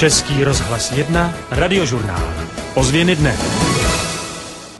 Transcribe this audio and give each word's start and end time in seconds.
Český 0.00 0.44
rozhlas 0.44 0.92
1, 0.92 1.34
radiožurnál. 1.50 2.32
Ozvěny 2.74 3.16
dne. 3.16 3.36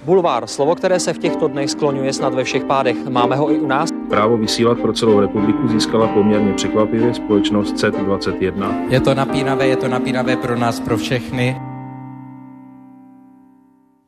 Bulvár, 0.05 0.47
slovo, 0.47 0.75
které 0.75 1.01
se 1.01 1.13
v 1.13 1.19
těchto 1.19 1.49
dnech 1.49 1.71
skloňuje 1.71 2.13
snad 2.13 2.35
ve 2.35 2.45
všech 2.45 2.65
pádech. 2.65 2.97
Máme 3.09 3.37
ho 3.37 3.53
i 3.53 3.59
u 3.59 3.67
nás? 3.67 3.91
Právo 4.09 4.37
vysílat 4.37 4.79
pro 4.79 4.93
celou 4.93 5.21
republiku 5.21 5.69
získala 5.69 6.09
poměrně 6.09 6.53
překvapivě 6.53 7.15
společnost 7.15 7.75
CET21. 7.75 8.89
Je 8.89 9.01
to 9.01 9.15
napínavé, 9.15 9.67
je 9.67 9.77
to 9.77 9.89
napínavé 9.89 10.37
pro 10.37 10.57
nás, 10.59 10.81
pro 10.81 10.97
všechny. 10.97 11.57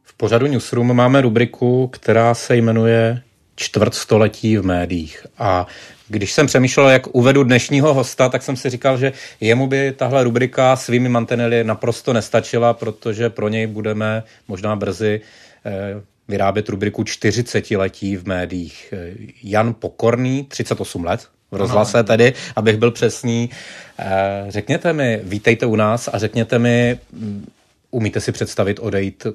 V 0.02 0.16
pořadu 0.16 0.46
Newsroom 0.46 0.96
máme 0.96 1.20
rubriku, 1.20 1.88
která 1.92 2.34
se 2.34 2.56
jmenuje 2.56 3.22
čtvrtstoletí 3.56 4.56
v 4.56 4.64
médiích. 4.64 5.26
A 5.38 5.66
když 6.08 6.32
jsem 6.32 6.46
přemýšlel, 6.46 6.88
jak 6.88 7.14
uvedu 7.14 7.44
dnešního 7.44 7.94
hosta, 7.94 8.28
tak 8.28 8.42
jsem 8.42 8.56
si 8.56 8.70
říkal, 8.70 8.98
že 8.98 9.12
jemu 9.40 9.66
by 9.66 9.92
tahle 9.92 10.24
rubrika 10.24 10.76
svými 10.76 11.08
mantinely 11.08 11.64
naprosto 11.64 12.12
nestačila, 12.12 12.74
protože 12.74 13.30
pro 13.30 13.48
něj 13.48 13.66
budeme 13.66 14.22
možná 14.48 14.76
brzy 14.76 15.20
eh, 15.66 16.02
vyrábět 16.28 16.68
rubriku 16.68 17.04
40 17.04 17.70
letí 17.70 18.16
v 18.16 18.26
médiích. 18.26 18.94
Eh, 18.96 19.12
Jan 19.42 19.74
Pokorný, 19.74 20.44
38 20.44 21.04
let, 21.04 21.28
v 21.50 21.56
rozhlase 21.56 22.04
tedy, 22.04 22.32
abych 22.56 22.76
byl 22.76 22.90
přesný. 22.90 23.50
Eh, 23.98 24.44
řekněte 24.48 24.92
mi, 24.92 25.20
vítejte 25.22 25.66
u 25.66 25.76
nás 25.76 26.08
a 26.12 26.18
řekněte 26.18 26.58
mi, 26.58 26.98
mm, 27.12 27.46
umíte 27.90 28.20
si 28.20 28.32
představit 28.32 28.78
odejít 28.78 29.26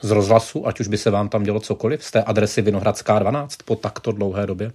z 0.00 0.10
rozhlasu, 0.10 0.66
ať 0.66 0.80
už 0.80 0.88
by 0.88 0.98
se 0.98 1.10
vám 1.10 1.28
tam 1.28 1.42
dělo 1.42 1.60
cokoliv, 1.60 2.04
z 2.04 2.10
té 2.10 2.22
adresy 2.22 2.62
Vinohradská 2.62 3.18
12 3.18 3.56
po 3.64 3.76
takto 3.76 4.12
dlouhé 4.12 4.46
době? 4.46 4.72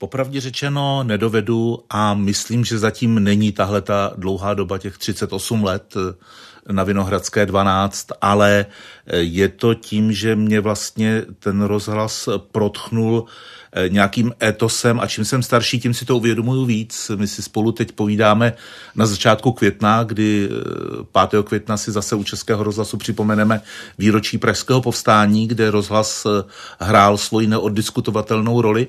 Popravdě 0.00 0.40
řečeno 0.40 1.02
nedovedu 1.02 1.78
a 1.90 2.14
myslím, 2.14 2.64
že 2.64 2.78
zatím 2.78 3.24
není 3.24 3.52
tahle 3.52 3.82
ta 3.82 4.12
dlouhá 4.16 4.54
doba 4.54 4.78
těch 4.78 4.98
38 4.98 5.64
let 5.64 5.94
eh, 5.96 6.72
na 6.72 6.84
Vinohradské 6.84 7.46
12, 7.46 8.06
ale 8.20 8.66
eh, 9.06 9.16
je 9.16 9.48
to 9.48 9.74
tím, 9.74 10.12
že 10.12 10.36
mě 10.36 10.60
vlastně 10.60 11.22
ten 11.38 11.62
rozhlas 11.62 12.28
protchnul 12.52 13.24
eh, 13.72 13.88
nějakým 13.88 14.32
etosem 14.42 15.00
a 15.00 15.06
čím 15.06 15.24
jsem 15.24 15.42
starší, 15.42 15.80
tím 15.80 15.94
si 15.94 16.04
to 16.04 16.16
uvědomuju 16.16 16.64
víc. 16.64 17.10
My 17.16 17.26
si 17.26 17.42
spolu 17.42 17.72
teď 17.72 17.92
povídáme 17.92 18.52
na 18.94 19.06
začátku 19.06 19.52
května, 19.52 20.04
kdy 20.04 20.48
5. 21.28 21.44
května 21.44 21.76
si 21.76 21.92
zase 21.92 22.16
u 22.16 22.24
Českého 22.24 22.62
rozhlasu 22.62 22.96
připomeneme 22.96 23.60
výročí 23.98 24.38
Pražského 24.38 24.80
povstání, 24.80 25.48
kde 25.48 25.70
rozhlas 25.70 26.26
hrál 26.78 27.16
svoji 27.16 27.46
neoddiskutovatelnou 27.46 28.62
roli. 28.62 28.86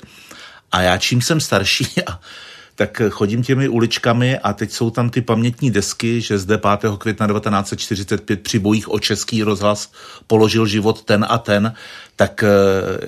A 0.71 0.81
já 0.81 0.97
čím 0.97 1.21
jsem 1.21 1.39
starší, 1.39 1.87
tak 2.75 3.01
chodím 3.09 3.43
těmi 3.43 3.67
uličkami 3.67 4.39
a 4.39 4.53
teď 4.53 4.71
jsou 4.71 4.89
tam 4.89 5.09
ty 5.09 5.21
pamětní 5.21 5.71
desky, 5.71 6.21
že 6.21 6.37
zde 6.37 6.57
5. 6.57 6.91
května 6.97 7.27
1945 7.27 8.41
při 8.41 8.59
bojích 8.59 8.89
o 8.89 8.99
český 8.99 9.43
rozhlas 9.43 9.91
položil 10.27 10.67
život 10.67 11.03
ten 11.03 11.25
a 11.29 11.37
ten, 11.37 11.73
tak 12.15 12.43
eh, 12.43 12.49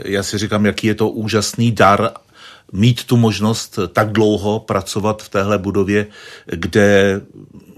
já 0.06 0.24
si 0.24 0.38
říkám, 0.38 0.66
jaký 0.66 0.88
je 0.88 0.96
to 0.96 1.10
úžasný 1.10 1.72
dar 1.72 2.10
mít 2.72 3.04
tu 3.04 3.18
možnost 3.18 3.80
tak 3.94 4.12
dlouho 4.12 4.60
pracovat 4.60 5.24
v 5.24 5.30
téhle 5.30 5.58
budově, 5.58 6.08
kde, 6.46 7.22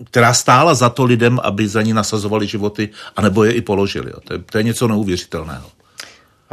která 0.04 0.34
stála 0.34 0.74
za 0.74 0.90
to 0.90 1.04
lidem, 1.04 1.40
aby 1.44 1.68
za 1.68 1.82
ní 1.82 1.94
nasazovali 1.94 2.48
životy, 2.48 2.90
anebo 3.16 3.44
je 3.44 3.52
i 3.52 3.62
položili. 3.62 4.12
To 4.24 4.34
je, 4.34 4.40
to 4.40 4.58
je 4.58 4.64
něco 4.64 4.88
neuvěřitelného. 4.88 5.70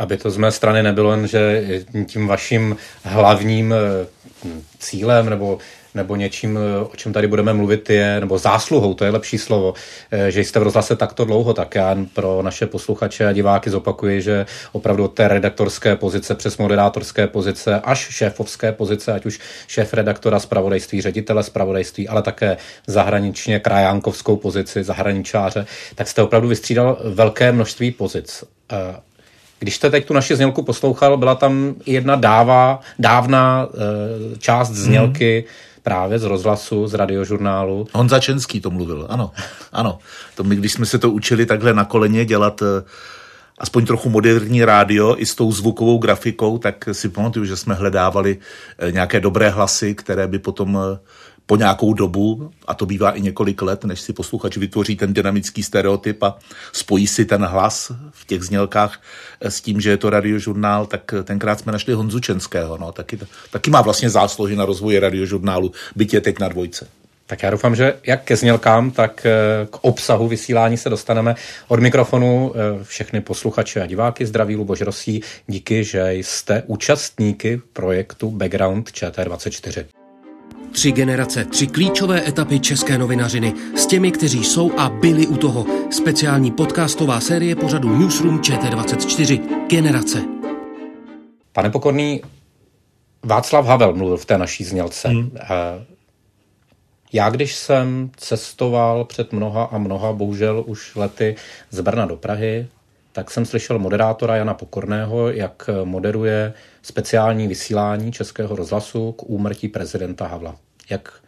Aby 0.00 0.16
to 0.16 0.30
z 0.30 0.36
mé 0.36 0.52
strany 0.52 0.82
nebylo 0.82 1.10
jen, 1.10 1.26
že 1.26 1.62
tím 2.06 2.26
vaším 2.26 2.76
hlavním 3.04 3.74
eh, 3.74 4.06
cílem 4.78 5.30
nebo 5.30 5.58
nebo 5.94 6.16
něčím, 6.16 6.58
eh, 6.58 6.84
o 6.84 6.96
čem 6.96 7.12
tady 7.12 7.26
budeme 7.26 7.54
mluvit, 7.54 7.90
je, 7.90 8.20
nebo 8.20 8.38
zásluhou, 8.38 8.94
to 8.94 9.04
je 9.04 9.10
lepší 9.10 9.38
slovo, 9.38 9.74
eh, 10.10 10.30
že 10.30 10.40
jste 10.40 10.60
v 10.60 10.62
rozhlase 10.62 10.96
takto 10.96 11.24
dlouho, 11.24 11.54
tak 11.54 11.74
já 11.74 11.96
pro 12.14 12.42
naše 12.42 12.66
posluchače 12.66 13.26
a 13.26 13.32
diváky 13.32 13.70
zopakuji, 13.70 14.22
že 14.22 14.46
opravdu 14.72 15.04
od 15.04 15.14
té 15.14 15.28
redaktorské 15.28 15.96
pozice 15.96 16.34
přes 16.34 16.58
moderátorské 16.58 17.26
pozice 17.26 17.80
až 17.80 17.98
šéfovské 17.98 18.72
pozice, 18.72 19.12
ať 19.12 19.26
už 19.26 19.40
šéf 19.66 19.94
redaktora 19.94 20.38
zpravodajství, 20.38 21.00
ředitele 21.00 21.42
zpravodajství, 21.42 22.08
ale 22.08 22.22
také 22.22 22.56
zahraničně 22.86 23.60
krajánkovskou 23.60 24.36
pozici, 24.36 24.84
zahraničáře, 24.84 25.66
tak 25.94 26.08
jste 26.08 26.22
opravdu 26.22 26.48
vystřídal 26.48 26.98
velké 27.04 27.52
množství 27.52 27.90
pozic. 27.90 28.44
Když 29.60 29.76
jste 29.76 29.90
teď 29.90 30.06
tu 30.06 30.14
naši 30.14 30.36
znělku 30.36 30.62
poslouchal, 30.62 31.16
byla 31.16 31.34
tam 31.34 31.74
jedna 31.86 32.16
dává, 32.16 32.80
dávná 32.98 33.68
e, 34.34 34.38
část 34.38 34.70
znělky 34.70 35.44
hmm. 35.46 35.82
právě 35.82 36.18
z 36.18 36.24
rozhlasu, 36.24 36.86
z 36.86 36.94
radiožurnálu. 36.94 37.86
Honza 37.92 38.20
Čenský 38.20 38.60
to 38.60 38.70
mluvil, 38.70 39.06
ano. 39.08 39.30
Ano, 39.72 39.98
to 40.34 40.44
my, 40.44 40.56
když 40.56 40.72
jsme 40.72 40.86
se 40.86 40.98
to 40.98 41.10
učili 41.10 41.46
takhle 41.46 41.74
na 41.74 41.84
koleně 41.84 42.24
dělat 42.24 42.62
e, 42.62 42.66
aspoň 43.58 43.86
trochu 43.86 44.10
moderní 44.10 44.64
rádio 44.64 45.14
i 45.18 45.26
s 45.26 45.34
tou 45.34 45.52
zvukovou 45.52 45.98
grafikou, 45.98 46.58
tak 46.58 46.88
si 46.92 47.08
pamatuju, 47.08 47.44
že 47.44 47.56
jsme 47.56 47.74
hledávali 47.74 48.38
e, 48.78 48.92
nějaké 48.92 49.20
dobré 49.20 49.48
hlasy, 49.50 49.94
které 49.94 50.26
by 50.26 50.38
potom 50.38 50.78
po 51.50 51.56
nějakou 51.56 51.94
dobu, 51.94 52.50
a 52.66 52.74
to 52.74 52.86
bývá 52.86 53.10
i 53.10 53.20
několik 53.20 53.62
let, 53.62 53.84
než 53.84 54.00
si 54.00 54.12
posluchač 54.12 54.56
vytvoří 54.56 54.96
ten 54.96 55.12
dynamický 55.12 55.62
stereotyp 55.62 56.22
a 56.22 56.38
spojí 56.72 57.06
si 57.06 57.24
ten 57.24 57.44
hlas 57.44 57.92
v 58.10 58.26
těch 58.26 58.42
znělkách 58.42 59.02
s 59.40 59.60
tím, 59.60 59.80
že 59.80 59.90
je 59.90 59.96
to 59.96 60.10
radiožurnál, 60.10 60.86
tak 60.86 61.14
tenkrát 61.24 61.60
jsme 61.60 61.72
našli 61.72 61.94
Honzu 61.94 62.20
Čenského. 62.20 62.78
No, 62.78 62.92
taky, 62.92 63.18
taky 63.50 63.70
má 63.70 63.82
vlastně 63.82 64.10
zásluhy 64.10 64.56
na 64.56 64.64
rozvoji 64.64 64.98
radiožurnálu, 64.98 65.72
byť 65.96 66.14
je 66.14 66.20
teď 66.20 66.38
na 66.38 66.48
dvojce. 66.48 66.86
Tak 67.26 67.42
já 67.42 67.50
doufám, 67.50 67.74
že 67.74 67.94
jak 68.06 68.24
ke 68.24 68.36
znělkám, 68.36 68.90
tak 68.90 69.26
eh, 69.26 69.66
k 69.70 69.78
obsahu 69.80 70.28
vysílání 70.28 70.76
se 70.76 70.90
dostaneme. 70.90 71.34
Od 71.68 71.80
mikrofonu 71.80 72.52
eh, 72.54 72.84
všechny 72.84 73.20
posluchače 73.20 73.82
a 73.82 73.86
diváky 73.86 74.26
zdraví 74.26 74.56
Luboš 74.56 74.80
Rosí. 74.80 75.22
Díky, 75.46 75.84
že 75.84 76.12
jste 76.12 76.62
účastníky 76.66 77.60
projektu 77.72 78.30
Background 78.30 78.88
ČT24. 78.90 79.99
Tři 80.72 80.92
generace, 80.92 81.44
tři 81.44 81.66
klíčové 81.66 82.28
etapy 82.28 82.60
české 82.60 82.98
novinařiny 82.98 83.54
s 83.76 83.86
těmi, 83.86 84.12
kteří 84.12 84.44
jsou 84.44 84.78
a 84.78 84.88
byli 84.88 85.26
u 85.26 85.36
toho. 85.36 85.66
Speciální 85.90 86.50
podcastová 86.50 87.20
série 87.20 87.56
pořadu 87.56 87.98
Newsroom 87.98 88.38
ČT24. 88.40 89.40
Generace. 89.68 90.22
Pane 91.52 91.70
Pokorný, 91.70 92.20
Václav 93.22 93.66
Havel 93.66 93.94
mluvil 93.94 94.16
v 94.16 94.24
té 94.24 94.38
naší 94.38 94.64
znělce. 94.64 95.08
Hmm. 95.08 95.30
Eh, 95.40 95.48
já, 97.12 97.30
když 97.30 97.56
jsem 97.56 98.10
cestoval 98.16 99.04
před 99.04 99.32
mnoha 99.32 99.64
a 99.64 99.78
mnoha, 99.78 100.12
bohužel 100.12 100.64
už 100.66 100.96
lety 100.96 101.36
z 101.70 101.80
Brna 101.80 102.06
do 102.06 102.16
Prahy, 102.16 102.66
tak 103.12 103.30
jsem 103.30 103.46
slyšel 103.46 103.78
moderátora 103.78 104.36
Jana 104.36 104.54
Pokorného, 104.54 105.30
jak 105.30 105.70
moderuje 105.84 106.52
speciální 106.82 107.48
vysílání 107.48 108.12
Českého 108.12 108.56
rozhlasu 108.56 109.12
k 109.12 109.22
úmrtí 109.22 109.68
prezidenta 109.68 110.26
Havla. 110.26 110.56
Jak 110.90 111.20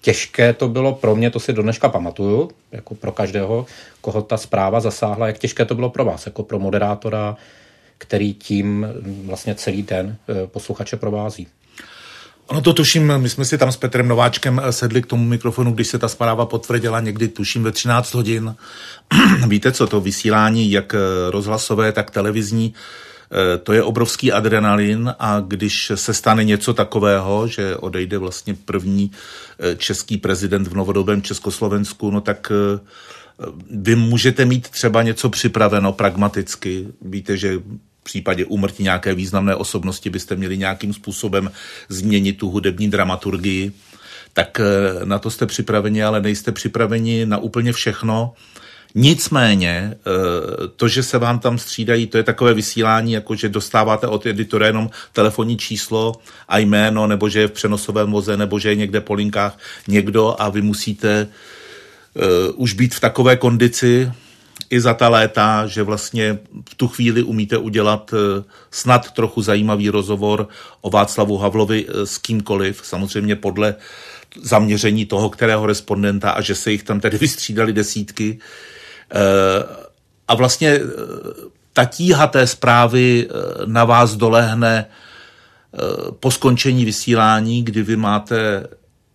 těžké 0.00 0.52
to 0.52 0.68
bylo 0.68 0.94
pro 0.94 1.16
mě, 1.16 1.30
to 1.30 1.40
si 1.40 1.52
do 1.52 1.62
dneška 1.62 1.88
pamatuju, 1.88 2.50
jako 2.72 2.94
pro 2.94 3.12
každého, 3.12 3.66
koho 4.00 4.22
ta 4.22 4.36
zpráva 4.36 4.80
zasáhla, 4.80 5.26
jak 5.26 5.38
těžké 5.38 5.64
to 5.64 5.74
bylo 5.74 5.90
pro 5.90 6.04
vás, 6.04 6.26
jako 6.26 6.42
pro 6.42 6.58
moderátora, 6.58 7.36
který 7.98 8.34
tím 8.34 8.86
vlastně 9.24 9.54
celý 9.54 9.82
den 9.82 10.16
eh, 10.28 10.46
posluchače 10.46 10.96
provází. 10.96 11.48
Ono 12.46 12.60
to 12.60 12.72
tuším, 12.72 13.18
my 13.18 13.28
jsme 13.28 13.44
si 13.44 13.58
tam 13.58 13.72
s 13.72 13.76
Petrem 13.76 14.08
Nováčkem 14.08 14.60
eh, 14.64 14.72
sedli 14.72 15.02
k 15.02 15.06
tomu 15.06 15.24
mikrofonu, 15.24 15.72
když 15.72 15.88
se 15.88 15.98
ta 15.98 16.08
zpráva 16.08 16.46
potvrdila 16.46 17.00
někdy, 17.00 17.28
tuším, 17.28 17.62
ve 17.62 17.72
13 17.72 18.14
hodin. 18.14 18.54
Víte 19.48 19.72
co, 19.72 19.86
to 19.86 20.00
vysílání, 20.00 20.70
jak 20.70 20.94
eh, 20.94 20.98
rozhlasové, 21.30 21.92
tak 21.92 22.10
televizní, 22.10 22.74
eh, 22.74 23.58
to 23.58 23.72
je 23.72 23.82
obrovský 23.82 24.32
adrenalin 24.32 25.14
a 25.18 25.40
když 25.40 25.92
se 25.94 26.14
stane 26.14 26.44
něco 26.44 26.74
takového, 26.74 27.46
že 27.46 27.76
odejde 27.76 28.18
vlastně 28.18 28.54
první 28.54 29.10
český 29.76 30.16
prezident 30.16 30.68
v 30.68 30.74
novodobém 30.74 31.22
Československu, 31.22 32.10
no 32.10 32.20
tak 32.20 32.52
vy 33.70 33.96
můžete 33.96 34.44
mít 34.44 34.68
třeba 34.68 35.02
něco 35.02 35.30
připraveno 35.30 35.92
pragmaticky. 35.92 36.86
Víte, 37.02 37.36
že 37.36 37.58
v 38.02 38.04
případě 38.04 38.44
úmrtí 38.44 38.82
nějaké 38.82 39.14
významné 39.14 39.54
osobnosti 39.54 40.10
byste 40.10 40.36
měli 40.36 40.58
nějakým 40.58 40.94
způsobem 40.94 41.50
změnit 41.88 42.32
tu 42.32 42.50
hudební 42.50 42.90
dramaturgii. 42.90 43.72
tak 44.32 44.60
na 45.04 45.18
to 45.18 45.30
jste 45.30 45.46
připraveni, 45.46 46.04
ale 46.04 46.20
nejste 46.20 46.52
připraveni 46.52 47.26
na 47.26 47.38
úplně 47.38 47.72
všechno. 47.72 48.34
Nicméně, 48.94 49.94
to, 50.76 50.88
že 50.88 51.02
se 51.02 51.18
vám 51.18 51.38
tam 51.38 51.58
střídají, 51.58 52.06
to 52.06 52.16
je 52.16 52.22
takové 52.22 52.54
vysílání, 52.54 53.12
jako 53.12 53.34
že 53.34 53.48
dostáváte 53.48 54.06
od 54.06 54.26
editora 54.26 54.66
jenom 54.66 54.90
telefonní 55.12 55.56
číslo 55.56 56.14
a 56.48 56.58
jméno, 56.58 57.06
nebo 57.06 57.28
že 57.28 57.40
je 57.40 57.48
v 57.48 57.52
přenosovém 57.52 58.12
voze, 58.12 58.36
nebo 58.36 58.58
že 58.58 58.68
je 58.68 58.76
někde 58.76 59.00
po 59.00 59.14
linkách 59.14 59.58
někdo 59.88 60.36
a 60.38 60.48
vy 60.48 60.62
musíte 60.62 61.28
uh, 62.14 62.62
už 62.62 62.72
být 62.72 62.94
v 62.94 63.00
takové 63.00 63.36
kondici, 63.36 64.12
i 64.72 64.80
za 64.80 64.94
ta 64.94 65.08
léta, 65.08 65.66
že 65.66 65.82
vlastně 65.82 66.38
v 66.70 66.74
tu 66.74 66.88
chvíli 66.88 67.22
umíte 67.22 67.58
udělat 67.58 68.14
eh, 68.14 68.44
snad 68.70 69.10
trochu 69.10 69.42
zajímavý 69.42 69.90
rozhovor 69.90 70.48
o 70.80 70.90
Václavu 70.90 71.38
Havlovi 71.38 71.86
eh, 71.88 72.06
s 72.06 72.18
kýmkoliv, 72.18 72.80
samozřejmě 72.84 73.36
podle 73.36 73.74
zaměření 74.42 75.06
toho, 75.06 75.30
kterého 75.30 75.66
respondenta 75.66 76.30
a 76.30 76.40
že 76.40 76.54
se 76.54 76.72
jich 76.72 76.82
tam 76.82 77.00
tedy 77.00 77.18
vystřídali 77.20 77.72
desítky. 77.72 78.38
Eh, 79.14 79.18
a 80.28 80.34
vlastně 80.34 80.80
ta 81.72 81.84
tíha 81.84 82.26
té 82.26 82.46
zprávy 82.46 83.28
na 83.66 83.84
vás 83.84 84.16
dolehne 84.16 84.86
po 86.20 86.30
skončení 86.30 86.84
vysílání, 86.84 87.64
kdy 87.64 87.82
vy 87.82 87.96
máte, 87.96 88.66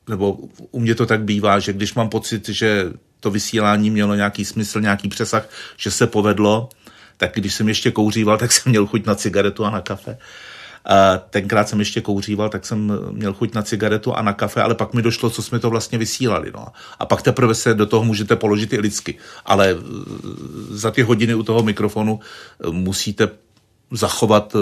nebo 0.10 0.38
u 0.72 0.80
mě 0.80 0.96
to 0.96 1.06
tak 1.06 1.22
bývá, 1.22 1.60
že 1.60 1.74
když 1.74 1.94
mám 1.94 2.10
pocit, 2.10 2.50
že 2.50 2.92
to 3.20 3.32
vysílání 3.32 3.90
mělo 3.90 4.16
nějaký 4.16 4.46
smysl, 4.46 4.82
nějaký 4.82 5.08
přesah, 5.10 5.50
že 5.78 5.92
se 5.92 6.08
povedlo, 6.08 6.70
tak 7.18 7.32
když 7.34 7.54
jsem 7.54 7.68
ještě 7.68 7.92
kouříval, 7.92 8.38
tak 8.38 8.52
jsem 8.52 8.70
měl 8.70 8.86
chuť 8.86 9.06
na 9.06 9.16
cigaretu 9.16 9.66
a 9.66 9.70
na 9.70 9.82
kafe. 9.82 10.18
A 10.90 11.18
tenkrát 11.18 11.70
jsem 11.70 11.80
ještě 11.80 12.02
kouříval, 12.02 12.50
tak 12.50 12.66
jsem 12.66 12.92
měl 13.12 13.34
chuť 13.34 13.54
na 13.54 13.62
cigaretu 13.62 14.14
a 14.14 14.22
na 14.22 14.34
kafe, 14.34 14.62
ale 14.62 14.76
pak 14.76 14.94
mi 14.94 15.02
došlo, 15.02 15.30
co 15.30 15.44
jsme 15.44 15.60
to 15.60 15.70
vlastně 15.70 15.98
vysílali. 15.98 16.52
No. 16.56 16.68
A 17.00 17.06
pak 17.06 17.22
teprve 17.22 17.56
se 17.56 17.74
do 17.74 17.86
toho 17.86 18.04
můžete 18.04 18.36
položit 18.36 18.74
i 18.74 18.80
lidsky. 18.80 19.18
Ale 19.46 19.70
e, 19.70 19.76
za 20.70 20.92
ty 20.92 21.02
hodiny 21.02 21.36
u 21.36 21.44
toho 21.44 21.64
mikrofonu 21.64 22.20
e, 22.20 22.72
musíte 22.72 23.30
zachovat 23.92 24.56
e, 24.56 24.60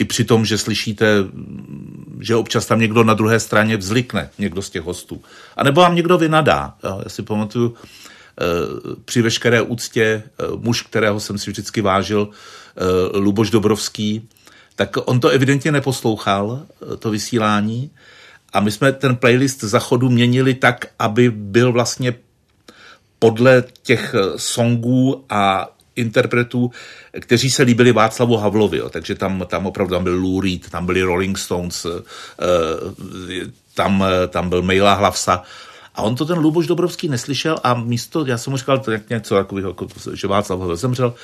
i 0.00 0.04
při 0.04 0.24
tom, 0.24 0.44
že 0.44 0.58
slyšíte, 0.58 1.14
že 2.20 2.36
občas 2.36 2.66
tam 2.66 2.80
někdo 2.80 3.04
na 3.04 3.14
druhé 3.14 3.40
straně 3.40 3.76
vzlikne, 3.76 4.30
někdo 4.38 4.62
z 4.62 4.70
těch 4.70 4.82
hostů. 4.82 5.22
A 5.56 5.64
nebo 5.64 5.80
vám 5.80 5.94
někdo 5.94 6.18
vynadá. 6.18 6.74
Já 6.82 7.08
si 7.08 7.22
pamatuju, 7.22 7.74
eh, 7.74 8.44
při 9.04 9.22
veškeré 9.22 9.62
úctě 9.62 10.02
eh, 10.02 10.44
muž, 10.56 10.82
kterého 10.82 11.20
jsem 11.20 11.38
si 11.38 11.50
vždycky 11.50 11.80
vážil, 11.80 12.28
eh, 12.30 13.18
Luboš 13.18 13.50
Dobrovský, 13.50 14.28
tak 14.76 14.96
on 15.04 15.20
to 15.20 15.28
evidentně 15.28 15.72
neposlouchal, 15.72 16.62
to 16.98 17.10
vysílání, 17.10 17.90
a 18.52 18.60
my 18.60 18.70
jsme 18.70 18.92
ten 18.92 19.16
playlist 19.16 19.60
zachodu 19.60 20.10
měnili 20.10 20.54
tak, 20.54 20.86
aby 20.98 21.30
byl 21.30 21.72
vlastně 21.72 22.14
podle 23.18 23.64
těch 23.82 24.14
songů 24.36 25.24
a 25.30 25.68
interpretů, 26.00 26.70
kteří 27.20 27.50
se 27.50 27.62
líbili 27.62 27.92
Václavu 27.92 28.36
Havlovi. 28.36 28.78
Jo. 28.78 28.88
Takže 28.88 29.14
tam, 29.14 29.44
tam 29.46 29.66
opravdu 29.66 29.94
tam 29.94 30.04
byl 30.04 30.14
Lou 30.14 30.40
Reed, 30.40 30.70
tam 30.70 30.86
byli 30.86 31.02
Rolling 31.02 31.38
Stones, 31.38 31.86
eh, 31.86 32.02
tam, 33.74 34.04
tam 34.28 34.48
byl 34.48 34.62
Mejla 34.62 34.94
Hlavsa. 34.94 35.42
A 35.94 36.02
on 36.02 36.16
to 36.16 36.24
ten 36.24 36.38
Luboš 36.38 36.66
Dobrovský 36.66 37.08
neslyšel 37.08 37.56
a 37.64 37.74
místo, 37.74 38.26
já 38.26 38.38
jsem 38.38 38.50
mu 38.50 38.56
říkal 38.56 38.78
to 38.78 38.92
něco, 39.10 39.36
jako, 39.36 39.58
jako, 39.58 39.86
že 40.14 40.26
Václav 40.26 40.60
Havel 40.60 40.76
zemřel, 40.76 41.14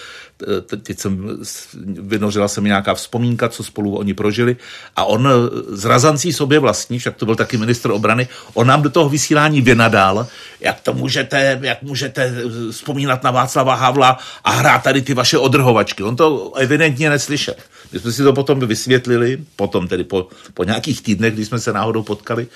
teď 0.67 0.99
jsem, 0.99 1.39
vynořila 1.85 2.49
se 2.49 2.61
mi 2.61 2.69
nějaká 2.69 2.95
vzpomínka, 2.95 3.49
co 3.49 3.65
spolu 3.65 3.97
oni 3.97 4.15
prožili 4.15 4.57
a 4.97 5.05
on 5.05 5.29
z 5.69 5.85
razancí 5.85 6.33
sobě 6.33 6.59
vlastní, 6.59 6.99
však 6.99 7.17
to 7.17 7.27
byl 7.27 7.37
taky 7.37 7.57
ministr 7.57 7.91
obrany, 7.91 8.29
on 8.55 8.67
nám 8.67 8.83
do 8.83 8.91
toho 8.91 9.09
vysílání 9.09 9.63
vynadal, 9.63 10.27
jak 10.61 10.81
to 10.81 10.93
můžete, 10.95 11.59
jak 11.63 11.83
můžete 11.83 12.35
vzpomínat 12.71 13.23
na 13.23 13.31
Václava 13.31 13.75
Havla 13.75 14.19
a 14.45 14.51
hrát 14.51 14.83
tady 14.83 15.03
ty 15.03 15.15
vaše 15.15 15.39
odrhovačky. 15.39 16.03
On 16.03 16.17
to 16.17 16.53
evidentně 16.57 17.11
neslyšel. 17.11 17.55
My 17.93 17.99
jsme 17.99 18.13
si 18.13 18.23
to 18.23 18.33
potom 18.33 18.61
vysvětlili, 18.61 19.39
potom 19.57 19.89
tedy 19.89 20.05
po, 20.05 20.29
po 20.55 20.65
nějakých 20.65 21.03
týdnech, 21.03 21.35
kdy 21.35 21.45
jsme 21.45 21.59
se 21.59 21.73
náhodou 21.73 22.03
potkali, 22.03 22.47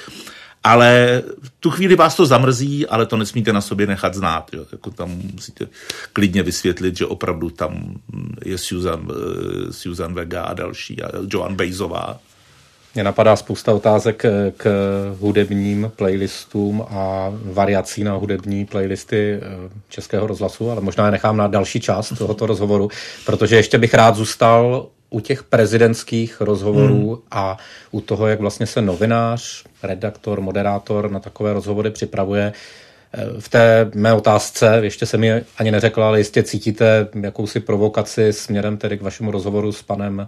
ale 0.65 1.23
tu 1.61 1.71
chvíli 1.71 1.97
vás 1.97 2.17
to 2.17 2.27
zamrzí, 2.27 2.87
ale 2.87 3.07
to 3.07 3.17
nesmíte 3.17 3.53
na 3.53 3.61
sobě 3.61 3.87
nechat 3.87 4.15
znát. 4.15 4.51
Jo. 4.53 4.67
Jako 4.73 4.91
tam 4.91 5.11
musíte 5.35 5.67
klidně 6.13 6.43
vysvětlit, 6.43 6.97
že 6.97 7.07
opravdu 7.07 7.51
tam 7.51 7.95
je 8.45 8.59
Susan, 8.59 9.01
uh, 9.01 9.71
Susan 9.71 10.15
Vega 10.15 10.43
a 10.43 10.55
další, 10.55 11.03
a 11.03 11.09
Joan 11.31 11.55
Bejzová. 11.55 12.21
Mě 12.95 13.05
napadá 13.05 13.37
spousta 13.37 13.73
otázek 13.73 14.23
k 14.57 14.67
hudebním 15.21 15.93
playlistům 15.97 16.87
a 16.91 17.33
variací 17.45 18.05
na 18.05 18.15
hudební 18.15 18.67
playlisty 18.67 19.33
eh, 19.33 19.41
Českého 19.89 20.27
rozhlasu, 20.27 20.71
ale 20.71 20.81
možná 20.81 21.05
je 21.05 21.11
nechám 21.11 21.37
na 21.37 21.47
další 21.47 21.81
část 21.81 22.13
tohoto 22.19 22.47
rozhovoru, 22.47 22.91
protože 23.27 23.57
ještě 23.57 23.79
bych 23.79 23.95
rád 23.95 24.17
zůstal 24.17 24.87
u 25.11 25.21
těch 25.21 25.43
prezidentských 25.43 26.41
rozhovorů 26.41 27.09
hmm. 27.09 27.23
a 27.31 27.57
u 27.91 28.01
toho, 28.01 28.27
jak 28.27 28.41
vlastně 28.41 28.67
se 28.67 28.83
novinář, 28.83 29.65
redaktor, 29.83 30.41
moderátor 30.41 31.11
na 31.11 31.21
takové 31.21 31.53
rozhovory 31.53 31.91
připravuje. 31.91 32.53
V 33.39 33.49
té 33.49 33.91
mé 33.95 34.13
otázce, 34.13 34.79
ještě 34.83 35.07
se 35.07 35.17
mi 35.17 35.43
ani 35.59 35.71
neřekla, 35.71 36.07
ale 36.07 36.19
jistě 36.19 36.43
cítíte 36.43 37.09
jakousi 37.23 37.61
provokaci 37.61 38.33
směrem 38.33 38.77
tedy 38.77 38.99
k 38.99 39.03
vašemu 39.03 39.31
rozhovoru 39.31 39.73
s 39.73 39.83
panem 39.83 40.27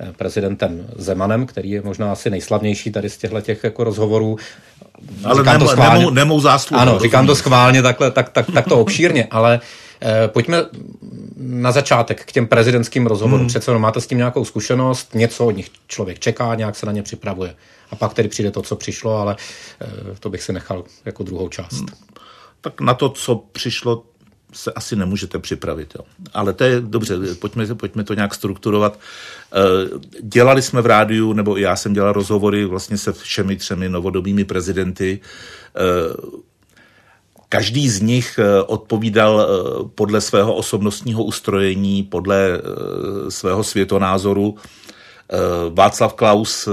eh, 0.00 0.12
prezidentem 0.16 0.86
Zemanem, 0.96 1.46
který 1.46 1.70
je 1.70 1.82
možná 1.82 2.12
asi 2.12 2.30
nejslavnější 2.30 2.92
tady 2.92 3.10
z 3.10 3.18
těchto 3.18 3.40
těch 3.40 3.64
jako 3.64 3.84
rozhovorů. 3.84 4.36
Ale 5.24 5.40
říkám 5.40 5.54
nemou, 5.54 5.66
to 5.66 5.72
schválně. 5.72 5.98
Nemou, 5.98 6.10
nemou 6.10 6.40
zásluhu. 6.40 6.80
Ano, 6.80 6.98
říkám 6.98 7.26
to 7.26 7.36
schválně 7.36 7.82
takhle, 7.82 8.10
tak, 8.10 8.28
tak, 8.28 8.46
tak 8.54 8.68
to 8.68 8.78
obšírně, 8.80 9.26
ale 9.30 9.60
Eh, 9.60 9.85
pojďme 10.26 10.64
na 11.36 11.72
začátek 11.72 12.24
k 12.24 12.32
těm 12.32 12.46
prezidentským 12.46 13.06
rozhovorům. 13.06 13.40
Hmm. 13.40 13.48
Přece 13.48 13.78
máte 13.78 14.00
s 14.00 14.06
tím 14.06 14.18
nějakou 14.18 14.44
zkušenost, 14.44 15.14
něco 15.14 15.46
od 15.46 15.50
nich 15.50 15.70
člověk 15.86 16.18
čeká, 16.18 16.54
nějak 16.54 16.76
se 16.76 16.86
na 16.86 16.92
ně 16.92 17.02
připravuje. 17.02 17.54
A 17.90 17.96
pak 17.96 18.14
tedy 18.14 18.28
přijde 18.28 18.50
to, 18.50 18.62
co 18.62 18.76
přišlo, 18.76 19.16
ale 19.16 19.36
eh, 19.80 19.86
to 20.20 20.30
bych 20.30 20.42
si 20.42 20.52
nechal 20.52 20.84
jako 21.04 21.22
druhou 21.22 21.48
část. 21.48 21.72
Hmm. 21.72 21.88
Tak 22.60 22.80
na 22.80 22.94
to, 22.94 23.08
co 23.08 23.44
přišlo, 23.52 24.04
se 24.52 24.72
asi 24.72 24.96
nemůžete 24.96 25.38
připravit. 25.38 25.94
Jo. 25.94 26.04
Ale 26.34 26.52
to 26.52 26.64
je 26.64 26.80
dobře, 26.80 27.16
pojďme, 27.38 27.74
pojďme 27.74 28.04
to 28.04 28.14
nějak 28.14 28.34
strukturovat. 28.34 28.98
Eh, 29.52 29.58
dělali 30.22 30.62
jsme 30.62 30.82
v 30.82 30.86
rádiu, 30.86 31.32
nebo 31.32 31.56
já 31.56 31.76
jsem 31.76 31.92
dělal 31.92 32.12
rozhovory 32.12 32.64
vlastně 32.64 32.98
se 32.98 33.12
všemi 33.12 33.56
třemi 33.56 33.88
novodobými 33.88 34.44
prezidenty. 34.44 35.20
Každý 37.48 37.88
z 37.88 38.00
nich 38.00 38.38
eh, 38.38 38.62
odpovídal 38.62 39.40
eh, 39.40 39.88
podle 39.94 40.20
svého 40.20 40.54
osobnostního 40.54 41.24
ustrojení, 41.24 42.02
podle 42.02 42.36
eh, 42.36 43.30
svého 43.30 43.64
světonázoru. 43.64 44.56
Václav 45.74 46.14
Klaus, 46.14 46.68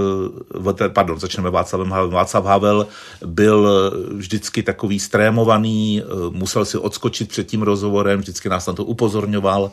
pardon, 0.93 1.19
začneme 1.19 1.49
Václavem 1.49 1.89
Havel. 1.89 2.09
Václav 2.09 2.45
Havel 2.45 2.87
byl 3.25 3.91
vždycky 4.13 4.63
takový 4.63 4.99
strémovaný, 4.99 6.03
musel 6.29 6.65
si 6.65 6.77
odskočit 6.77 7.29
před 7.29 7.47
tím 7.47 7.61
rozhovorem, 7.61 8.19
vždycky 8.19 8.49
nás 8.49 8.67
na 8.67 8.73
to 8.73 8.85
upozorňoval 8.85 9.71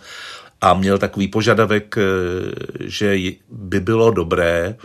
a 0.60 0.74
měl 0.74 0.98
takový 0.98 1.28
požadavek, 1.28 1.96
že 2.80 3.18
by 3.50 3.80
bylo 3.80 4.10
dobré, 4.10 4.76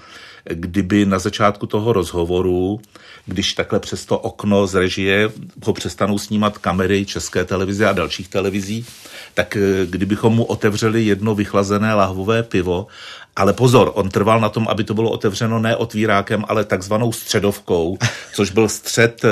kdyby 0.50 1.06
na 1.06 1.20
začátku 1.20 1.66
toho 1.66 1.94
rozhovoru, 1.94 2.82
když 3.26 3.54
takhle 3.54 3.80
přes 3.80 4.06
to 4.06 4.20
okno 4.20 4.68
z 4.68 4.76
režie 4.76 5.30
ho 5.66 5.74
přestanou 5.74 6.18
snímat 6.18 6.58
kamery 6.58 7.06
České 7.06 7.46
televize 7.46 7.88
a 7.88 7.94
dalších 7.94 8.28
televizí, 8.28 8.86
tak 9.34 9.56
eh, 9.56 9.86
kdybychom 9.86 10.34
mu 10.34 10.44
otevřeli 10.44 11.06
jedno 11.06 11.36
vychlazené 11.36 11.94
lahvové 11.94 12.44
pivo 12.44 12.88
ale 13.36 13.54
pozor, 13.54 13.92
on 13.96 14.10
trval 14.10 14.40
na 14.40 14.50
tom, 14.50 14.68
aby 14.68 14.84
to 14.84 14.94
bylo 14.94 15.12
otevřeno 15.12 15.60
ne 15.60 15.76
otvírákem, 15.76 16.46
ale 16.48 16.64
takzvanou 16.64 17.12
středovkou, 17.12 17.98
což 18.34 18.52
byl 18.52 18.70
střed, 18.70 19.26
eh, 19.26 19.30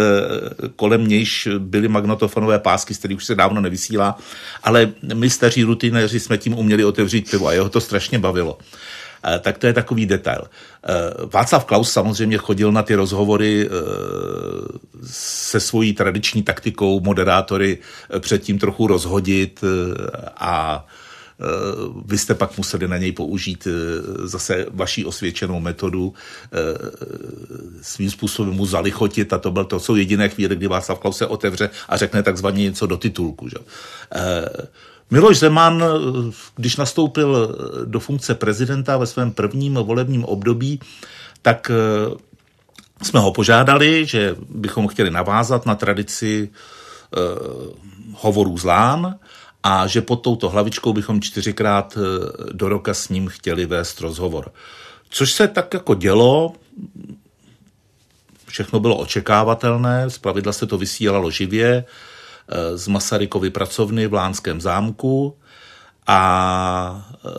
kolem 0.76 1.08
nějž 1.08 1.48
byly 1.58 1.88
magnetofonové 1.88 2.60
pásky, 2.60 2.94
z 2.94 2.98
kterých 2.98 3.18
už 3.18 3.26
se 3.26 3.36
dávno 3.36 3.62
nevysílá, 3.62 4.18
ale 4.64 4.92
my 5.14 5.30
staří 5.30 5.64
rutinéři 5.64 6.20
jsme 6.20 6.38
tím 6.38 6.58
uměli 6.58 6.86
otevřít 6.86 7.32
pivo 7.32 7.48
a 7.48 7.54
jeho 7.54 7.70
to 7.70 7.82
strašně 7.82 8.20
bavilo. 8.20 8.58
Eh, 9.24 9.40
tak 9.40 9.58
to 9.58 9.68
je 9.68 9.74
takový 9.74 10.06
detail. 10.06 10.44
Eh, 10.44 10.92
Václav 11.34 11.66
Klaus 11.66 11.92
samozřejmě 11.92 12.38
chodil 12.38 12.72
na 12.72 12.84
ty 12.84 12.96
rozhovory 12.96 13.68
eh, 13.68 13.70
se 15.08 15.60
svojí 15.60 15.94
tradiční 15.94 16.44
taktikou 16.44 17.00
moderátory 17.00 17.78
předtím 18.20 18.60
trochu 18.60 18.88
rozhodit 18.88 19.64
a 20.38 20.86
vy 22.06 22.18
jste 22.18 22.36
pak 22.36 22.58
museli 22.58 22.88
na 22.88 22.98
něj 22.98 23.12
použít 23.12 23.68
zase 24.24 24.66
vaší 24.72 25.06
osvědčenou 25.06 25.60
metodu, 25.60 26.14
svým 27.82 28.10
způsobem 28.10 28.54
mu 28.54 28.66
zalichotit 28.66 29.34
a 29.34 29.38
to 29.38 29.52
byl 29.52 29.66
to, 29.66 29.80
jsou 29.80 29.96
jediné 29.96 30.30
chvíle, 30.30 30.56
kdy 30.56 30.68
Václav 30.68 31.00
Klaus 31.00 31.18
se 31.18 31.26
otevře 31.26 31.70
a 31.90 31.98
řekne 31.98 32.24
takzvaně 32.24 32.64
něco 32.64 32.88
do 32.88 32.98
titulku. 32.98 33.50
Že? 33.50 33.58
Miloš 35.14 35.40
Zeman, 35.40 35.84
když 36.56 36.76
nastoupil 36.76 37.58
do 37.86 38.00
funkce 38.00 38.36
prezidenta 38.36 38.98
ve 38.98 39.06
svém 39.06 39.32
prvním 39.32 39.74
volebním 39.74 40.26
období, 40.26 40.80
tak 41.42 41.72
eh, 41.72 42.16
jsme 43.02 43.20
ho 43.20 43.34
požádali, 43.34 44.06
že 44.06 44.36
bychom 44.50 44.88
chtěli 44.88 45.12
navázat 45.12 45.66
na 45.66 45.76
tradici 45.76 46.50
hovorů 48.14 48.58
z 48.58 48.64
Lán 48.64 49.20
a 49.64 49.88
že 49.88 50.02
pod 50.02 50.16
touto 50.16 50.50
hlavičkou 50.50 50.94
bychom 50.94 51.22
čtyřikrát 51.22 51.98
do 52.52 52.70
roka 52.70 52.94
s 52.94 53.10
ním 53.10 53.28
chtěli 53.28 53.66
vést 53.66 54.02
rozhovor. 54.02 54.52
Což 55.10 55.34
se 55.34 55.48
tak 55.48 55.74
jako 55.74 55.96
dělo, 55.96 56.54
všechno 58.48 58.80
bylo 58.80 58.98
očekávatelné, 58.98 60.10
zpravidla 60.10 60.54
se 60.54 60.66
to 60.66 60.78
vysílalo 60.78 61.32
živě 61.32 61.86
z 62.76 62.88
Masarykovy 62.88 63.50
pracovny 63.50 64.08
v 64.08 64.14
Lánském 64.14 64.62
zámku 64.62 65.36
a 66.08 67.08
e, 67.26 67.30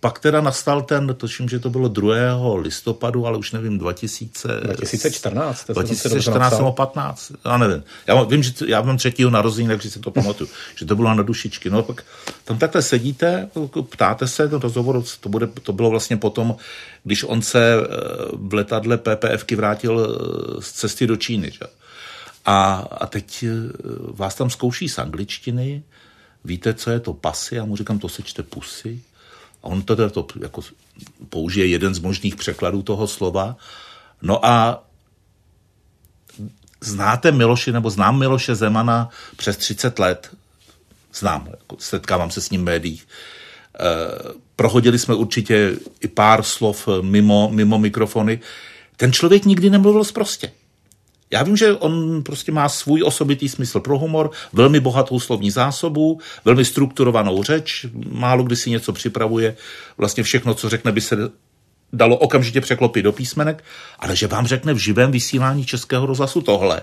pak 0.00 0.18
teda 0.18 0.40
nastal 0.40 0.82
ten, 0.82 1.14
točím, 1.16 1.48
že 1.48 1.58
to 1.58 1.70
bylo 1.70 1.88
2. 1.88 2.14
listopadu, 2.60 3.26
ale 3.26 3.38
už 3.38 3.52
nevím, 3.52 3.78
2000, 3.78 4.48
2014. 4.60 5.66
2014 5.70 6.58
nebo 6.58 6.72
15, 6.72 7.32
já 7.44 7.58
nevím. 7.58 7.82
Já 8.06 8.22
vím, 8.22 8.42
že 8.42 8.52
já 8.66 8.82
mám 8.82 8.96
třetího 8.96 9.30
narození, 9.30 9.68
takže 9.68 9.90
si 9.90 10.00
to 10.00 10.10
pamatuju, 10.10 10.50
že 10.76 10.86
to 10.86 10.96
bylo 10.96 11.14
na 11.14 11.22
dušičky. 11.22 11.70
No 11.70 11.82
pak 11.82 12.04
tam 12.44 12.58
takhle 12.58 12.82
sedíte, 12.82 13.48
ptáte 13.90 14.26
se, 14.28 14.48
ten 14.48 14.60
rozhovor, 14.60 15.02
to, 15.20 15.28
bude, 15.28 15.46
to 15.46 15.72
bylo 15.72 15.90
vlastně 15.90 16.16
potom, 16.16 16.56
když 17.04 17.24
on 17.24 17.42
se 17.42 17.74
e, 17.74 17.76
v 18.32 18.54
letadle 18.54 18.98
PPFky 18.98 19.56
vrátil 19.56 20.18
z 20.60 20.72
cesty 20.72 21.06
do 21.06 21.16
Číny. 21.16 21.50
Že? 21.50 21.83
A, 22.44 22.74
a 22.74 23.06
teď 23.06 23.42
e, 23.42 23.48
vás 24.12 24.34
tam 24.34 24.50
zkouší 24.50 24.88
z 24.88 24.98
angličtiny, 24.98 25.82
víte, 26.44 26.74
co 26.74 26.90
je 26.90 27.00
to 27.00 27.14
pasy? 27.14 27.54
Já 27.54 27.64
mu 27.64 27.76
říkám, 27.76 27.98
to 27.98 28.08
se 28.08 28.22
čte 28.22 28.42
pusy. 28.42 29.02
A 29.62 29.66
on 29.66 29.82
teda 29.82 30.10
to 30.10 30.26
jako 30.40 30.60
použije 31.28 31.66
jeden 31.66 31.94
z 31.94 31.98
možných 31.98 32.36
překladů 32.36 32.82
toho 32.82 33.06
slova. 33.06 33.56
No 34.22 34.46
a 34.46 34.84
znáte 36.80 37.32
Miloše, 37.32 37.72
nebo 37.72 37.90
znám 37.90 38.18
Miloše 38.18 38.54
Zemana 38.54 39.08
přes 39.36 39.56
30 39.56 39.98
let. 39.98 40.36
Znám, 41.14 41.48
jako 41.50 41.76
setkávám 41.78 42.30
se 42.30 42.40
s 42.40 42.50
ním 42.50 42.60
v 42.60 42.64
médiích. 42.64 43.08
E, 43.80 43.86
prohodili 44.56 44.98
jsme 44.98 45.14
určitě 45.14 45.76
i 46.00 46.08
pár 46.08 46.42
slov 46.42 46.88
mimo, 47.00 47.50
mimo 47.52 47.78
mikrofony. 47.78 48.40
Ten 48.96 49.12
člověk 49.12 49.44
nikdy 49.44 49.70
nemluvil 49.70 50.04
zprostě. 50.04 50.52
Já 51.34 51.42
vím, 51.42 51.56
že 51.56 51.72
on 51.72 52.22
prostě 52.22 52.52
má 52.52 52.68
svůj 52.68 53.02
osobitý 53.02 53.48
smysl 53.48 53.80
pro 53.80 53.98
humor, 53.98 54.30
velmi 54.52 54.80
bohatou 54.80 55.20
slovní 55.20 55.50
zásobu, 55.50 56.20
velmi 56.44 56.64
strukturovanou 56.64 57.42
řeč, 57.42 57.86
málo 58.10 58.42
kdy 58.42 58.56
si 58.56 58.70
něco 58.70 58.92
připravuje, 58.92 59.56
vlastně 59.98 60.22
všechno, 60.22 60.54
co 60.54 60.68
řekne, 60.68 60.92
by 60.92 61.00
se 61.00 61.16
dalo 61.92 62.16
okamžitě 62.16 62.60
překlopit 62.60 63.04
do 63.04 63.12
písmenek, 63.12 63.64
ale 63.98 64.16
že 64.16 64.26
vám 64.26 64.46
řekne 64.46 64.72
v 64.72 64.78
živém 64.78 65.10
vysílání 65.10 65.64
Českého 65.64 66.06
rozhlasu 66.06 66.40
tohle, 66.40 66.82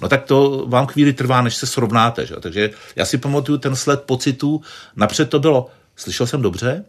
no 0.00 0.08
tak 0.08 0.24
to 0.24 0.66
vám 0.68 0.86
chvíli 0.86 1.12
trvá, 1.12 1.42
než 1.42 1.54
se 1.54 1.66
srovnáte. 1.66 2.26
Že? 2.26 2.34
Takže 2.40 2.70
já 2.96 3.04
si 3.04 3.18
pamatuju 3.18 3.58
ten 3.58 3.76
sled 3.76 4.02
pocitů, 4.02 4.60
napřed 4.96 5.30
to 5.30 5.38
bylo, 5.38 5.66
slyšel 5.96 6.26
jsem 6.26 6.42
dobře, 6.42 6.84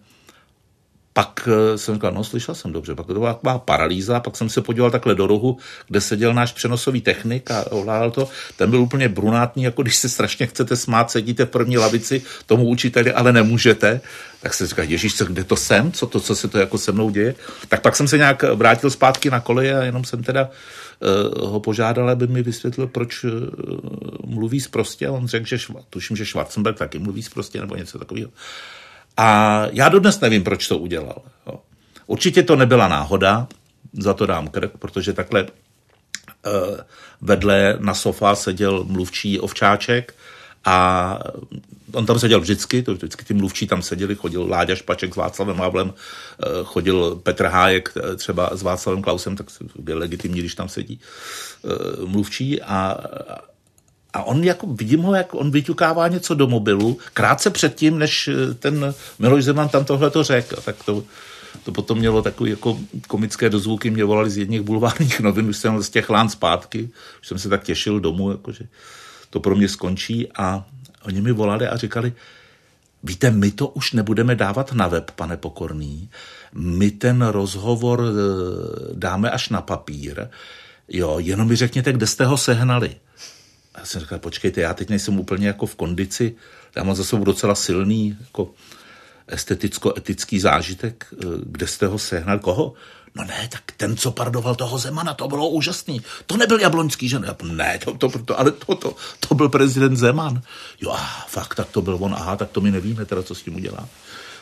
pak 1.14 1.50
eh, 1.52 1.78
jsem 1.78 1.94
říkal, 1.94 2.12
no 2.12 2.24
slyšel 2.24 2.56
jsem 2.56 2.72
dobře, 2.72 2.96
pak 2.96 3.06
to 3.06 3.14
byla 3.14 3.34
taková 3.34 3.60
paralýza, 3.60 4.20
pak 4.20 4.38
jsem 4.38 4.50
se 4.50 4.62
podíval 4.62 4.92
takhle 4.92 5.16
do 5.16 5.28
rohu, 5.28 5.58
kde 5.88 6.02
seděl 6.02 6.34
náš 6.34 6.52
přenosový 6.52 7.02
technik 7.02 7.52
a 7.52 7.72
ovládal 7.72 8.12
to. 8.12 8.30
Ten 8.58 8.70
byl 8.70 8.82
úplně 8.82 9.10
brunátný, 9.10 9.64
jako 9.64 9.82
když 9.82 9.96
se 9.96 10.10
strašně 10.10 10.48
chcete 10.48 10.76
smát, 10.76 11.12
sedíte 11.12 11.46
v 11.46 11.50
první 11.50 11.78
lavici 11.78 12.22
tomu 12.46 12.66
učiteli, 12.68 13.14
ale 13.14 13.34
nemůžete. 13.34 14.02
Tak 14.42 14.54
se 14.54 14.68
říkal, 14.68 14.86
Ježíš, 14.86 15.18
co, 15.18 15.26
kde 15.26 15.44
to 15.44 15.56
jsem? 15.56 15.92
Co 15.92 16.08
to, 16.08 16.20
co 16.20 16.36
se 16.36 16.48
to 16.48 16.60
jako 16.60 16.78
se 16.78 16.92
mnou 16.92 17.10
děje? 17.10 17.36
Tak 17.68 17.82
pak 17.82 17.96
jsem 17.96 18.08
se 18.08 18.18
nějak 18.18 18.44
vrátil 18.44 18.90
zpátky 18.90 19.30
na 19.30 19.40
koleje 19.40 19.80
a 19.80 19.84
jenom 19.84 20.04
jsem 20.04 20.24
teda 20.24 20.50
uh, 21.40 21.50
ho 21.50 21.60
požádal, 21.60 22.10
aby 22.10 22.28
mi 22.28 22.44
vysvětlil, 22.44 22.88
proč 22.88 23.24
uh, 23.24 23.32
mluví 24.26 24.60
zprostě. 24.60 25.10
On 25.10 25.28
řekl, 25.28 25.46
že 25.46 25.60
šva, 25.60 25.80
tuším, 25.90 26.18
že 26.18 26.26
Schwarzenberg 26.26 26.78
taky 26.78 27.00
mluví 27.00 27.24
zprostě 27.24 27.60
nebo 27.60 27.76
něco 27.76 28.00
takového. 28.00 28.30
A 29.18 29.62
já 29.72 29.90
dodnes 29.90 30.20
nevím, 30.20 30.44
proč 30.44 30.68
to 30.68 30.78
udělal. 30.78 31.22
Jo. 31.48 31.60
Určitě 32.08 32.44
to 32.44 32.56
nebyla 32.56 32.88
náhoda, 32.88 33.48
za 33.94 34.14
to 34.14 34.26
dám 34.26 34.48
krk, 34.48 34.72
protože 34.80 35.14
takhle 35.14 35.44
uh, 35.44 35.50
vedle 37.22 37.78
na 37.80 37.94
sofa 37.94 38.36
seděl 38.36 38.84
mluvčí 38.84 39.40
ovčáček 39.40 40.16
a 40.66 41.20
on 41.94 42.06
tam 42.06 42.20
seděl 42.20 42.40
vždycky, 42.40 42.84
to 42.84 42.94
vždycky 42.94 43.26
ty 43.26 43.34
mluvčí 43.34 43.68
tam 43.68 43.82
seděli, 43.82 44.16
chodil 44.16 44.50
Láďa 44.50 44.76
Špaček 44.76 45.14
s 45.14 45.18
Václavem 45.18 45.58
Havlem, 45.58 45.88
uh, 45.88 45.94
chodil 46.64 47.16
Petr 47.16 47.46
Hájek 47.46 47.94
eh, 47.98 48.16
třeba 48.16 48.50
s 48.54 48.62
Václavem 48.62 49.02
Klausem, 49.02 49.36
tak 49.36 49.48
byl 49.80 49.98
legitimní, 49.98 50.40
když 50.40 50.56
tam 50.56 50.70
sedí 50.70 51.00
mluvčí 52.06 52.62
a, 52.62 52.98
a 54.14 54.24
on 54.24 54.44
jako, 54.44 54.68
vidím 54.68 55.02
ho, 55.02 55.16
jak 55.16 55.34
on 55.34 55.52
vyťukává 55.52 56.08
něco 56.08 56.34
do 56.34 56.48
mobilu, 56.48 56.98
krátce 57.14 57.50
předtím, 57.50 58.00
než 58.00 58.28
eh, 58.28 58.54
ten 58.54 58.94
Miloš 59.20 59.44
Zeman 59.44 59.70
tam 59.70 59.86
tohle 59.86 60.10
to 60.10 60.24
řekl. 60.24 60.56
Tak 60.66 60.84
to, 60.84 61.04
to 61.64 61.72
potom 61.72 61.98
mělo 61.98 62.22
takové 62.22 62.50
jako 62.50 62.80
komické 63.08 63.50
dozvuky, 63.50 63.90
mě 63.90 64.04
volali 64.04 64.30
z 64.30 64.38
jedných 64.38 64.62
bulvárních 64.62 65.20
novin, 65.26 65.50
už 65.50 65.58
jsem 65.58 65.84
z 65.84 65.90
těch 65.90 66.10
lán 66.10 66.30
zpátky, 66.30 66.90
už 67.22 67.28
jsem 67.28 67.40
se 67.40 67.50
tak 67.50 67.64
těšil 67.64 68.00
domů, 68.00 68.32
jakože 68.32 68.66
to 69.30 69.40
pro 69.40 69.56
mě 69.56 69.70
skončí 69.70 70.28
a 70.38 70.66
oni 71.06 71.22
mi 71.22 71.32
volali 71.32 71.68
a 71.68 71.78
říkali, 71.78 72.14
víte, 73.04 73.32
my 73.32 73.52
to 73.52 73.68
už 73.68 73.94
nebudeme 73.94 74.36
dávat 74.36 74.74
na 74.74 74.88
web, 74.88 75.12
pane 75.12 75.38
Pokorný, 75.38 76.10
my 76.54 76.92
ten 76.92 77.22
rozhovor 77.22 78.04
eh, 78.04 78.94
dáme 78.94 79.30
až 79.32 79.50
na 79.50 79.62
papír, 79.62 80.28
jo, 80.88 81.20
jenom 81.20 81.48
mi 81.48 81.56
řekněte, 81.56 81.94
kde 81.94 82.08
jste 82.08 82.26
ho 82.26 82.38
sehnali. 82.38 82.96
Já 83.78 83.86
jsem 83.86 84.02
říkal, 84.02 84.20
počkejte, 84.20 84.62
já 84.62 84.74
teď 84.74 84.90
nejsem 84.90 85.20
úplně 85.20 85.48
jako 85.48 85.66
v 85.66 85.76
kondici, 85.76 86.36
já 86.76 86.84
mám 86.84 86.96
za 86.96 87.04
sebou 87.04 87.24
docela 87.24 87.56
silný 87.56 88.18
jako 88.20 88.52
esteticko-etický 89.28 90.40
zážitek, 90.40 91.08
eh, 91.14 91.26
kde 91.46 91.68
jste 91.68 91.88
ho 91.88 92.00
sehnal, 92.00 92.40
koho? 92.40 92.74
No 93.16 93.24
ne, 93.24 93.48
tak 93.52 93.62
ten, 93.78 93.98
co 93.98 94.12
pardoval 94.12 94.56
toho 94.56 94.78
Zemana, 94.78 95.14
to 95.14 95.28
bylo 95.28 95.50
úžasný. 95.50 96.02
To 96.26 96.38
nebyl 96.38 96.60
Jabloňský, 96.60 97.10
že 97.10 97.20
ne? 97.20 97.36
Ne, 97.44 97.80
to, 97.86 97.94
to, 97.94 98.20
to, 98.20 98.40
ale 98.40 98.52
to, 98.52 98.76
to, 98.76 98.96
to 99.20 99.36
byl 99.36 99.50
prezident 99.50 99.98
Zeman. 99.98 100.42
Jo, 100.82 100.92
a 100.92 101.26
fakt, 101.28 101.56
tak 101.56 101.68
to 101.70 101.82
byl 101.82 101.98
on, 102.02 102.14
aha, 102.14 102.36
tak 102.36 102.50
to 102.50 102.62
my 102.62 102.72
nevíme 102.72 103.06
teda, 103.06 103.24
co 103.24 103.36
s 103.36 103.42
tím 103.42 103.56
udělá. 103.56 103.90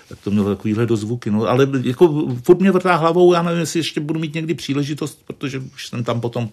Tak 0.09 0.19
to 0.19 0.31
mělo 0.31 0.55
takovýhle 0.55 0.85
dozvuky. 0.85 1.31
No, 1.31 1.47
ale 1.47 1.67
jako 1.83 2.27
furt 2.43 2.59
mě 2.59 2.71
vrtá 2.71 2.95
hlavou, 2.95 3.33
já 3.33 3.41
nevím, 3.41 3.59
jestli 3.59 3.79
ještě 3.79 4.00
budu 4.00 4.19
mít 4.19 4.33
někdy 4.33 4.53
příležitost, 4.53 5.19
protože 5.25 5.59
už 5.59 5.88
jsem 5.88 6.03
tam 6.03 6.21
potom 6.21 6.50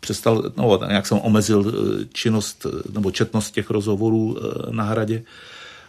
přestal, 0.00 0.52
no, 0.56 0.80
jak 0.88 1.06
jsem 1.06 1.18
omezil 1.18 1.64
eh, 1.68 2.04
činnost 2.12 2.66
eh, 2.66 2.92
nebo 2.92 3.10
četnost 3.10 3.50
těch 3.50 3.70
rozhovorů 3.70 4.36
eh, 4.38 4.72
na 4.72 4.84
hradě. 4.84 5.22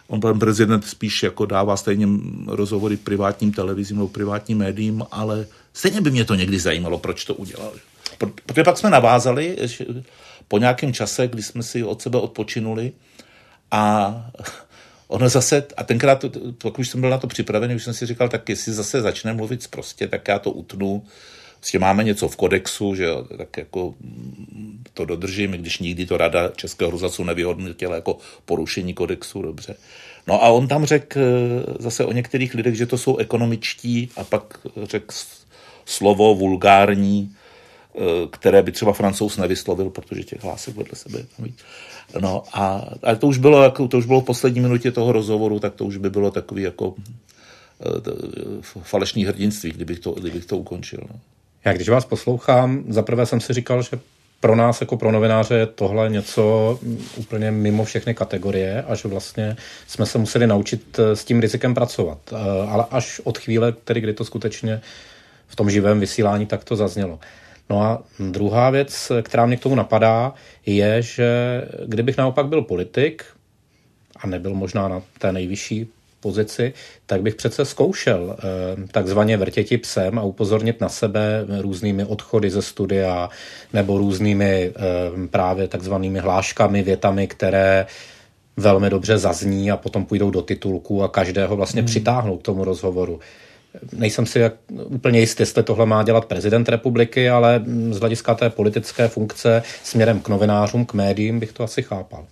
On 0.08 0.20
pan 0.20 0.38
prezident 0.38 0.86
spíš 0.86 1.22
jako 1.22 1.46
dává 1.46 1.76
stejně 1.76 2.08
rozhovory 2.46 2.96
privátním 2.96 3.52
televizím 3.52 3.96
nebo 3.96 4.08
privátním 4.08 4.58
médiím, 4.58 5.02
ale 5.10 5.46
stejně 5.72 6.00
by 6.00 6.10
mě 6.10 6.24
to 6.24 6.34
někdy 6.34 6.58
zajímalo, 6.58 6.98
proč 6.98 7.24
to 7.24 7.34
udělal. 7.34 7.72
Protože 8.46 8.64
pak 8.64 8.78
jsme 8.78 8.90
navázali 8.90 9.56
po 10.48 10.58
nějakém 10.58 10.92
čase, 10.92 11.28
kdy 11.28 11.42
jsme 11.42 11.62
si 11.62 11.84
od 11.84 12.02
sebe 12.02 12.18
odpočinuli 12.18 12.92
a 13.70 14.14
ono 15.08 15.28
zase, 15.28 15.66
a 15.76 15.84
tenkrát, 15.84 16.24
pokud 16.58 16.84
jsem 16.84 17.00
byl 17.00 17.10
na 17.10 17.18
to 17.18 17.26
připravený, 17.26 17.74
už 17.74 17.84
jsem 17.84 17.94
si 17.94 18.06
říkal, 18.06 18.28
tak 18.28 18.48
jestli 18.48 18.72
zase 18.72 19.02
začne 19.02 19.32
mluvit 19.32 19.68
prostě, 19.68 20.08
tak 20.08 20.28
já 20.28 20.38
to 20.38 20.50
utnu 20.50 21.04
Prostě 21.60 21.78
máme 21.78 22.04
něco 22.04 22.28
v 22.28 22.36
kodexu, 22.36 22.94
že 22.94 23.04
jo, 23.04 23.26
tak 23.38 23.56
jako 23.56 23.94
to 24.94 25.04
dodržím, 25.04 25.52
když 25.52 25.78
nikdy 25.78 26.06
to 26.06 26.16
rada 26.16 26.48
Českého 26.56 26.90
rozhlasu 26.90 27.24
nevyhodnotila 27.24 27.94
jako 27.94 28.18
porušení 28.44 28.94
kodexu, 28.94 29.42
dobře. 29.42 29.76
No 30.26 30.44
a 30.44 30.48
on 30.48 30.68
tam 30.68 30.84
řekl 30.84 31.20
eh, 31.20 31.22
zase 31.78 32.04
o 32.04 32.12
některých 32.12 32.54
lidech, 32.54 32.74
že 32.74 32.86
to 32.86 32.98
jsou 32.98 33.16
ekonomičtí 33.16 34.10
a 34.16 34.24
pak 34.24 34.58
řekl 34.82 35.14
slovo 35.84 36.34
vulgární, 36.34 37.36
eh, 37.94 38.00
které 38.30 38.62
by 38.62 38.72
třeba 38.72 38.92
francouz 38.92 39.36
nevyslovil, 39.36 39.90
protože 39.90 40.24
těch 40.24 40.42
hlásek 40.42 40.76
vedle 40.76 40.94
sebe 40.94 41.24
No 42.20 42.42
a, 42.52 42.88
ale 43.02 43.16
to 43.16 43.26
už 43.26 43.38
bylo, 43.38 43.62
jako, 43.62 43.88
to 43.88 43.98
už 43.98 44.06
bylo 44.06 44.20
v 44.20 44.24
poslední 44.24 44.60
minutě 44.60 44.92
toho 44.92 45.12
rozhovoru, 45.12 45.60
tak 45.60 45.74
to 45.74 45.84
už 45.84 45.96
by 45.96 46.10
bylo 46.10 46.30
takový 46.30 46.62
jako 46.62 46.94
eh, 47.80 48.82
falešný 48.82 49.24
hrdinství, 49.24 49.70
kdybych 49.70 49.98
to, 49.98 50.12
kdybych 50.12 50.46
to 50.46 50.56
ukončil. 50.56 51.00
No. 51.12 51.20
Já 51.64 51.72
když 51.72 51.88
vás 51.88 52.04
poslouchám, 52.04 52.84
zaprvé 52.88 53.26
jsem 53.26 53.40
si 53.40 53.52
říkal, 53.52 53.82
že 53.82 53.98
pro 54.40 54.56
nás 54.56 54.80
jako 54.80 54.96
pro 54.96 55.12
novináře 55.12 55.54
je 55.54 55.66
tohle 55.66 56.10
něco 56.10 56.78
úplně 57.16 57.50
mimo 57.50 57.84
všechny 57.84 58.14
kategorie 58.14 58.82
a 58.82 58.94
že 58.94 59.08
vlastně 59.08 59.56
jsme 59.86 60.06
se 60.06 60.18
museli 60.18 60.46
naučit 60.46 60.98
eh, 60.98 61.16
s 61.16 61.24
tím 61.24 61.40
rizikem 61.40 61.74
pracovat. 61.74 62.18
Eh, 62.32 62.36
ale 62.68 62.84
až 62.90 63.20
od 63.24 63.38
chvíle, 63.38 63.72
tedy 63.72 64.00
kdy 64.00 64.12
to 64.12 64.24
skutečně 64.24 64.80
v 65.46 65.56
tom 65.56 65.70
živém 65.70 66.00
vysílání 66.00 66.46
tak 66.46 66.64
to 66.64 66.76
zaznělo. 66.76 67.18
No 67.70 67.82
a 67.82 68.02
druhá 68.18 68.70
věc, 68.70 69.12
která 69.22 69.46
mě 69.46 69.56
k 69.56 69.60
tomu 69.60 69.74
napadá, 69.74 70.34
je, 70.66 71.02
že 71.02 71.62
kdybych 71.86 72.16
naopak 72.16 72.46
byl 72.46 72.62
politik 72.62 73.24
a 74.16 74.26
nebyl 74.26 74.54
možná 74.54 74.88
na 74.88 75.02
té 75.18 75.32
nejvyšší 75.32 75.88
pozici, 76.20 76.72
tak 77.06 77.22
bych 77.22 77.34
přece 77.34 77.64
zkoušel 77.64 78.36
takzvaně 78.92 79.36
vrtěti 79.36 79.78
psem 79.78 80.18
a 80.18 80.22
upozornit 80.22 80.80
na 80.80 80.88
sebe 80.88 81.44
různými 81.60 82.04
odchody 82.04 82.50
ze 82.50 82.62
studia 82.62 83.28
nebo 83.72 83.98
různými 83.98 84.72
právě 85.30 85.68
takzvanými 85.68 86.18
hláškami, 86.18 86.82
větami, 86.82 87.26
které 87.26 87.86
velmi 88.56 88.90
dobře 88.90 89.18
zazní 89.18 89.70
a 89.70 89.76
potom 89.76 90.06
půjdou 90.06 90.30
do 90.30 90.42
titulku 90.42 91.02
a 91.02 91.08
každého 91.08 91.56
vlastně 91.56 91.80
hmm. 91.80 91.86
přitáhnou 91.86 92.36
k 92.36 92.42
tomu 92.42 92.64
rozhovoru. 92.64 93.20
Nejsem 93.92 94.26
si 94.26 94.38
jak, 94.38 94.54
úplně 94.70 95.20
jistý, 95.20 95.42
jestli 95.42 95.62
tohle 95.62 95.86
má 95.86 96.02
dělat 96.02 96.24
prezident 96.24 96.68
republiky, 96.68 97.30
ale 97.30 97.64
z 97.90 98.00
hlediska 98.00 98.34
té 98.34 98.50
politické 98.50 99.08
funkce 99.08 99.62
směrem 99.84 100.20
k 100.20 100.28
novinářům, 100.28 100.86
k 100.86 100.94
médiím 100.94 101.40
bych 101.40 101.52
to 101.52 101.64
asi 101.64 101.82
chápal. 101.82 102.26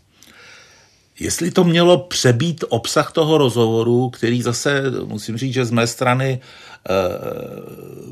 Jestli 1.20 1.50
to 1.50 1.64
mělo 1.64 1.98
přebít 1.98 2.64
obsah 2.68 3.12
toho 3.12 3.38
rozhovoru, 3.38 4.10
který 4.10 4.42
zase, 4.42 4.82
musím 5.04 5.36
říct, 5.36 5.54
že 5.54 5.64
z 5.64 5.70
mé 5.70 5.86
strany 5.86 6.30
e, 6.30 6.40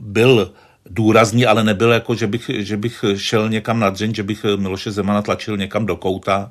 byl 0.00 0.52
důrazný, 0.90 1.46
ale 1.46 1.64
nebyl 1.64 1.92
jako, 1.92 2.14
že 2.14 2.26
bych, 2.26 2.50
že 2.54 2.76
bych 2.76 3.04
šel 3.16 3.48
někam 3.48 3.80
na 3.80 3.90
dřeň, 3.90 4.14
že 4.14 4.22
bych 4.22 4.44
Miloše 4.56 4.90
Zemana 4.90 5.22
tlačil 5.22 5.56
někam 5.56 5.86
do 5.86 5.96
kouta. 5.96 6.50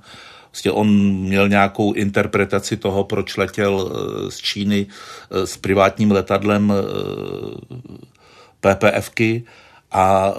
Vlastně 0.52 0.72
on 0.72 0.90
měl 1.18 1.50
nějakou 1.50 1.94
interpretaci 1.94 2.78
toho, 2.78 3.04
proč 3.04 3.38
letěl 3.38 3.92
eh, 3.92 4.32
z 4.32 4.38
Číny 4.38 4.88
eh, 5.32 5.48
s 5.48 5.58
privátním 5.58 6.12
letadlem 6.12 6.74
PPFky 8.60 9.44
a 9.92 10.34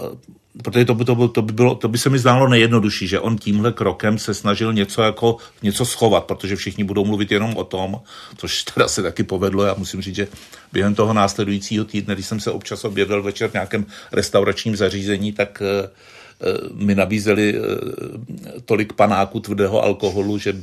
protože 0.63 0.85
to 0.85 0.95
by, 0.95 1.05
to, 1.05 1.15
by, 1.15 1.29
to, 1.29 1.43
by 1.43 1.53
bylo, 1.53 1.75
to 1.75 1.89
by 1.89 1.99
se 1.99 2.11
mi 2.11 2.19
zdálo 2.19 2.49
nejjednodušší, 2.49 3.09
že 3.09 3.21
on 3.21 3.39
tímhle 3.39 3.73
krokem 3.73 4.19
se 4.19 4.35
snažil 4.35 4.73
něco 4.73 5.03
jako 5.03 5.37
něco 5.63 5.85
schovat, 5.85 6.25
protože 6.25 6.57
všichni 6.57 6.85
budou 6.85 7.05
mluvit 7.05 7.33
jenom 7.33 7.57
o 7.57 7.65
tom, 7.65 8.01
což 8.37 8.63
teda 8.63 8.89
se 8.89 9.03
taky 9.03 9.23
povedlo. 9.23 9.65
Já 9.65 9.75
musím 9.79 10.03
říct, 10.03 10.15
že 10.15 10.29
během 10.73 10.95
toho 10.95 11.13
následujícího 11.13 11.85
týdne, 11.85 12.15
když 12.15 12.27
jsem 12.27 12.41
se 12.41 12.51
občas 12.51 12.85
objevil 12.85 13.23
večer 13.23 13.51
v 13.51 13.53
nějakém 13.53 13.87
restauračním 14.13 14.77
zařízení, 14.77 15.33
tak 15.33 15.63
eh, 15.63 15.89
eh, 15.89 16.75
mi 16.75 16.95
nabízeli 16.95 17.55
eh, 17.55 18.61
tolik 18.65 18.93
panáků 18.93 19.41
tvrdého 19.41 19.83
alkoholu, 19.83 20.39
že 20.39 20.57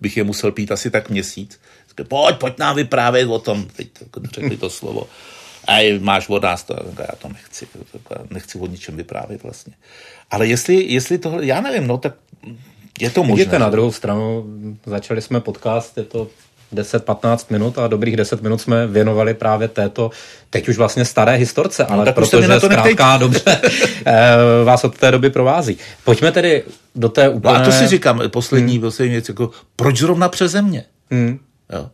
bych 0.00 0.16
je 0.16 0.24
musel 0.24 0.52
pít 0.52 0.72
asi 0.72 0.90
tak 0.90 1.10
měsíc. 1.10 1.60
Pojď, 2.08 2.36
pojď 2.36 2.58
nám 2.58 2.76
vyprávět 2.76 3.28
o 3.28 3.38
tom, 3.38 3.66
teď 3.76 3.88
řekli 4.32 4.56
to 4.56 4.70
slovo 4.70 5.06
a 5.66 5.98
máš 6.00 6.28
od 6.28 6.42
nás 6.42 6.64
to, 6.64 6.76
já 6.98 7.14
to 7.18 7.28
nechci, 7.28 7.66
nechci 8.30 8.58
o 8.58 8.66
ničem 8.66 8.96
vyprávět 8.96 9.42
vlastně. 9.42 9.74
Ale 10.30 10.46
jestli, 10.46 10.84
jestli 10.92 11.18
tohle, 11.18 11.46
já 11.46 11.60
nevím, 11.60 11.86
no 11.86 11.98
tak 11.98 12.14
je 13.00 13.10
to 13.10 13.24
možné. 13.24 13.36
Vidíte, 13.36 13.58
na 13.58 13.70
druhou 13.70 13.92
stranu, 13.92 14.44
začali 14.86 15.22
jsme 15.22 15.40
podcast, 15.40 15.98
je 15.98 16.04
to 16.04 16.28
10-15 16.74 17.38
minut 17.50 17.78
a 17.78 17.86
dobrých 17.86 18.16
10 18.16 18.42
minut 18.42 18.60
jsme 18.60 18.86
věnovali 18.86 19.34
právě 19.34 19.68
této, 19.68 20.10
teď 20.50 20.68
už 20.68 20.76
vlastně 20.76 21.04
staré 21.04 21.32
historce, 21.32 21.86
no, 21.90 21.94
ale 21.94 22.12
protože 22.12 22.60
zkrátka 22.60 23.16
dobře 23.16 23.60
eh, 24.06 24.64
vás 24.64 24.84
od 24.84 24.98
té 24.98 25.10
doby 25.10 25.30
provází. 25.30 25.78
Pojďme 26.04 26.32
tedy 26.32 26.62
do 26.94 27.08
té 27.08 27.28
úplně... 27.28 27.54
No 27.54 27.60
a 27.60 27.64
to 27.64 27.72
si 27.72 27.86
říkám, 27.86 28.22
poslední, 28.28 28.72
hmm. 28.72 28.82
poslední 28.82 29.12
věc, 29.12 29.28
jako, 29.28 29.50
proč 29.76 29.98
zrovna 29.98 30.28
přeze 30.28 30.62
mě? 30.62 30.84
Hmm. 31.10 31.38
Jo. 31.72 31.90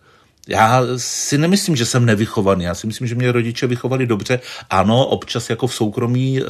Já 0.49 0.82
si 0.97 1.38
nemyslím, 1.38 1.76
že 1.76 1.87
jsem 1.87 2.06
nevychovaný. 2.06 2.64
Já 2.64 2.75
si 2.75 2.87
myslím, 2.87 3.06
že 3.06 3.14
mě 3.14 3.32
rodiče 3.32 3.66
vychovali 3.66 4.06
dobře. 4.06 4.40
Ano, 4.70 5.06
občas 5.06 5.50
jako 5.50 5.66
v 5.66 5.75
soukromí 5.75 6.40
e, 6.40 6.44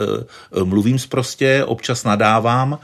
mluvím 0.64 0.98
zprostě, 0.98 1.64
občas 1.64 2.04
nadávám, 2.04 2.78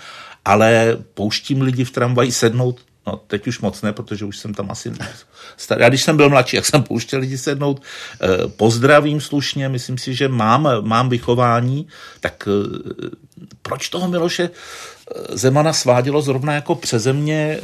ale 0.44 0.98
pouštím 1.14 1.62
lidi 1.62 1.84
v 1.84 1.90
tramvaji 1.90 2.32
sednout 2.32 2.80
No, 3.08 3.20
teď 3.26 3.46
už 3.46 3.60
moc 3.60 3.82
ne, 3.82 3.92
protože 3.92 4.24
už 4.24 4.38
jsem 4.38 4.54
tam 4.54 4.70
asi 4.70 4.92
starý. 5.56 5.82
Já 5.82 5.88
když 5.88 6.02
jsem 6.02 6.16
byl 6.16 6.30
mladší, 6.30 6.56
jak 6.56 6.66
jsem 6.66 6.82
pouštěl 6.82 7.20
lidi 7.20 7.38
sednout, 7.38 7.82
e, 8.22 8.48
pozdravím 8.48 9.20
slušně, 9.20 9.68
myslím 9.68 9.98
si, 9.98 10.14
že 10.14 10.28
mám, 10.28 10.68
mám 10.80 11.08
vychování, 11.08 11.86
tak 12.20 12.48
proč 13.62 13.88
toho 13.88 14.08
Miloše 14.08 14.50
Zemana 15.30 15.72
svádělo 15.72 16.22
zrovna 16.22 16.54
jako 16.54 16.74
přeze 16.74 17.12
mě 17.12 17.60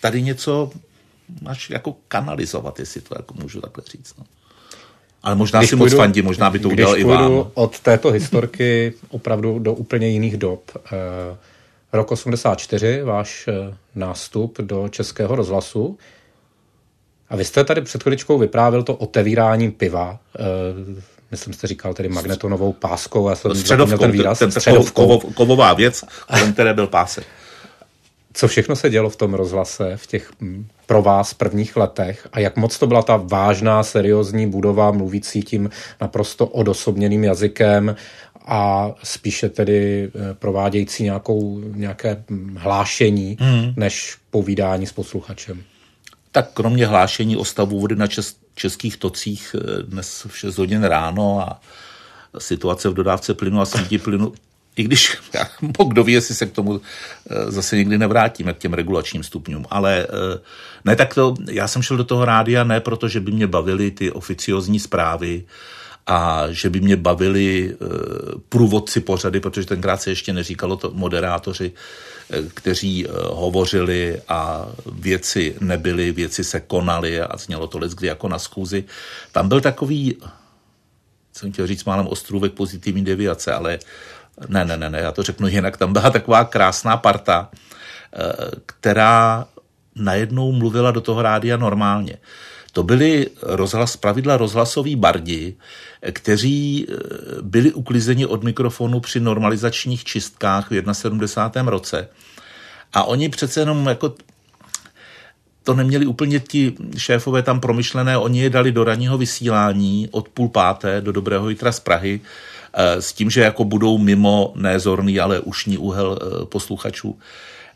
tady 0.00 0.22
něco 0.22 0.70
máš 1.42 1.70
jako 1.70 1.96
kanalizovat, 2.08 2.78
jestli 2.78 3.00
to 3.00 3.14
jako 3.18 3.34
můžu 3.34 3.60
takhle 3.60 3.84
říct. 3.92 4.14
No. 4.18 4.24
Ale 5.22 5.34
možná 5.34 5.60
když 5.60 5.70
si 5.70 5.76
půjdu, 5.76 5.96
moc 5.96 5.98
fandí, 5.98 6.22
možná 6.22 6.50
by 6.50 6.58
to 6.58 6.68
udělal 6.68 6.98
i 6.98 7.04
vám. 7.04 7.50
od 7.54 7.80
této 7.80 8.10
historky 8.10 8.94
opravdu 9.08 9.58
do 9.58 9.72
úplně 9.72 10.08
jiných 10.08 10.36
dob. 10.36 10.70
Eh, 10.76 11.36
rok 11.92 12.12
84, 12.12 13.02
váš 13.02 13.48
eh, 13.48 13.76
nástup 13.94 14.58
do 14.60 14.88
Českého 14.88 15.36
rozhlasu. 15.36 15.98
A 17.28 17.36
vy 17.36 17.44
jste 17.44 17.64
tady 17.64 17.80
před 17.80 18.02
chviličkou 18.02 18.38
vyprávěl 18.38 18.82
to 18.82 18.94
otevírání 18.94 19.70
piva. 19.70 20.18
Eh, 20.38 21.02
myslím, 21.30 21.54
jste 21.54 21.66
říkal 21.66 21.94
tedy 21.94 22.08
magnetonovou 22.08 22.72
páskou. 22.72 23.28
Já 23.28 23.36
jsem 23.36 23.54
středovkou, 23.54 23.98
ten 23.98 24.10
výraz. 24.10 24.38
Ten, 24.38 24.50
ten 24.50 24.60
středovkou. 24.60 25.20
kovová 25.20 25.74
věc, 25.74 26.04
kolem 26.28 26.52
které 26.52 26.74
byl 26.74 26.86
pásek. 26.86 27.26
Co 28.36 28.48
všechno 28.48 28.76
se 28.76 28.90
dělo 28.90 29.10
v 29.10 29.16
tom 29.16 29.34
rozhlase 29.34 29.96
v 29.96 30.06
těch 30.06 30.30
hm, 30.40 30.66
pro 30.86 31.02
vás 31.02 31.34
prvních 31.34 31.76
letech 31.76 32.28
a 32.32 32.40
jak 32.40 32.56
moc 32.56 32.78
to 32.78 32.86
byla 32.86 33.02
ta 33.02 33.16
vážná, 33.16 33.82
seriózní 33.82 34.46
budova, 34.50 34.90
mluvící 34.90 35.42
tím 35.42 35.70
naprosto 36.00 36.46
odosobněným 36.46 37.24
jazykem 37.24 37.96
a 38.46 38.90
spíše 39.02 39.48
tedy 39.48 40.10
eh, 40.14 40.34
provádějící 40.34 41.02
nějakou, 41.02 41.60
nějaké 41.60 42.24
hm, 42.30 42.56
hlášení, 42.58 43.36
mm. 43.40 43.74
než 43.76 44.16
povídání 44.30 44.86
s 44.86 44.92
posluchačem. 44.92 45.62
Tak 46.32 46.50
kromě 46.54 46.86
hlášení 46.86 47.36
o 47.36 47.44
stavu 47.44 47.80
vody 47.80 47.96
na 47.96 48.06
čes, 48.06 48.36
českých 48.54 48.96
tocích 48.96 49.56
eh, 49.58 49.82
dnes 49.82 50.26
v 50.28 50.38
6 50.38 50.58
hodin 50.58 50.84
ráno 50.84 51.40
a 51.40 51.60
situace 52.38 52.88
v 52.88 52.94
dodávce 52.94 53.34
plynu 53.34 53.60
a 53.60 53.66
sítí 53.66 53.98
plynu 53.98 54.32
i 54.76 54.82
když, 54.82 55.18
kdo 55.88 56.04
ví, 56.04 56.12
jestli 56.12 56.34
se 56.34 56.46
k 56.46 56.52
tomu 56.52 56.80
eh, 57.30 57.50
zase 57.50 57.76
někdy 57.76 57.98
nevrátíme, 57.98 58.52
k 58.52 58.58
těm 58.58 58.74
regulačním 58.74 59.22
stupňům, 59.22 59.66
ale 59.70 60.06
eh, 60.06 60.40
ne 60.84 60.96
tak 60.96 61.14
to, 61.14 61.34
já 61.50 61.68
jsem 61.68 61.82
šel 61.82 61.96
do 61.96 62.04
toho 62.04 62.24
rádia 62.24 62.64
ne 62.64 62.80
proto, 62.80 63.08
že 63.08 63.20
by 63.20 63.32
mě 63.32 63.46
bavily 63.46 63.90
ty 63.90 64.12
oficiozní 64.12 64.80
zprávy 64.80 65.44
a 66.06 66.44
že 66.50 66.70
by 66.70 66.80
mě 66.80 66.96
bavili 66.96 67.74
eh, 67.74 67.86
průvodci 68.48 69.00
pořady, 69.00 69.40
protože 69.40 69.66
tenkrát 69.66 70.02
se 70.02 70.10
ještě 70.10 70.32
neříkalo 70.32 70.76
to 70.76 70.90
moderátoři, 70.94 71.72
kteří 72.54 73.06
hovořili 73.30 74.20
a 74.28 74.66
věci 74.92 75.56
nebyly, 75.60 76.12
věci 76.12 76.44
se 76.44 76.60
konaly 76.60 77.20
a 77.20 77.36
znělo 77.36 77.66
to 77.66 77.78
kdy 77.78 78.06
jako 78.06 78.28
na 78.28 78.38
schůzi. 78.38 78.84
Tam 79.32 79.48
byl 79.48 79.60
takový, 79.60 80.16
jsem 81.32 81.52
chtěl 81.52 81.66
říct 81.66 81.84
málem 81.84 82.06
ostrůvek 82.06 82.52
pozitivní 82.52 83.04
deviace, 83.04 83.52
ale 83.52 83.78
ne, 84.48 84.64
ne, 84.64 84.76
ne, 84.76 84.90
ne, 84.90 84.98
já 84.98 85.12
to 85.12 85.22
řeknu 85.22 85.48
jinak, 85.48 85.76
tam 85.76 85.92
byla 85.92 86.10
taková 86.10 86.44
krásná 86.44 86.96
parta, 86.96 87.48
eh, 87.52 88.32
která 88.66 89.46
najednou 89.96 90.52
mluvila 90.52 90.90
do 90.90 91.00
toho 91.00 91.22
rádia 91.22 91.56
normálně. 91.56 92.16
To 92.72 92.82
byly 92.82 93.30
rozhlas, 93.42 93.96
pravidla 93.96 94.36
rozhlasový 94.36 94.96
bardi, 94.96 95.56
kteří 96.12 96.86
eh, 96.88 96.94
byli 97.42 97.72
uklizeni 97.72 98.26
od 98.26 98.42
mikrofonu 98.42 99.00
při 99.00 99.20
normalizačních 99.20 100.04
čistkách 100.04 100.70
v 100.70 100.94
71. 100.94 101.70
roce. 101.70 102.08
A 102.92 103.04
oni 103.04 103.28
přece 103.28 103.60
jenom 103.60 103.86
jako 103.86 104.14
to 105.62 105.74
neměli 105.74 106.06
úplně 106.06 106.40
ti 106.40 106.74
šéfové 106.96 107.42
tam 107.42 107.60
promyšlené, 107.60 108.18
oni 108.18 108.40
je 108.40 108.50
dali 108.50 108.72
do 108.72 108.84
ranního 108.84 109.18
vysílání 109.18 110.08
od 110.10 110.28
půl 110.28 110.48
páté 110.48 111.00
do 111.00 111.12
Dobrého 111.12 111.48
jitra 111.48 111.72
z 111.72 111.80
Prahy 111.80 112.20
s 112.76 113.12
tím, 113.12 113.30
že 113.30 113.40
jako 113.40 113.64
budou 113.64 113.98
mimo 113.98 114.52
nézorný, 114.56 115.20
ale 115.20 115.40
ušní 115.40 115.78
úhel 115.78 116.18
eh, 116.20 116.46
posluchačů. 116.46 117.18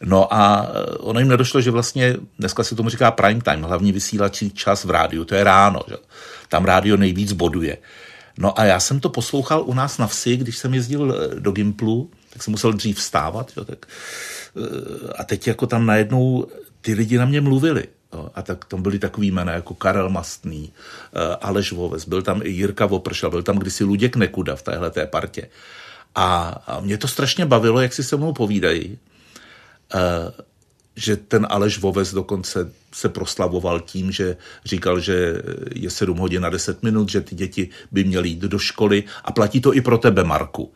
No 0.05 0.35
a 0.35 0.71
eh, 0.71 0.97
ono 0.99 1.21
jim 1.21 1.29
nedošlo, 1.29 1.61
že 1.61 1.71
vlastně 1.71 2.17
dneska 2.39 2.65
se 2.65 2.75
tomu 2.75 2.89
říká 2.89 3.11
prime 3.11 3.41
time, 3.41 3.63
hlavní 3.63 3.93
vysílací 3.93 4.51
čas 4.51 4.85
v 4.85 4.91
rádiu, 4.91 5.25
to 5.25 5.35
je 5.35 5.45
ráno, 5.45 5.81
že? 5.89 5.97
tam 6.49 6.65
rádio 6.65 6.97
nejvíc 6.97 7.33
boduje. 7.33 7.79
No 8.39 8.61
a 8.61 8.65
já 8.65 8.81
jsem 8.81 9.01
to 9.01 9.09
poslouchal 9.09 9.63
u 9.67 9.75
nás 9.75 9.99
na 9.99 10.07
vsi, 10.07 10.37
když 10.37 10.59
jsem 10.59 10.75
jezdil 10.75 11.31
do 11.39 11.51
Gimplu, 11.51 12.11
tak 12.31 12.43
jsem 12.43 12.51
musel 12.51 12.73
dřív 12.73 12.97
vstávat, 12.97 13.53
jo, 13.57 13.65
tak, 13.65 13.87
a 15.19 15.25
teď 15.25 15.47
jako 15.47 15.67
tam 15.67 15.87
najednou 15.87 16.47
ty 16.81 16.95
lidi 16.95 17.19
na 17.19 17.25
mě 17.25 17.41
mluvili. 17.41 17.85
A 18.35 18.43
tak 18.43 18.65
tam 18.65 18.83
byli 18.83 18.99
takový 18.99 19.31
jména 19.31 19.53
jako 19.53 19.75
Karel 19.75 20.09
Mastný, 20.09 20.73
eh, 20.73 21.37
Aleš 21.41 21.73
Voves, 21.73 22.05
byl 22.05 22.23
tam 22.23 22.41
i 22.45 22.51
Jirka 22.51 22.87
Vopršel, 22.87 23.31
byl 23.31 23.43
tam 23.43 23.59
kdysi 23.59 23.85
Luděk 23.85 24.17
Nekuda 24.17 24.57
v 24.57 24.63
téhle 24.63 24.91
té 24.91 25.07
partě. 25.07 25.49
A, 26.15 26.63
a 26.67 26.81
mě 26.81 26.99
to 26.99 27.09
strašně 27.09 27.47
bavilo, 27.47 27.81
jak 27.81 27.93
si 27.93 28.05
se 28.05 28.17
mnou 28.17 28.33
povídají, 28.33 28.99
eh, 29.95 29.99
že 30.97 31.17
ten 31.17 31.47
Aleš 31.51 31.79
Voves 31.79 32.15
dokonce 32.15 32.73
se 32.93 33.09
proslavoval 33.09 33.81
tím, 33.81 34.13
že 34.13 34.37
říkal, 34.65 35.01
že 35.01 35.43
je 35.75 35.91
7 35.91 36.19
hodin 36.19 36.43
na 36.43 36.51
10 36.51 36.83
minut, 36.83 37.09
že 37.09 37.21
ty 37.21 37.35
děti 37.35 37.69
by 37.91 38.05
měly 38.05 38.29
jít 38.29 38.41
do 38.41 38.59
školy 38.59 39.05
a 39.25 39.33
platí 39.33 39.61
to 39.61 39.75
i 39.75 39.81
pro 39.81 39.99
tebe, 39.99 40.25
Marku. 40.25 40.73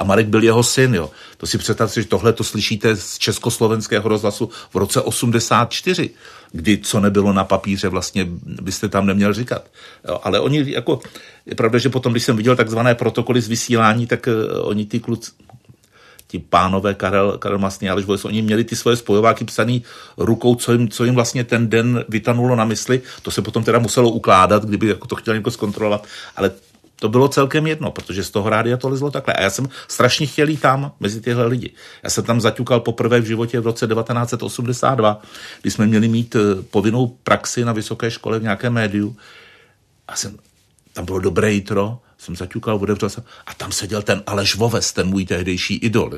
A 0.00 0.04
Marek 0.04 0.26
byl 0.26 0.42
jeho 0.42 0.62
syn, 0.62 0.94
jo. 0.94 1.10
To 1.36 1.46
si 1.46 1.58
představte, 1.58 2.00
že 2.00 2.08
tohle 2.08 2.32
to 2.32 2.44
slyšíte 2.44 2.96
z 2.96 3.18
československého 3.18 4.08
rozhlasu 4.08 4.50
v 4.70 4.76
roce 4.76 5.00
84, 5.00 6.10
kdy 6.52 6.78
co 6.78 7.00
nebylo 7.00 7.32
na 7.32 7.44
papíře, 7.44 7.88
vlastně 7.88 8.26
byste 8.62 8.88
tam 8.88 9.06
neměl 9.06 9.32
říkat. 9.32 9.64
Jo, 10.08 10.20
ale 10.22 10.40
oni 10.40 10.72
jako, 10.72 11.00
je 11.46 11.54
pravda, 11.54 11.78
že 11.78 11.88
potom, 11.88 12.12
když 12.12 12.24
jsem 12.24 12.36
viděl 12.36 12.56
takzvané 12.56 12.94
protokoly 12.94 13.40
z 13.40 13.48
vysílání, 13.48 14.06
tak 14.06 14.26
uh, 14.26 14.68
oni 14.68 14.86
ty 14.86 15.00
kluci, 15.00 15.30
ti 16.26 16.38
pánové 16.38 16.94
Karel, 16.94 17.38
Karel 17.38 17.58
Masný 17.58 17.88
a 17.88 17.92
Aleš 17.92 18.04
Vojs, 18.04 18.24
oni 18.24 18.42
měli 18.42 18.64
ty 18.64 18.76
svoje 18.76 18.96
spojováky 18.96 19.44
psaný 19.44 19.82
rukou, 20.16 20.54
co 20.54 20.72
jim, 20.72 20.88
co 20.88 21.04
jim 21.04 21.14
vlastně 21.14 21.44
ten 21.44 21.68
den 21.68 22.04
vytanulo 22.08 22.56
na 22.56 22.64
mysli. 22.64 23.00
To 23.22 23.30
se 23.30 23.42
potom 23.42 23.64
teda 23.64 23.78
muselo 23.78 24.10
ukládat, 24.10 24.64
kdyby 24.64 24.86
jako 24.86 25.06
to 25.06 25.16
chtěl 25.16 25.34
někdo 25.34 25.50
zkontrolovat, 25.50 26.06
ale 26.36 26.50
to 27.00 27.08
bylo 27.08 27.28
celkem 27.28 27.66
jedno, 27.66 27.90
protože 27.90 28.24
z 28.24 28.30
toho 28.30 28.50
rádia 28.50 28.76
to 28.76 28.88
lezlo 28.88 29.10
takhle. 29.10 29.34
A 29.34 29.42
já 29.42 29.50
jsem 29.50 29.68
strašně 29.88 30.26
chtěl 30.26 30.48
jít 30.48 30.60
tam 30.60 30.92
mezi 31.00 31.20
tyhle 31.20 31.46
lidi. 31.46 31.72
Já 32.02 32.10
jsem 32.10 32.24
tam 32.24 32.40
zaťukal 32.40 32.80
poprvé 32.80 33.20
v 33.20 33.24
životě 33.24 33.60
v 33.60 33.66
roce 33.66 33.86
1982, 33.86 35.22
kdy 35.62 35.70
jsme 35.70 35.86
měli 35.86 36.08
mít 36.08 36.36
eh, 36.36 36.62
povinnou 36.62 37.06
praxi 37.06 37.64
na 37.64 37.72
vysoké 37.72 38.10
škole 38.10 38.38
v 38.38 38.42
nějakém 38.42 38.72
médiu. 38.72 39.16
A 40.08 40.16
jsem, 40.16 40.38
tam 40.92 41.04
bylo 41.04 41.20
dobré 41.20 41.52
jitro, 41.52 41.98
jsem 42.18 42.36
zaťukal, 42.36 42.76
otevřel 42.76 43.08
jsem 43.08 43.24
a 43.46 43.54
tam 43.54 43.72
seděl 43.72 44.02
ten 44.02 44.22
Aleš 44.26 44.56
Voves, 44.56 44.92
ten 44.92 45.08
můj 45.08 45.26
tehdejší 45.26 45.74
idol. 45.74 46.12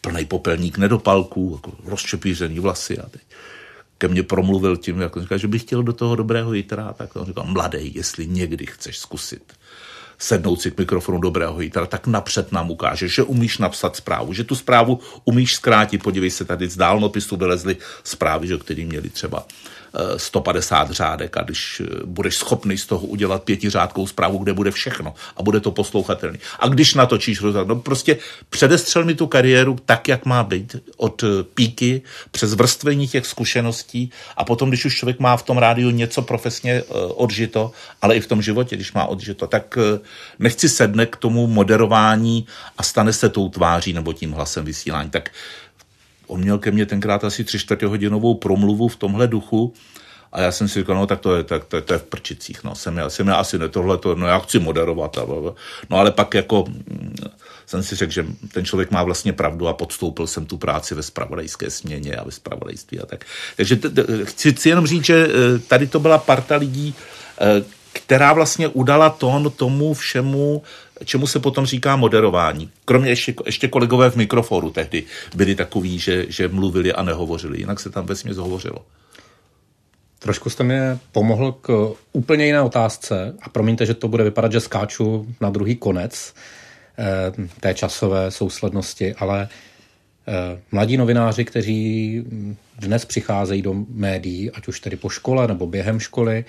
Plný 0.00 0.24
popelník 0.24 0.78
nedopalků, 0.78 1.52
jako 1.54 1.76
rozčepířený 1.84 2.60
vlasy 2.60 2.98
a 2.98 3.08
teď 3.08 3.22
ke 4.02 4.08
mně 4.08 4.22
promluvil 4.22 4.76
tím, 4.76 5.00
jako 5.00 5.20
říkal, 5.20 5.38
že 5.38 5.48
bych 5.48 5.62
chtěl 5.62 5.82
do 5.82 5.92
toho 5.92 6.16
dobrého 6.16 6.54
jitra, 6.54 6.92
tak 6.92 7.16
on 7.16 7.26
říkal, 7.26 7.44
mladý, 7.46 7.94
jestli 7.94 8.26
někdy 8.26 8.66
chceš 8.66 8.98
zkusit 8.98 9.52
sednout 10.18 10.62
si 10.62 10.70
k 10.70 10.78
mikrofonu 10.78 11.18
dobrého 11.18 11.60
jitra, 11.60 11.86
tak 11.86 12.06
napřed 12.06 12.52
nám 12.52 12.70
ukáže, 12.70 13.08
že 13.08 13.22
umíš 13.22 13.58
napsat 13.58 13.96
zprávu, 13.96 14.32
že 14.32 14.44
tu 14.44 14.54
zprávu 14.54 15.00
umíš 15.24 15.54
zkrátit. 15.54 16.02
Podívej 16.02 16.30
se, 16.30 16.44
tady 16.44 16.68
z 16.68 16.76
dálnopisu 16.76 17.36
vylezly 17.36 17.76
zprávy, 18.04 18.46
že, 18.46 18.58
který 18.58 18.84
měli 18.84 19.10
třeba 19.10 19.46
150 20.16 20.90
řádek 20.90 21.36
a 21.36 21.42
když 21.42 21.82
eh, 21.84 21.86
budeš 22.04 22.36
schopný 22.36 22.78
z 22.78 22.86
toho 22.86 23.06
udělat 23.06 23.42
pětiřádkou 23.42 24.06
zprávu, 24.06 24.38
kde 24.38 24.52
bude 24.52 24.70
všechno 24.70 25.14
a 25.36 25.42
bude 25.42 25.60
to 25.60 25.70
poslouchatelný. 25.70 26.38
A 26.58 26.68
když 26.68 26.94
natočíš 26.94 27.40
rozhod, 27.40 27.68
no 27.68 27.76
prostě 27.76 28.18
předestřel 28.50 29.04
mi 29.04 29.14
tu 29.14 29.26
kariéru 29.26 29.78
tak, 29.84 30.08
jak 30.08 30.26
má 30.26 30.44
být, 30.44 30.76
od 30.96 31.22
eh, 31.22 31.42
píky 31.42 32.02
přes 32.30 32.54
vrstvení 32.54 33.08
těch 33.08 33.26
zkušeností 33.26 34.10
a 34.36 34.44
potom, 34.44 34.68
když 34.68 34.84
už 34.84 34.96
člověk 34.96 35.20
má 35.20 35.36
v 35.36 35.42
tom 35.42 35.58
rádiu 35.58 35.90
něco 35.90 36.22
profesně 36.22 36.72
eh, 36.72 36.82
odžito, 37.14 37.72
ale 38.02 38.16
i 38.16 38.20
v 38.20 38.26
tom 38.26 38.42
životě, 38.42 38.76
když 38.76 38.92
má 38.92 39.04
odžito, 39.04 39.46
tak 39.46 39.78
nechci 40.38 40.68
sedne 40.68 41.06
k 41.06 41.16
tomu 41.16 41.46
moderování 41.46 42.46
a 42.78 42.82
stane 42.82 43.12
se 43.12 43.28
tou 43.28 43.48
tváří 43.48 43.92
nebo 43.92 44.12
tím 44.12 44.32
hlasem 44.32 44.64
vysílání. 44.64 45.10
Tak 45.10 45.30
on 46.26 46.40
měl 46.40 46.58
ke 46.58 46.70
mně 46.70 46.86
tenkrát 46.86 47.24
asi 47.24 47.44
tři 47.44 47.58
hodinovou 47.86 48.34
promluvu 48.34 48.88
v 48.88 48.96
tomhle 48.96 49.26
duchu 49.28 49.74
a 50.32 50.40
já 50.40 50.52
jsem 50.52 50.68
si 50.68 50.78
říkal, 50.78 50.96
no 50.96 51.06
tak 51.06 51.20
to 51.20 51.36
je, 51.36 51.44
tak, 51.44 51.64
to, 51.64 51.80
to 51.80 51.92
je 51.92 51.98
v 51.98 52.02
prčicích, 52.02 52.64
no, 52.64 52.74
jsem 52.74 52.96
já, 52.96 53.10
jsem 53.10 53.28
já 53.28 53.34
asi 53.34 53.58
ne 53.58 53.68
tohle, 53.68 53.98
to, 53.98 54.14
no 54.14 54.26
já 54.26 54.38
chci 54.38 54.58
moderovat, 54.58 55.18
a, 55.18 55.26
no 55.90 55.96
ale 55.98 56.10
pak 56.10 56.34
jako 56.34 56.64
mm, 56.68 57.14
jsem 57.66 57.82
si 57.82 57.96
řekl, 57.96 58.12
že 58.12 58.26
ten 58.52 58.64
člověk 58.64 58.90
má 58.90 59.02
vlastně 59.02 59.32
pravdu 59.32 59.68
a 59.68 59.72
podstoupil 59.72 60.26
jsem 60.26 60.46
tu 60.46 60.56
práci 60.56 60.94
ve 60.94 61.02
spravodajské 61.02 61.70
směně 61.70 62.16
a 62.16 62.24
ve 62.24 62.30
spravodajství 62.30 63.00
a 63.00 63.06
tak. 63.06 63.24
Takže 63.56 63.76
t- 63.76 63.90
t- 63.90 64.04
chci, 64.24 64.52
chci 64.52 64.68
jenom 64.68 64.86
říct, 64.86 65.04
že 65.04 65.28
eh, 65.28 65.58
tady 65.58 65.86
to 65.86 66.00
byla 66.00 66.18
parta 66.18 66.56
lidí, 66.56 66.94
eh, 67.40 67.64
která 67.92 68.32
vlastně 68.32 68.68
udala 68.68 69.10
tón 69.10 69.50
tomu 69.56 69.94
všemu, 69.94 70.62
čemu 71.04 71.26
se 71.26 71.40
potom 71.40 71.66
říká 71.66 71.96
moderování. 71.96 72.70
Kromě 72.84 73.10
ještě, 73.10 73.34
ještě 73.46 73.68
kolegové 73.68 74.10
v 74.10 74.16
mikroforu 74.16 74.70
tehdy 74.70 75.04
byli 75.34 75.54
takový, 75.54 75.98
že, 75.98 76.26
že 76.28 76.48
mluvili 76.48 76.92
a 76.92 77.02
nehovořili, 77.02 77.58
jinak 77.58 77.80
se 77.80 77.90
tam 77.90 78.06
vesměs 78.06 78.36
hovořilo. 78.36 78.78
Trošku 80.18 80.50
jste 80.50 80.64
mě 80.64 80.98
pomohl 81.12 81.52
k 81.52 81.92
úplně 82.12 82.46
jiné 82.46 82.60
otázce 82.60 83.34
a 83.42 83.48
promiňte, 83.48 83.86
že 83.86 83.94
to 83.94 84.08
bude 84.08 84.24
vypadat, 84.24 84.52
že 84.52 84.60
skáču 84.60 85.34
na 85.40 85.50
druhý 85.50 85.76
konec 85.76 86.34
eh, 86.98 87.48
té 87.60 87.74
časové 87.74 88.30
souslednosti, 88.30 89.14
ale 89.14 89.48
eh, 90.28 90.60
mladí 90.72 90.96
novináři, 90.96 91.44
kteří 91.44 92.24
dnes 92.78 93.04
přicházejí 93.04 93.62
do 93.62 93.74
médií, 93.88 94.50
ať 94.50 94.68
už 94.68 94.80
tedy 94.80 94.96
po 94.96 95.08
škole 95.08 95.48
nebo 95.48 95.66
během 95.66 96.00
školy, 96.00 96.44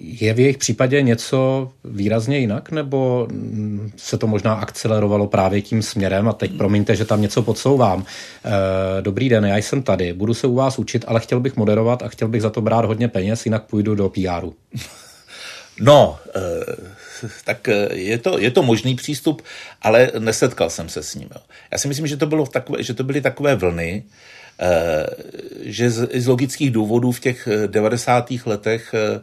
je 0.00 0.34
v 0.34 0.40
jejich 0.40 0.58
případě 0.58 1.02
něco 1.02 1.70
výrazně 1.84 2.38
jinak, 2.38 2.70
nebo 2.70 3.28
se 3.96 4.18
to 4.18 4.26
možná 4.26 4.54
akcelerovalo 4.54 5.26
právě 5.26 5.62
tím 5.62 5.82
směrem? 5.82 6.28
A 6.28 6.32
teď 6.32 6.52
promiňte, 6.56 6.96
že 6.96 7.04
tam 7.04 7.22
něco 7.22 7.42
podsouvám. 7.42 8.04
Eh, 8.44 9.02
dobrý 9.02 9.28
den, 9.28 9.44
já 9.44 9.56
jsem 9.56 9.82
tady, 9.82 10.12
budu 10.12 10.34
se 10.34 10.46
u 10.46 10.54
vás 10.54 10.78
učit, 10.78 11.04
ale 11.08 11.20
chtěl 11.20 11.40
bych 11.40 11.56
moderovat 11.56 12.02
a 12.02 12.08
chtěl 12.08 12.28
bych 12.28 12.42
za 12.42 12.50
to 12.50 12.60
brát 12.60 12.84
hodně 12.84 13.08
peněz, 13.08 13.46
jinak 13.46 13.64
půjdu 13.64 13.94
do 13.94 14.08
PRu. 14.08 14.54
No, 15.82 16.18
eh, 16.36 17.30
tak 17.44 17.68
eh, 17.68 17.88
je 17.94 18.18
to, 18.18 18.38
je 18.38 18.50
to 18.50 18.62
možný 18.62 18.94
přístup, 18.94 19.42
ale 19.82 20.10
nesetkal 20.18 20.70
jsem 20.70 20.88
se 20.88 21.02
s 21.02 21.14
ním. 21.14 21.28
Já 21.72 21.78
si 21.78 21.88
myslím, 21.88 22.06
že 22.06 22.16
to, 22.16 22.26
bylo 22.26 22.46
takové, 22.46 22.82
že 22.82 22.94
to 22.94 23.04
byly 23.04 23.20
takové 23.20 23.54
vlny, 23.54 24.02
Eh, 24.02 24.39
že 25.62 25.90
z, 25.90 26.08
z 26.20 26.26
logických 26.26 26.70
důvodů 26.70 27.12
v 27.12 27.20
těch 27.20 27.48
90. 27.66 28.30
Eh, 28.30 28.36
letech 28.46 28.94
eh, 28.94 29.20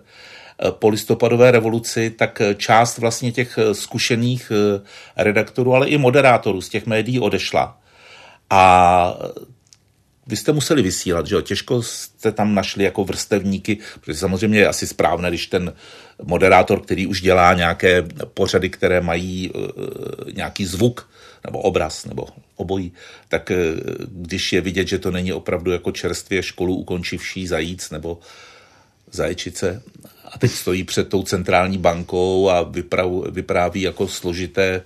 po 0.72 0.90
listopadové 0.90 1.52
revoluci, 1.52 2.10
tak 2.10 2.42
část 2.58 2.98
vlastně 2.98 3.32
těch 3.32 3.60
zkušených 3.74 4.52
redaktorů, 5.18 5.74
ale 5.74 5.88
i 5.88 5.98
moderátorů 5.98 6.62
z 6.62 6.70
těch 6.70 6.86
médií 6.86 7.20
odešla. 7.20 7.78
A 8.50 9.18
vy 10.28 10.36
jste 10.36 10.52
museli 10.52 10.82
vysílat, 10.82 11.28
že 11.28 11.36
jo? 11.36 11.42
Těžko 11.42 11.82
jste 11.82 12.32
tam 12.32 12.56
našli 12.56 12.84
jako 12.84 13.04
vrstevníky, 13.04 13.78
protože 14.02 14.18
samozřejmě 14.18 14.60
je 14.60 14.68
asi 14.68 14.88
správné, 14.88 15.30
když 15.30 15.48
ten 15.48 15.74
moderátor, 16.24 16.82
který 16.82 17.08
už 17.08 17.22
dělá 17.22 17.54
nějaké 17.54 18.04
pořady, 18.34 18.70
které 18.70 19.02
mají 19.02 19.52
nějaký 20.34 20.66
zvuk 20.66 21.10
nebo 21.48 21.60
obraz 21.60 22.06
nebo 22.06 22.28
obojí, 22.56 22.92
tak 23.30 23.52
uh, 23.52 23.58
když 24.08 24.54
je 24.54 24.62
vidět, 24.62 24.88
že 24.88 25.00
to 25.00 25.12
není 25.12 25.34
opravdu 25.34 25.72
jako 25.72 25.92
čerstvě 25.92 26.44
školu 26.44 26.76
ukončivší 26.76 27.48
zajíc 27.48 27.90
nebo 27.90 28.20
zajčice 29.12 29.84
a 30.32 30.38
teď 30.38 30.52
stojí 30.52 30.84
před 30.84 31.10
tou 31.10 31.24
centrální 31.24 31.78
bankou 31.78 32.50
a 32.50 32.72
vypráví 33.32 33.82
jako 33.82 34.08
složité 34.08 34.84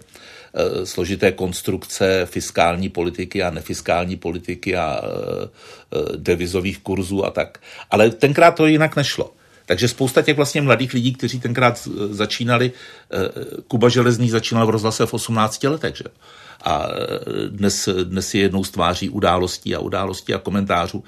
Eh, 0.54 0.86
složité 0.86 1.32
konstrukce 1.32 2.26
fiskální 2.26 2.90
politiky 2.90 3.44
a 3.44 3.50
nefiskální 3.50 4.16
politiky 4.16 4.76
a 4.76 5.02
eh, 5.04 5.48
eh, 5.48 6.18
devizových 6.18 6.80
kurzů 6.80 7.26
a 7.26 7.32
tak. 7.32 7.58
Ale 7.92 8.10
tenkrát 8.10 8.52
to 8.52 8.66
jinak 8.66 8.96
nešlo. 8.96 9.34
Takže 9.66 9.88
spousta 9.88 10.22
těch 10.22 10.36
vlastně 10.36 10.62
mladých 10.62 10.94
lidí, 10.94 11.14
kteří 11.14 11.40
tenkrát 11.40 11.88
začínali, 12.10 12.72
Kuba 13.68 13.90
Železný 13.90 14.30
začínal 14.30 14.68
v 14.68 14.70
rozhlase 14.70 15.06
v 15.06 15.14
18 15.14 15.64
letech, 15.64 15.96
že? 15.96 16.04
A 16.64 16.88
dnes, 17.48 17.90
dnes 18.04 18.34
je 18.34 18.42
jednou 18.42 18.64
z 18.64 18.72
tváří 18.72 19.10
událostí 19.10 19.76
a 19.76 19.80
událostí 19.80 20.34
a 20.34 20.40
komentářů. 20.40 21.04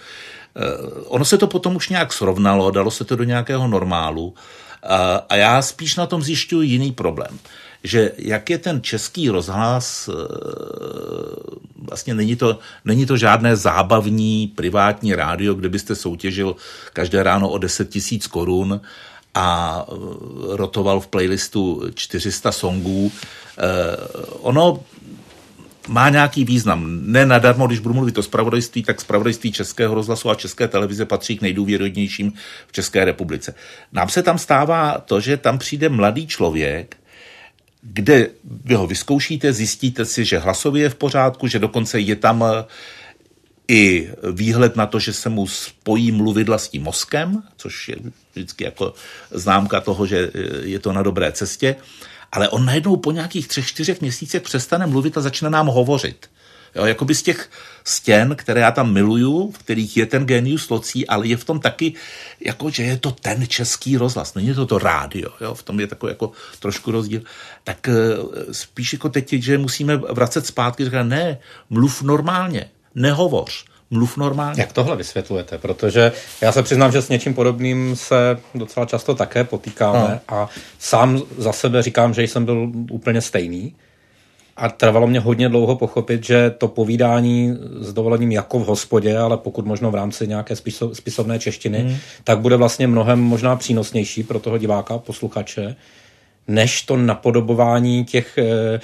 Ono 1.06 1.26
se 1.26 1.38
to 1.38 1.48
potom 1.48 1.76
už 1.76 1.90
nějak 1.90 2.14
srovnalo, 2.14 2.72
dalo 2.72 2.92
se 2.92 3.06
to 3.06 3.16
do 3.16 3.24
nějakého 3.24 3.68
normálu. 3.68 4.34
A 5.30 5.36
já 5.36 5.62
spíš 5.62 5.96
na 5.96 6.06
tom 6.06 6.22
zjišťuji 6.22 6.70
jiný 6.70 6.92
problém 6.92 7.40
že 7.84 8.12
jak 8.18 8.50
je 8.50 8.58
ten 8.58 8.82
český 8.82 9.30
rozhlas, 9.30 10.10
eh, 10.10 10.14
vlastně 11.78 12.14
není 12.14 12.36
to, 12.36 12.60
není 12.86 13.06
to 13.06 13.18
žádné 13.18 13.56
zábavní 13.56 14.48
privátní 14.48 15.16
rádio, 15.16 15.54
kde 15.54 15.70
byste 15.70 15.96
soutěžil 15.96 16.56
každé 16.94 17.24
ráno 17.24 17.50
o 17.50 17.58
10 17.58 17.90
tisíc 17.90 18.28
korun 18.28 18.82
a 19.36 19.86
rotoval 20.50 21.00
v 21.00 21.08
playlistu 21.08 21.84
400 21.96 22.52
songů. 22.52 23.12
Ono 24.42 24.84
má 25.88 26.10
nějaký 26.10 26.46
význam. 26.46 27.00
Ne 27.02 27.26
nadarmo, 27.26 27.68
když 27.68 27.80
budu 27.80 27.94
mluvit 27.94 28.18
o 28.18 28.24
spravodajství, 28.24 28.84
tak 28.84 29.02
spravodajství 29.02 29.52
Českého 29.52 29.96
rozhlasu 29.96 30.30
a 30.30 30.36
České 30.36 30.68
televize 30.68 31.06
patří 31.06 31.38
k 31.38 31.42
nejdůvěrodnějším 31.42 32.34
v 32.68 32.72
České 32.72 33.06
republice. 33.06 33.56
Nám 33.92 34.10
se 34.10 34.24
tam 34.24 34.38
stává 34.38 34.98
to, 35.06 35.20
že 35.20 35.38
tam 35.38 35.58
přijde 35.58 35.90
mladý 35.90 36.28
člověk, 36.28 36.98
kde 37.82 38.30
vy 38.44 38.76
ho 38.76 38.88
vyzkoušíte, 38.88 39.54
zjistíte 39.54 40.06
si, 40.06 40.26
že 40.26 40.40
hlasově 40.40 40.84
je 40.84 40.90
v 40.90 40.96
pořádku, 40.96 41.48
že 41.48 41.60
dokonce 41.60 42.00
je 42.00 42.16
tam 42.16 42.44
eh, 42.44 42.66
i 43.68 44.10
výhled 44.32 44.76
na 44.76 44.86
to, 44.86 45.00
že 45.00 45.14
se 45.14 45.30
mu 45.30 45.48
spojí 45.48 46.12
mluvidla 46.12 46.58
s 46.58 46.70
tím 46.70 46.84
mozkem, 46.84 47.44
což 47.58 47.90
je 47.90 47.96
vždycky 48.32 48.64
jako 48.64 48.94
známka 49.32 49.82
toho, 49.82 50.08
že 50.08 50.32
eh, 50.34 50.40
je 50.64 50.80
to 50.80 50.94
na 50.94 51.04
dobré 51.04 51.32
cestě, 51.32 51.76
ale 52.34 52.50
on 52.50 52.66
najednou 52.66 52.98
po 52.98 53.12
nějakých 53.12 53.48
třech, 53.48 53.68
čtyřech 53.68 54.02
měsících 54.02 54.42
přestane 54.42 54.88
mluvit 54.88 55.18
a 55.18 55.22
začne 55.22 55.50
nám 55.50 55.68
hovořit. 55.68 56.30
Jo, 56.76 56.86
jakoby 56.86 57.16
z 57.16 57.24
těch 57.24 57.50
stěn, 57.84 58.36
které 58.36 58.62
já 58.62 58.72
tam 58.72 58.94
miluju, 58.94 59.52
v 59.52 59.58
kterých 59.58 59.98
je 59.98 60.06
ten 60.06 60.26
genius 60.26 60.70
locí, 60.70 61.08
ale 61.08 61.28
je 61.28 61.38
v 61.38 61.44
tom 61.44 61.60
taky, 61.60 61.94
jako, 62.46 62.70
že 62.70 62.84
je 62.84 62.98
to 62.98 63.12
ten 63.12 63.48
český 63.48 63.98
rozhlas, 63.98 64.34
není 64.34 64.54
to 64.54 64.66
to 64.66 64.78
rádio, 64.78 65.30
jo, 65.42 65.54
v 65.54 65.64
tom 65.64 65.80
je 65.80 65.88
takový 65.88 66.12
jako 66.12 66.32
trošku 66.60 66.92
rozdíl. 66.92 67.22
Tak 67.64 67.88
eh, 67.88 67.94
spíš 68.54 68.94
jako 68.94 69.10
teď, 69.10 69.34
že 69.34 69.58
musíme 69.58 69.98
vracet 69.98 70.46
zpátky, 70.46 70.86
říkat, 70.86 71.04
ne, 71.04 71.38
mluv 71.70 72.02
normálně, 72.02 72.70
nehovoř, 72.96 73.66
mluv 73.94 74.18
normálně. 74.18 74.62
Jak 74.62 74.74
tohle 74.74 74.96
vysvětlujete? 74.96 75.58
Protože 75.58 76.12
já 76.42 76.52
se 76.52 76.64
přiznám, 76.64 76.92
že 76.92 77.02
s 77.02 77.10
něčím 77.10 77.34
podobným 77.34 77.96
se 77.96 78.38
docela 78.56 78.86
často 78.86 79.16
také 79.16 79.44
potýkáme 79.44 80.20
no. 80.30 80.36
a 80.38 80.50
sám 80.80 81.22
za 81.38 81.54
sebe 81.54 81.82
říkám, 81.82 82.14
že 82.14 82.24
jsem 82.24 82.46
byl 82.46 82.72
úplně 82.92 83.22
stejný. 83.22 83.76
A 84.58 84.70
trvalo 84.70 85.08
mě 85.08 85.20
hodně 85.20 85.50
dlouho 85.50 85.76
pochopit, 85.76 86.24
že 86.24 86.50
to 86.50 86.68
povídání 86.68 87.58
s 87.80 87.94
dovolením 87.94 88.32
jako 88.32 88.60
v 88.60 88.66
hospodě, 88.66 89.18
ale 89.18 89.38
pokud 89.38 89.66
možno 89.66 89.92
v 89.92 89.96
rámci 89.96 90.28
nějaké 90.28 90.56
spisovné 90.94 91.40
češtiny, 91.40 91.80
hmm. 91.80 91.96
tak 92.24 92.40
bude 92.40 92.56
vlastně 92.56 92.88
mnohem 92.88 93.20
možná 93.20 93.56
přínosnější 93.56 94.24
pro 94.24 94.40
toho 94.40 94.58
diváka, 94.58 94.98
posluchače, 94.98 95.76
než 96.48 96.82
to 96.82 96.98
napodobování 96.98 98.06
těch 98.06 98.38
e, 98.38 98.44
e, 98.44 98.80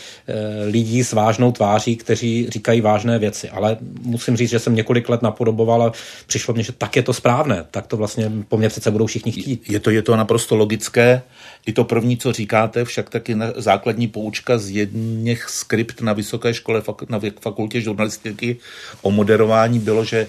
lidí 0.65 1.03
s 1.03 1.13
vážnou 1.13 1.51
tváří, 1.51 1.95
kteří 1.95 2.49
říkají 2.49 2.81
vážné 2.81 3.19
věci. 3.19 3.49
Ale 3.49 3.77
musím 4.01 4.37
říct, 4.37 4.49
že 4.49 4.59
jsem 4.59 4.75
několik 4.75 5.09
let 5.09 5.21
napodoboval 5.21 5.83
a 5.83 5.93
přišlo 6.27 6.53
mně, 6.53 6.63
že 6.63 6.71
tak 6.71 6.95
je 6.95 7.03
to 7.03 7.13
správné. 7.13 7.65
Tak 7.71 7.87
to 7.87 7.97
vlastně 7.97 8.31
po 8.47 8.57
mně 8.57 8.69
přece 8.69 8.91
budou 8.91 9.05
všichni 9.05 9.31
chtít. 9.31 9.69
Je 9.69 9.79
to, 9.79 9.89
je 9.89 10.01
to 10.01 10.15
naprosto 10.15 10.55
logické. 10.55 11.21
I 11.65 11.73
to 11.73 11.83
první, 11.83 12.17
co 12.17 12.31
říkáte, 12.31 12.85
však 12.85 13.09
taky 13.09 13.35
na 13.35 13.53
základní 13.55 14.07
poučka 14.07 14.57
z 14.57 14.69
jedných 14.69 15.43
skript 15.43 16.01
na 16.01 16.13
vysoké 16.13 16.53
škole, 16.53 16.81
na 17.09 17.19
fakultě 17.41 17.81
žurnalistiky 17.81 18.57
o 19.01 19.11
moderování 19.11 19.79
bylo, 19.79 20.05
že 20.05 20.27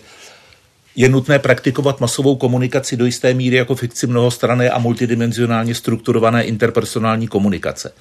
je 0.97 1.09
nutné 1.09 1.39
praktikovat 1.39 2.01
masovou 2.01 2.37
komunikaci 2.37 2.97
do 2.97 3.05
jisté 3.05 3.35
míry 3.35 3.57
jako 3.57 3.75
fikci 3.75 4.07
mnohostrané 4.07 4.71
a 4.71 4.79
multidimenzionálně 4.79 5.75
strukturované 5.75 6.45
interpersonální 6.45 7.29
komunikace. 7.29 7.93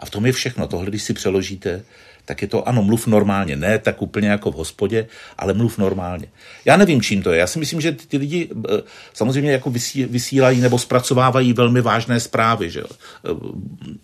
A 0.00 0.06
v 0.06 0.10
tom 0.10 0.26
je 0.26 0.32
všechno. 0.32 0.66
Tohle, 0.66 0.86
když 0.86 1.02
si 1.02 1.12
přeložíte, 1.12 1.82
tak 2.24 2.42
je 2.42 2.48
to 2.48 2.68
ano, 2.68 2.82
mluv 2.82 3.06
normálně. 3.06 3.56
Ne 3.56 3.78
tak 3.78 4.02
úplně 4.02 4.28
jako 4.28 4.50
v 4.50 4.54
hospodě, 4.54 5.06
ale 5.38 5.54
mluv 5.54 5.78
normálně. 5.78 6.26
Já 6.64 6.76
nevím, 6.76 7.02
čím 7.02 7.22
to 7.22 7.32
je. 7.32 7.38
Já 7.38 7.46
si 7.46 7.58
myslím, 7.58 7.80
že 7.80 7.92
ty 7.92 8.16
lidi 8.16 8.48
eh, 8.52 8.82
samozřejmě 9.12 9.52
jako 9.52 9.72
vysílají 10.08 10.60
nebo 10.60 10.78
zpracovávají 10.78 11.52
velmi 11.52 11.80
vážné 11.80 12.20
zprávy. 12.20 12.70
Že? 12.70 12.82
Eh, 12.82 13.28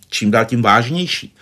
čím 0.09 0.31
dál 0.31 0.45
tím 0.45 0.61
vážnější. 0.61 1.35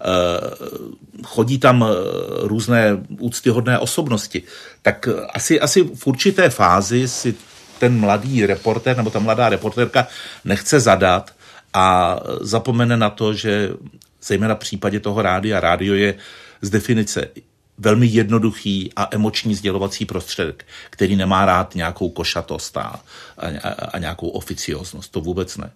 Eh, 0.00 1.22
chodí 1.24 1.58
tam 1.58 1.84
eh, 1.84 1.94
různé 2.42 2.98
úctyhodné 3.18 3.78
osobnosti, 3.78 4.42
tak 4.82 5.08
asi, 5.34 5.60
asi 5.60 5.82
v 5.82 6.06
určité 6.06 6.50
fázi 6.50 7.08
si 7.08 7.34
ten 7.78 8.00
mladý 8.00 8.46
reporter 8.46 8.96
nebo 8.96 9.10
ta 9.10 9.18
mladá 9.18 9.48
reporterka 9.48 10.08
nechce 10.44 10.80
zadat 10.80 11.34
a 11.74 12.16
zapomene 12.40 12.96
na 12.96 13.10
to, 13.10 13.34
že 13.34 13.70
zejména 14.22 14.54
v 14.54 14.58
případě 14.58 15.00
toho 15.00 15.22
rádia, 15.22 15.60
rádio 15.60 15.94
je 15.94 16.14
z 16.62 16.70
definice 16.70 17.28
velmi 17.78 18.06
jednoduchý 18.06 18.92
a 18.96 19.08
emoční 19.10 19.54
sdělovací 19.54 20.06
prostředek, 20.06 20.66
který 20.90 21.16
nemá 21.16 21.44
rád 21.44 21.74
nějakou 21.74 22.10
košatost 22.10 22.76
a, 22.76 23.00
a, 23.38 23.68
a 23.68 23.98
nějakou 23.98 24.28
oficioznost. 24.28 25.12
To 25.12 25.20
vůbec 25.20 25.56
ne. 25.56 25.70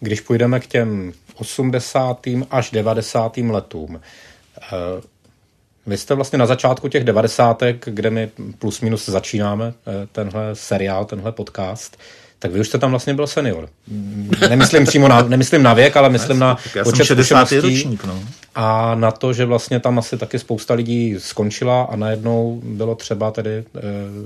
Když 0.00 0.20
půjdeme 0.20 0.60
k 0.60 0.66
těm 0.66 1.12
80. 1.40 2.26
až 2.50 2.70
90. 2.70 3.36
letům, 3.50 4.00
eh, 4.62 4.66
vy 5.86 5.96
jste 5.96 6.14
vlastně 6.14 6.38
na 6.38 6.46
začátku 6.46 6.88
těch 6.88 7.04
90. 7.04 7.62
kde 7.84 8.10
my 8.10 8.30
plus 8.58 8.80
minus 8.80 9.08
začínáme 9.08 9.74
eh, 9.86 10.06
tenhle 10.12 10.54
seriál, 10.54 11.04
tenhle 11.04 11.32
podcast, 11.32 11.96
tak 12.40 12.52
vy 12.52 12.60
už 12.60 12.68
jste 12.68 12.78
tam 12.78 12.90
vlastně 12.90 13.14
byl 13.14 13.26
senior. 13.26 13.68
Nemyslím 14.48 14.84
přímo 14.84 15.08
na, 15.08 15.22
nemyslím 15.22 15.62
na 15.62 15.74
věk, 15.74 15.96
ale 15.96 16.10
myslím 16.10 16.38
na 16.38 16.56
Já 16.74 16.84
počet 16.84 17.04
60. 17.04 17.52
ročník, 17.52 18.04
no. 18.04 18.24
A 18.54 18.94
na 18.94 19.10
to, 19.10 19.32
že 19.32 19.44
vlastně 19.44 19.80
tam 19.80 19.98
asi 19.98 20.18
taky 20.18 20.38
spousta 20.38 20.74
lidí 20.74 21.14
skončila 21.18 21.82
a 21.82 21.96
najednou 21.96 22.60
bylo 22.64 22.94
třeba 22.94 23.30
tedy 23.30 23.50
e, 23.50 23.64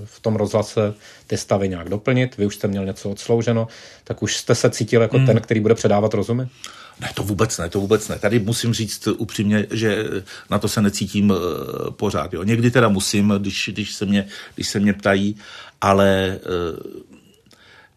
v 0.04 0.20
tom 0.20 0.36
rozhlase 0.36 0.94
ty 1.26 1.36
stavy 1.36 1.68
nějak 1.68 1.88
doplnit. 1.88 2.36
Vy 2.36 2.46
už 2.46 2.54
jste 2.54 2.68
měl 2.68 2.86
něco 2.86 3.10
odslouženo, 3.10 3.68
tak 4.04 4.22
už 4.22 4.36
jste 4.36 4.54
se 4.54 4.70
cítil 4.70 5.02
jako 5.02 5.16
hmm. 5.16 5.26
ten, 5.26 5.40
který 5.40 5.60
bude 5.60 5.74
předávat 5.74 6.14
rozumy? 6.14 6.46
Ne, 7.00 7.10
to 7.14 7.22
vůbec 7.22 7.58
ne, 7.58 7.68
to 7.68 7.80
vůbec 7.80 8.08
ne. 8.08 8.18
Tady 8.18 8.38
musím 8.38 8.74
říct 8.74 9.06
upřímně, 9.06 9.66
že 9.70 10.04
na 10.50 10.58
to 10.58 10.68
se 10.68 10.82
necítím 10.82 11.30
uh, 11.30 11.36
pořád. 11.90 12.32
Jo. 12.32 12.42
Někdy 12.42 12.70
teda 12.70 12.88
musím, 12.88 13.28
když, 13.38 13.70
když, 13.72 13.94
se, 13.94 14.06
mě, 14.06 14.26
když 14.54 14.68
se 14.68 14.80
mě 14.80 14.92
ptají, 14.92 15.36
ale 15.80 16.38
uh, 16.46 17.13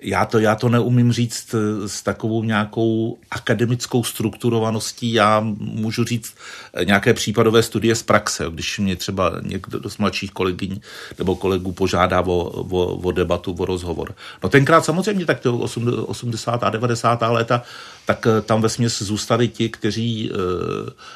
já 0.02 0.26
to, 0.26 0.40
já 0.40 0.56
to 0.56 0.70
neumím 0.70 1.12
říct 1.12 1.56
eh, 1.56 1.90
s 1.90 2.02
takovou 2.02 2.44
nějakou 2.44 3.18
akademickou 3.32 4.04
strukturovaností. 4.04 5.14
Já 5.14 5.40
můžu 5.60 6.04
říct 6.04 6.36
eh, 6.74 6.86
nějaké 6.86 7.14
případové 7.14 7.64
studie 7.64 7.96
z 7.96 8.04
praxe, 8.04 8.46
když 8.50 8.80
mě 8.80 8.96
třeba 8.96 9.32
někdo 9.42 9.90
z 9.90 9.98
mladších 9.98 10.32
kolegyň 10.32 10.80
nebo 11.18 11.36
kolegů 11.36 11.72
požádá 11.72 12.22
o, 12.22 12.34
o, 12.34 12.96
o 12.96 13.12
debatu, 13.12 13.56
o 13.60 13.66
rozhovor. 13.66 14.16
No 14.44 14.50
tenkrát 14.50 14.86
samozřejmě 14.86 15.26
tak 15.26 15.40
to 15.40 15.58
80. 15.58 16.64
a 16.64 16.70
90. 16.70 17.22
léta, 17.22 17.62
tak 18.06 18.28
eh, 18.28 18.42
tam 18.42 18.62
ve 18.62 18.70
směs 18.70 19.02
zůstali 19.02 19.48
ti, 19.48 19.70
kteří 19.70 20.32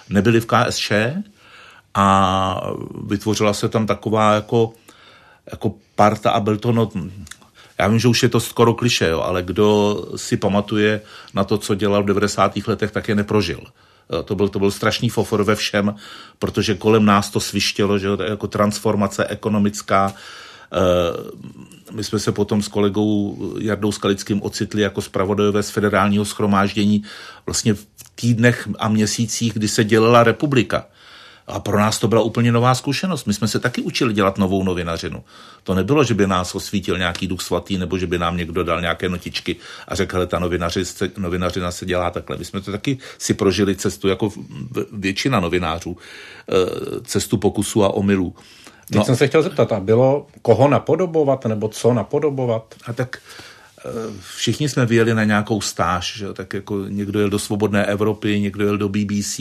nebyli 0.10 0.42
v 0.42 0.46
KSČ 0.46 0.92
a 1.94 2.72
vytvořila 3.08 3.54
se 3.54 3.70
tam 3.70 3.88
taková 3.88 4.34
jako 4.34 4.74
jako 5.52 5.74
parta 5.96 6.32
a 6.32 6.40
byl 6.40 6.58
to 6.58 6.72
no, 6.72 6.90
já 7.82 7.88
vím, 7.88 8.00
že 8.00 8.08
už 8.08 8.24
je 8.24 8.30
to 8.30 8.40
skoro 8.40 8.74
kliše, 8.74 9.08
jo, 9.08 9.22
ale 9.22 9.44
kdo 9.44 9.98
si 10.16 10.38
pamatuje 10.38 11.02
na 11.34 11.44
to, 11.44 11.58
co 11.58 11.76
dělal 11.76 12.04
v 12.04 12.06
90. 12.06 12.68
letech, 12.68 12.92
tak 12.92 13.08
je 13.08 13.16
neprožil. 13.16 13.60
To 14.26 14.36
byl, 14.36 14.50
to 14.50 14.60
byl 14.60 14.72
strašný 14.72 15.10
fofor 15.10 15.44
ve 15.44 15.56
všem, 15.56 15.96
protože 16.40 16.76
kolem 16.76 17.06
nás 17.06 17.30
to 17.30 17.40
svištělo, 17.40 17.98
že 17.98 18.08
jako 18.30 18.48
transformace 18.48 19.26
ekonomická. 19.26 20.14
Eh, 20.14 21.92
my 21.92 22.04
jsme 22.04 22.20
se 22.20 22.32
potom 22.32 22.62
s 22.62 22.68
kolegou 22.68 23.38
Jardou 23.60 23.92
Skalickým 23.92 24.42
ocitli 24.42 24.82
jako 24.82 25.02
zpravodajové 25.02 25.64
z 25.64 25.70
federálního 25.70 26.26
schromáždění 26.26 27.04
vlastně 27.46 27.74
v 27.74 27.86
týdnech 28.16 28.68
a 28.80 28.90
měsících, 28.90 29.54
kdy 29.54 29.68
se 29.68 29.84
dělala 29.84 30.24
republika. 30.24 30.86
A 31.48 31.60
pro 31.60 31.80
nás 31.80 32.00
to 32.00 32.08
byla 32.08 32.22
úplně 32.22 32.52
nová 32.52 32.76
zkušenost. 32.76 33.26
My 33.26 33.34
jsme 33.34 33.48
se 33.48 33.60
taky 33.60 33.82
učili 33.82 34.14
dělat 34.14 34.38
novou 34.38 34.64
novinařinu. 34.64 35.24
To 35.64 35.76
nebylo, 35.76 36.04
že 36.04 36.14
by 36.14 36.28
nás 36.28 36.56
osvítil 36.56 36.98
nějaký 36.98 37.28
duch 37.28 37.42
svatý, 37.42 37.78
nebo 37.78 37.98
že 37.98 38.08
by 38.08 38.18
nám 38.18 38.38
někdo 38.38 38.64
dal 38.64 38.82
nějaké 38.82 39.10
notičky 39.10 39.56
a 39.88 39.96
řekl, 39.96 40.20
že 40.20 40.26
ta 40.26 40.40
novinaři, 40.40 40.84
novinařina 41.18 41.72
se 41.72 41.86
dělá 41.86 42.10
takhle. 42.10 42.38
My 42.38 42.46
jsme 42.46 42.62
to 42.62 42.72
taky 42.72 42.98
si 43.18 43.34
prožili 43.34 43.76
cestu, 43.76 44.08
jako 44.08 44.32
většina 44.92 45.40
novinářů, 45.40 45.98
eh, 45.98 47.02
cestu 47.04 47.38
pokusu 47.38 47.84
a 47.84 47.94
omylů. 47.94 48.36
Teď 48.92 48.98
no. 48.98 49.06
jsem 49.06 49.16
se 49.16 49.28
chtěl 49.28 49.44
zeptat, 49.44 49.72
a 49.72 49.80
bylo 49.80 50.28
koho 50.42 50.68
napodobovat, 50.68 51.46
nebo 51.46 51.68
co 51.68 51.94
napodobovat? 51.94 52.76
A 52.86 52.94
tak 52.94 53.18
eh, 53.86 53.90
všichni 54.36 54.70
jsme 54.70 54.86
vyjeli 54.86 55.14
na 55.14 55.24
nějakou 55.24 55.62
stáž, 55.62 56.18
že? 56.18 56.34
tak 56.34 56.54
jako 56.54 56.86
někdo 56.88 57.20
jel 57.20 57.30
do 57.30 57.40
Svobodné 57.40 57.86
Evropy, 57.86 58.40
někdo 58.40 58.66
jel 58.66 58.78
do 58.78 58.90
BBC, 58.90 59.40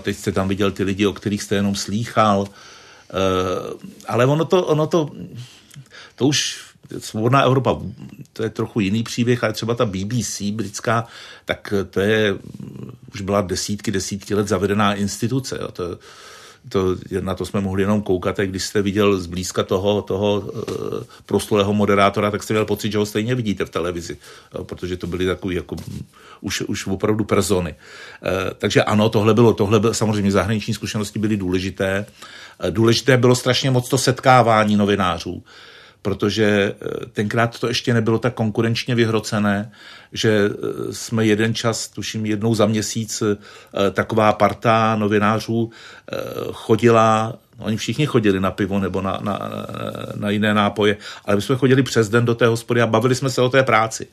teď 0.00 0.16
jste 0.16 0.32
tam 0.32 0.48
viděl 0.48 0.70
ty 0.70 0.82
lidi, 0.82 1.06
o 1.06 1.12
kterých 1.12 1.42
jste 1.42 1.54
jenom 1.54 1.74
slýchal. 1.74 2.48
Eh, 2.48 3.74
ale 4.08 4.26
ono 4.26 4.44
to, 4.44 4.66
ono 4.66 4.86
to, 4.86 5.10
to 6.14 6.26
už 6.26 6.64
Svobodná 6.98 7.42
Evropa, 7.42 7.80
to 8.32 8.42
je 8.42 8.50
trochu 8.50 8.80
jiný 8.80 9.02
příběh, 9.02 9.44
ale 9.44 9.52
třeba 9.52 9.74
ta 9.74 9.86
BBC 9.86 10.40
britská, 10.40 11.06
tak 11.44 11.74
to 11.90 12.00
je, 12.00 12.38
už 13.14 13.20
byla 13.20 13.40
desítky, 13.40 13.90
desítky 13.90 14.34
let 14.34 14.48
zavedená 14.48 14.94
instituce. 14.94 15.58
Jo. 15.60 15.68
To, 15.72 15.98
to, 16.68 16.96
na 17.20 17.34
to 17.34 17.46
jsme 17.46 17.60
mohli 17.60 17.82
jenom 17.82 18.02
koukat, 18.02 18.38
a 18.38 18.46
když 18.46 18.62
jste 18.62 18.82
viděl 18.82 19.20
zblízka 19.20 19.62
toho, 19.62 20.02
toho 20.02 20.40
uh, 20.40 20.52
proslulého 21.26 21.74
moderátora, 21.74 22.30
tak 22.30 22.42
jste 22.42 22.54
měl 22.54 22.64
pocit, 22.64 22.92
že 22.92 22.98
ho 22.98 23.06
stejně 23.06 23.34
vidíte 23.34 23.64
v 23.64 23.70
televizi, 23.70 24.16
uh, 24.58 24.64
protože 24.64 24.96
to 24.96 25.06
byly 25.06 25.26
takový 25.26 25.56
jako 25.56 25.76
už, 26.40 26.60
už 26.60 26.86
opravdu 26.86 27.24
persony. 27.24 27.74
Uh, 27.74 28.30
takže 28.58 28.82
ano, 28.82 29.08
tohle 29.08 29.34
bylo, 29.34 29.52
tohle 29.52 29.80
bylo, 29.80 29.94
samozřejmě 29.94 30.32
zahraniční 30.32 30.74
zkušenosti 30.74 31.18
byly 31.18 31.36
důležité. 31.36 32.06
Důležité 32.70 33.16
bylo 33.16 33.34
strašně 33.34 33.70
moc 33.70 33.88
to 33.88 33.98
setkávání 33.98 34.76
novinářů. 34.76 35.42
Protože 36.04 36.74
eh, 36.74 37.06
tenkrát 37.12 37.58
to 37.58 37.68
ještě 37.68 37.94
nebylo 37.94 38.18
tak 38.18 38.34
konkurenčně 38.34 38.94
vyhrocené, 38.94 39.72
že 40.12 40.50
eh, 40.50 40.92
jsme 40.92 41.26
jeden 41.26 41.54
čas, 41.54 41.88
tuším 41.88 42.26
jednou 42.26 42.54
za 42.54 42.66
měsíc, 42.66 43.22
eh, 43.22 43.90
taková 43.90 44.32
parta 44.32 44.96
novinářů 44.96 45.70
chodila 46.52 47.38
No, 47.58 47.64
oni 47.64 47.76
všichni 47.76 48.06
chodili 48.06 48.40
na 48.40 48.50
pivo 48.50 48.78
nebo 48.78 49.02
na, 49.02 49.18
na, 49.22 49.38
na 50.14 50.30
jiné 50.30 50.54
nápoje, 50.54 50.96
ale 51.24 51.36
my 51.36 51.42
jsme 51.42 51.56
chodili 51.56 51.82
přes 51.82 52.08
den 52.08 52.24
do 52.24 52.34
té 52.34 52.46
hospody 52.46 52.82
a 52.82 52.86
bavili 52.86 53.14
jsme 53.14 53.30
se 53.30 53.42
o 53.42 53.48
té 53.48 53.62
práci. 53.62 54.06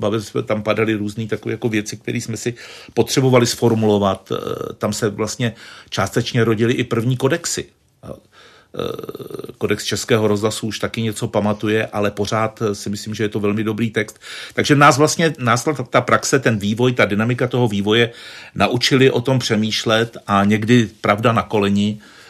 Bavili 0.00 0.22
jsme, 0.22 0.42
tam 0.42 0.62
padaly 0.62 0.94
různé 0.94 1.26
takové 1.26 1.52
jako 1.52 1.68
věci, 1.68 1.96
které 1.96 2.18
jsme 2.18 2.36
si 2.36 2.54
potřebovali 2.94 3.46
sformulovat. 3.46 4.32
Tam 4.78 4.92
se 4.92 5.08
vlastně 5.08 5.54
částečně 5.88 6.44
rodily 6.44 6.72
i 6.72 6.84
první 6.84 7.16
kodexy. 7.16 7.64
Eh, 8.78 9.52
kodex 9.58 9.84
Českého 9.84 10.28
rozhlasu 10.28 10.66
už 10.66 10.78
taky 10.78 11.02
něco 11.02 11.28
pamatuje, 11.28 11.86
ale 11.86 12.10
pořád 12.10 12.62
si 12.72 12.90
myslím, 12.90 13.14
že 13.14 13.24
je 13.24 13.28
to 13.28 13.40
velmi 13.40 13.64
dobrý 13.64 13.90
text. 13.90 14.20
Takže 14.54 14.76
nás 14.76 14.98
vlastně, 14.98 15.34
nás 15.38 15.64
ta, 15.64 15.72
ta 15.72 16.00
praxe, 16.00 16.38
ten 16.38 16.58
vývoj, 16.58 16.92
ta 16.92 17.04
dynamika 17.04 17.46
toho 17.46 17.68
vývoje 17.68 18.10
naučili 18.54 19.10
o 19.10 19.20
tom 19.20 19.38
přemýšlet 19.38 20.16
a 20.26 20.44
někdy 20.44 20.88
pravda 21.00 21.32
na 21.32 21.42
koleni, 21.42 21.98
Eh, 21.98 22.25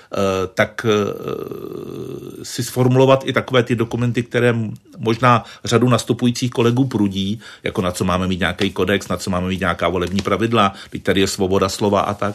tak 0.55 0.87
eh, 0.89 2.45
si 2.45 2.65
sformulovat 2.65 3.23
i 3.27 3.33
takové 3.33 3.63
ty 3.63 3.77
dokumenty, 3.77 4.23
které 4.23 4.55
možná 4.99 5.45
řadu 5.65 5.89
nastupujících 5.89 6.51
kolegů 6.51 6.85
prudí, 6.85 7.41
jako 7.63 7.83
na 7.83 7.93
co 7.93 8.05
máme 8.05 8.27
mít 8.27 8.41
nějaký 8.41 8.71
kodex, 8.71 9.09
na 9.09 9.17
co 9.17 9.31
máme 9.31 9.49
mít 9.49 9.61
nějaká 9.61 9.89
volební 9.89 10.23
pravidla, 10.23 10.73
teď 10.91 11.03
tady 11.03 11.21
je 11.21 11.27
svoboda 11.27 11.69
slova 11.69 12.01
a 12.01 12.15
tak. 12.15 12.35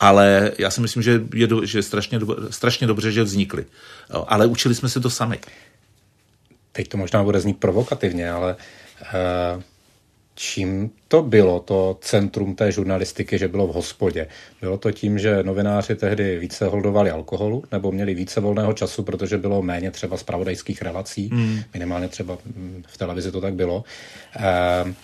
Ale 0.00 0.52
já 0.58 0.70
si 0.70 0.80
myslím, 0.80 1.02
že 1.02 1.22
je, 1.34 1.46
do, 1.46 1.64
že 1.66 1.82
strašně, 1.82 2.20
strašně 2.50 2.86
dobře, 2.86 3.12
že 3.12 3.22
vznikly. 3.22 3.64
Ale 4.26 4.46
učili 4.46 4.74
jsme 4.74 4.88
se 4.88 5.00
to 5.00 5.10
sami. 5.10 5.38
Teď 6.72 6.88
to 6.88 6.96
možná 6.96 7.24
bude 7.24 7.40
znít 7.40 7.60
provokativně, 7.60 8.30
ale 8.30 8.56
uh 9.54 9.62
čím 10.34 10.90
to 11.08 11.22
bylo, 11.22 11.60
to 11.60 11.98
centrum 12.00 12.54
té 12.54 12.72
žurnalistiky, 12.72 13.38
že 13.38 13.48
bylo 13.48 13.66
v 13.66 13.72
hospodě? 13.72 14.28
Bylo 14.60 14.78
to 14.78 14.92
tím, 14.92 15.18
že 15.18 15.42
novináři 15.42 15.96
tehdy 15.96 16.38
více 16.38 16.66
holdovali 16.66 17.10
alkoholu 17.10 17.64
nebo 17.72 17.92
měli 17.92 18.14
více 18.14 18.40
volného 18.40 18.72
času, 18.72 19.02
protože 19.02 19.38
bylo 19.38 19.62
méně 19.62 19.90
třeba 19.90 20.16
spravodajských 20.16 20.82
relací, 20.82 21.30
mm. 21.32 21.60
minimálně 21.74 22.08
třeba 22.08 22.38
v 22.86 22.98
televizi 22.98 23.32
to 23.32 23.40
tak 23.40 23.54
bylo. 23.54 23.84
E, 24.36 24.94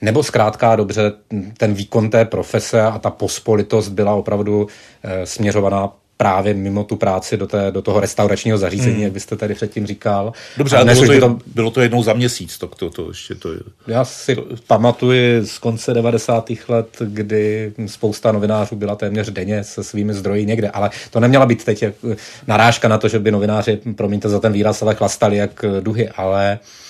nebo 0.00 0.22
zkrátka 0.22 0.76
dobře, 0.76 1.12
ten 1.56 1.74
výkon 1.74 2.10
té 2.10 2.24
profese 2.24 2.82
a 2.82 2.98
ta 2.98 3.10
pospolitost 3.10 3.92
byla 3.92 4.14
opravdu 4.14 4.66
e, 5.02 5.26
směřovaná 5.26 5.92
právě 6.22 6.54
mimo 6.54 6.84
tu 6.84 6.96
práci 6.96 7.36
do, 7.36 7.46
té, 7.46 7.70
do 7.70 7.82
toho 7.82 8.00
restauračního 8.00 8.58
zařízení, 8.58 8.94
hmm. 8.94 9.02
jak 9.02 9.12
byste 9.12 9.36
tady 9.36 9.54
předtím 9.54 9.86
říkal. 9.86 10.32
Dobře, 10.56 10.76
ale 10.76 10.94
bylo 10.94 11.06
to, 11.06 11.20
to, 11.20 11.38
bylo 11.46 11.70
to 11.70 11.80
jednou 11.80 12.02
za 12.02 12.12
měsíc, 12.12 12.58
to, 12.58 12.66
to, 12.66 12.90
to 12.90 13.08
ještě 13.08 13.34
to 13.34 13.48
Já 13.86 14.04
si 14.04 14.34
to... 14.34 14.44
pamatuji 14.66 15.46
z 15.46 15.58
konce 15.58 15.94
90. 15.94 16.52
let, 16.68 16.96
kdy 17.00 17.72
spousta 17.86 18.32
novinářů 18.32 18.76
byla 18.76 18.94
téměř 18.96 19.30
denně 19.30 19.64
se 19.64 19.84
svými 19.84 20.14
zdroji 20.14 20.46
někde, 20.46 20.70
ale 20.70 20.90
to 21.10 21.20
neměla 21.20 21.46
být 21.46 21.64
teď 21.64 21.84
narážka 22.46 22.88
na 22.88 22.98
to, 22.98 23.08
že 23.08 23.18
by 23.18 23.30
novináři, 23.30 23.78
promiňte 23.96 24.28
za 24.28 24.40
ten 24.40 24.52
výraz, 24.52 24.82
ale 24.82 24.94
chlastali 24.94 25.36
jak 25.36 25.64
duhy, 25.80 26.08
ale 26.08 26.58
uh, 26.62 26.81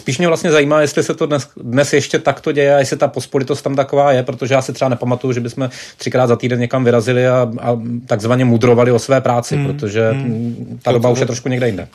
Spíš 0.00 0.18
mě 0.18 0.28
vlastně 0.28 0.50
zajímá, 0.50 0.80
jestli 0.80 1.02
se 1.02 1.14
to 1.14 1.26
dnes, 1.26 1.48
dnes 1.56 1.92
ještě 1.92 2.18
takto 2.18 2.52
děje 2.52 2.74
a 2.74 2.78
jestli 2.78 2.96
ta 2.96 3.08
pospolitost 3.08 3.62
tam 3.62 3.76
taková 3.76 4.12
je, 4.12 4.22
protože 4.22 4.54
já 4.54 4.62
si 4.62 4.72
třeba 4.72 4.88
nepamatuju, 4.88 5.32
že 5.32 5.40
bychom 5.40 5.70
třikrát 5.96 6.26
za 6.26 6.36
týden 6.36 6.60
někam 6.60 6.84
vyrazili 6.84 7.28
a, 7.28 7.52
a 7.60 7.80
takzvaně 8.06 8.44
mudrovali 8.44 8.92
o 8.92 8.98
své 8.98 9.20
práci, 9.20 9.56
hmm. 9.56 9.66
protože 9.66 10.10
hmm. 10.10 10.80
ta 10.82 10.92
doba 10.92 11.08
to, 11.08 11.12
už 11.12 11.20
je 11.20 11.26
trošku 11.26 11.48
někde 11.48 11.66
jinde. 11.66 11.88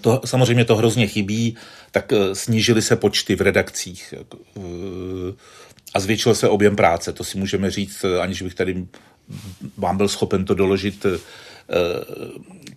To, 0.00 0.20
samozřejmě 0.24 0.64
to 0.64 0.76
hrozně 0.76 1.06
chybí, 1.06 1.56
tak 1.90 2.12
uh, 2.12 2.18
snížily 2.32 2.82
se 2.82 2.96
počty 2.96 3.36
v 3.36 3.40
redakcích 3.40 4.14
uh, 4.54 4.64
a 5.94 6.00
zvětšil 6.00 6.34
se 6.34 6.48
objem 6.48 6.76
práce. 6.76 7.12
To 7.12 7.24
si 7.24 7.38
můžeme 7.38 7.70
říct, 7.70 8.04
aniž 8.20 8.42
bych 8.42 8.54
tady 8.54 8.86
vám 9.76 9.96
byl 9.96 10.08
schopen 10.08 10.44
to 10.44 10.54
doložit 10.54 11.06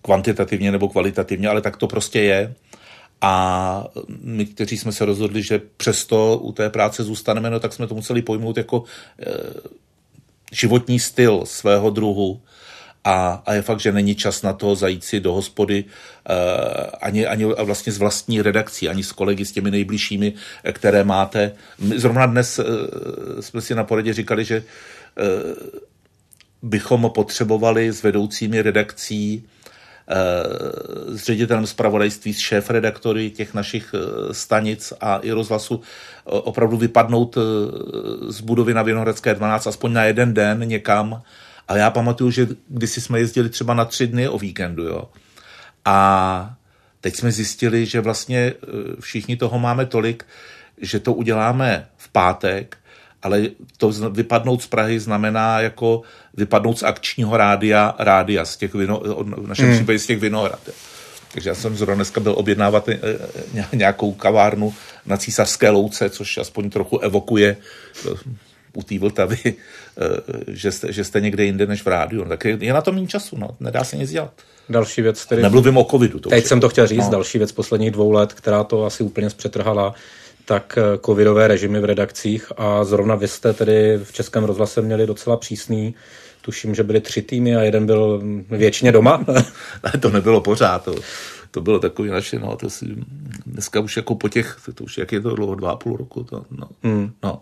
kvantitativně 0.01 0.71
nebo 0.71 0.89
kvalitativně, 0.89 1.49
ale 1.49 1.61
tak 1.61 1.77
to 1.77 1.87
prostě 1.87 2.19
je. 2.19 2.53
A 3.21 3.85
my, 4.21 4.45
kteří 4.45 4.77
jsme 4.77 4.91
se 4.91 5.05
rozhodli, 5.05 5.43
že 5.43 5.61
přesto 5.77 6.37
u 6.37 6.51
té 6.51 6.69
práce 6.69 7.03
zůstaneme, 7.03 7.49
no 7.49 7.59
tak 7.59 7.73
jsme 7.73 7.87
to 7.87 7.95
museli 7.95 8.21
pojmout 8.21 8.57
jako 8.57 8.83
e, 9.19 9.33
životní 10.51 10.99
styl 10.99 11.41
svého 11.45 11.89
druhu. 11.89 12.41
A, 13.03 13.43
a 13.45 13.53
je 13.53 13.61
fakt, 13.61 13.79
že 13.79 13.91
není 13.91 14.15
čas 14.15 14.41
na 14.41 14.53
to 14.53 14.75
zajít 14.75 15.03
si 15.03 15.19
do 15.19 15.33
hospody 15.33 15.85
e, 15.85 16.35
ani, 17.01 17.27
ani 17.27 17.45
vlastně 17.45 17.91
z 17.93 17.97
vlastní 17.97 18.41
redakcí, 18.41 18.89
ani 18.89 19.03
s 19.03 19.11
kolegy, 19.11 19.45
s 19.45 19.51
těmi 19.51 19.71
nejbližšími, 19.71 20.33
které 20.71 21.03
máte. 21.03 21.51
My 21.79 21.99
zrovna 21.99 22.25
dnes 22.25 22.59
e, 22.59 22.63
jsme 23.41 23.61
si 23.61 23.75
na 23.75 23.83
poradě 23.83 24.13
říkali, 24.13 24.45
že 24.45 24.55
e, 24.57 24.63
bychom 26.61 27.09
potřebovali 27.15 27.91
s 27.91 28.03
vedoucími 28.03 28.61
redakcí 28.61 29.43
s 31.15 31.23
ředitelem 31.23 31.67
zpravodajství, 31.67 32.33
s 32.33 32.39
šéf-redaktory 32.39 33.29
těch 33.29 33.53
našich 33.53 33.95
eh, 33.95 34.33
stanic 34.33 34.93
a 35.01 35.17
i 35.17 35.31
rozhlasu 35.31 35.81
eh, 35.81 36.21
opravdu 36.25 36.77
vypadnout 36.77 37.37
z 38.27 38.41
budovy 38.41 38.73
na 38.73 38.83
Vinohradské 38.83 39.35
12 39.35 39.67
aspoň 39.67 39.93
na 39.93 40.03
jeden 40.03 40.33
den 40.33 40.59
někam. 40.59 41.21
A 41.67 41.77
já 41.77 41.89
pamatuju, 41.89 42.31
že 42.31 42.47
kdysi 42.67 43.01
jsme 43.01 43.19
jezdili 43.19 43.49
třeba 43.49 43.73
na 43.73 43.85
tři 43.85 44.07
dny 44.07 44.29
o 44.29 44.37
víkendu, 44.37 44.83
jo. 44.83 45.09
A 45.85 46.55
teď 47.01 47.15
jsme 47.15 47.31
zjistili, 47.31 47.85
že 47.85 48.01
vlastně 48.01 48.53
všichni 48.99 49.37
toho 49.37 49.59
máme 49.59 49.85
tolik, 49.85 50.25
že 50.81 50.99
to 50.99 51.13
uděláme 51.13 51.87
v 51.97 52.09
pátek 52.09 52.77
ale 53.21 53.41
to 53.77 53.91
vypadnout 53.91 54.63
z 54.63 54.67
Prahy 54.67 54.99
znamená 54.99 55.59
jako 55.59 56.01
vypadnout 56.33 56.79
z 56.79 56.83
akčního 56.83 57.37
rádia, 57.37 57.95
rádia 57.99 58.45
z 58.45 58.57
těch 58.57 58.73
vino, 58.73 59.01
v 59.37 59.47
našem 59.47 59.65
hmm. 59.65 59.75
případě 59.75 59.99
z 59.99 60.05
těch 60.05 60.19
vinohrad. 60.19 60.69
Takže 61.33 61.49
já 61.49 61.55
jsem 61.55 61.75
zrovna 61.75 61.95
dneska 61.95 62.21
byl 62.21 62.33
objednávat 62.37 62.89
eh, 62.89 62.99
nějakou 63.73 64.13
kavárnu 64.13 64.73
na 65.05 65.17
Císařské 65.17 65.69
louce, 65.69 66.09
což 66.09 66.37
aspoň 66.37 66.69
trochu 66.69 66.99
evokuje 66.99 67.57
eh, 68.05 68.09
u 68.73 68.83
té 68.83 68.99
Vltavy, 68.99 69.37
eh, 69.45 69.53
že 70.47 70.71
jste, 70.71 70.93
že 70.93 71.03
jste 71.03 71.21
někde 71.21 71.45
jinde 71.45 71.65
než 71.65 71.81
v 71.83 71.87
rádiu. 71.87 72.25
Tak 72.25 72.45
je, 72.45 72.57
je 72.61 72.73
na 72.73 72.81
to 72.81 72.91
méně 72.91 73.07
času, 73.07 73.37
no. 73.37 73.49
nedá 73.59 73.83
se 73.83 73.97
nic 73.97 74.11
dělat. 74.11 74.33
Další 74.69 75.01
věc, 75.01 75.25
který... 75.25 75.41
Nemluvím 75.41 75.77
o 75.77 75.83
covidu. 75.83 76.19
To 76.19 76.29
Teď 76.29 76.45
jsem 76.45 76.59
to 76.59 76.69
chtěl 76.69 76.87
říct, 76.87 77.05
no. 77.05 77.11
další 77.11 77.37
věc 77.37 77.51
posledních 77.51 77.91
dvou 77.91 78.11
let, 78.11 78.33
která 78.33 78.63
to 78.63 78.85
asi 78.85 79.03
úplně 79.03 79.29
zpřetrhala, 79.29 79.93
tak 80.51 80.77
eh, 80.77 80.97
covidové 81.05 81.47
režimy 81.47 81.79
v 81.79 81.85
redakcích 81.85 82.51
a 82.57 82.83
zrovna 82.83 83.15
vy 83.15 83.27
jste 83.27 83.53
tedy 83.53 83.99
v 84.03 84.11
Českém 84.11 84.43
rozhlase 84.43 84.81
měli 84.81 85.07
docela 85.07 85.37
přísný 85.37 85.95
Tuším, 86.41 86.75
že 86.75 86.83
byly 86.83 87.01
tři 87.01 87.21
týmy 87.21 87.55
a 87.55 87.61
jeden 87.61 87.85
byl 87.85 88.21
většině 88.49 88.91
doma. 88.91 89.25
ne, 89.83 89.99
to 89.99 90.09
nebylo 90.09 90.41
pořád. 90.41 90.83
To, 90.83 90.95
to 91.51 91.61
bylo 91.61 91.79
takový 91.79 92.09
naše, 92.09 92.39
no, 92.39 92.55
to 92.55 92.69
si, 92.69 92.85
dneska 93.45 93.79
už 93.79 93.97
jako 93.97 94.15
po 94.15 94.29
těch, 94.29 94.57
to 94.73 94.83
už 94.83 94.97
jak 94.97 95.11
je 95.11 95.21
to 95.21 95.35
dlouho, 95.35 95.55
dva 95.55 95.71
a 95.71 95.75
půl 95.75 95.97
roku, 95.97 96.23
to, 96.23 96.45
no, 96.51 96.67
hmm. 96.83 97.11
no 97.23 97.41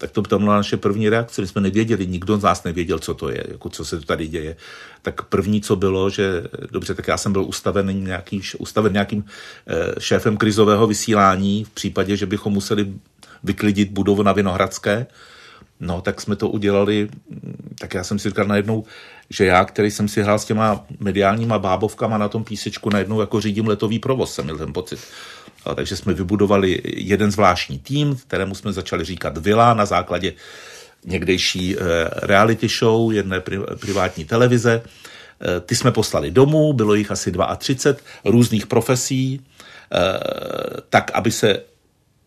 tak 0.00 0.10
to 0.10 0.22
byla 0.22 0.56
naše 0.56 0.76
první 0.76 1.08
reakce. 1.08 1.40
My 1.40 1.46
jsme 1.46 1.60
nevěděli, 1.60 2.06
nikdo 2.06 2.36
z 2.36 2.42
nás 2.42 2.64
nevěděl, 2.64 2.98
co 2.98 3.14
to 3.14 3.28
je, 3.28 3.44
jako 3.48 3.68
co 3.68 3.84
se 3.84 4.00
tady 4.00 4.28
děje. 4.28 4.56
Tak 5.02 5.22
první, 5.22 5.60
co 5.60 5.76
bylo, 5.76 6.10
že 6.10 6.44
dobře, 6.70 6.94
tak 6.94 7.08
já 7.08 7.16
jsem 7.16 7.32
byl 7.32 7.44
ustaven, 7.44 8.04
nějaký, 8.04 8.42
ustaven 8.58 8.92
nějakým 8.92 9.24
eh, 9.66 10.00
šéfem 10.00 10.36
krizového 10.36 10.86
vysílání 10.86 11.64
v 11.64 11.70
případě, 11.70 12.16
že 12.16 12.26
bychom 12.26 12.52
museli 12.52 12.92
vyklidit 13.44 13.90
budovu 13.90 14.22
na 14.22 14.32
Vinohradské. 14.32 15.06
No, 15.80 16.00
tak 16.00 16.20
jsme 16.20 16.36
to 16.36 16.48
udělali, 16.48 17.08
tak 17.78 17.94
já 17.94 18.04
jsem 18.04 18.18
si 18.18 18.28
říkal 18.28 18.46
najednou, 18.46 18.84
že 19.30 19.44
já, 19.44 19.64
který 19.64 19.90
jsem 19.90 20.08
si 20.08 20.22
hrál 20.22 20.38
s 20.38 20.44
těma 20.44 20.84
mediálníma 21.00 21.58
bábovkama 21.58 22.18
na 22.18 22.28
tom 22.28 22.44
písečku, 22.44 22.90
najednou 22.90 23.20
jako 23.20 23.40
řídím 23.40 23.66
letový 23.66 23.98
provoz, 23.98 24.34
jsem 24.34 24.44
měl 24.44 24.58
ten 24.58 24.72
pocit. 24.72 25.00
Takže 25.74 25.96
jsme 25.96 26.14
vybudovali 26.14 26.80
jeden 26.84 27.30
zvláštní 27.30 27.78
tým, 27.78 28.16
kterému 28.16 28.54
jsme 28.54 28.72
začali 28.72 29.04
říkat 29.04 29.38
Vila 29.38 29.74
na 29.74 29.86
základě 29.86 30.32
někdejší 31.04 31.76
eh, 31.76 31.80
reality 32.22 32.68
show 32.68 33.12
jedné 33.12 33.40
privátní 33.80 34.24
televize. 34.24 34.82
Eh, 34.82 35.60
ty 35.60 35.76
jsme 35.76 35.90
poslali 35.92 36.30
domů, 36.30 36.72
bylo 36.72 36.94
jich 36.94 37.10
asi 37.10 37.32
32 37.58 38.02
různých 38.24 38.66
profesí, 38.66 39.40
eh, 39.40 40.20
tak, 40.88 41.10
aby 41.14 41.30
se 41.30 41.62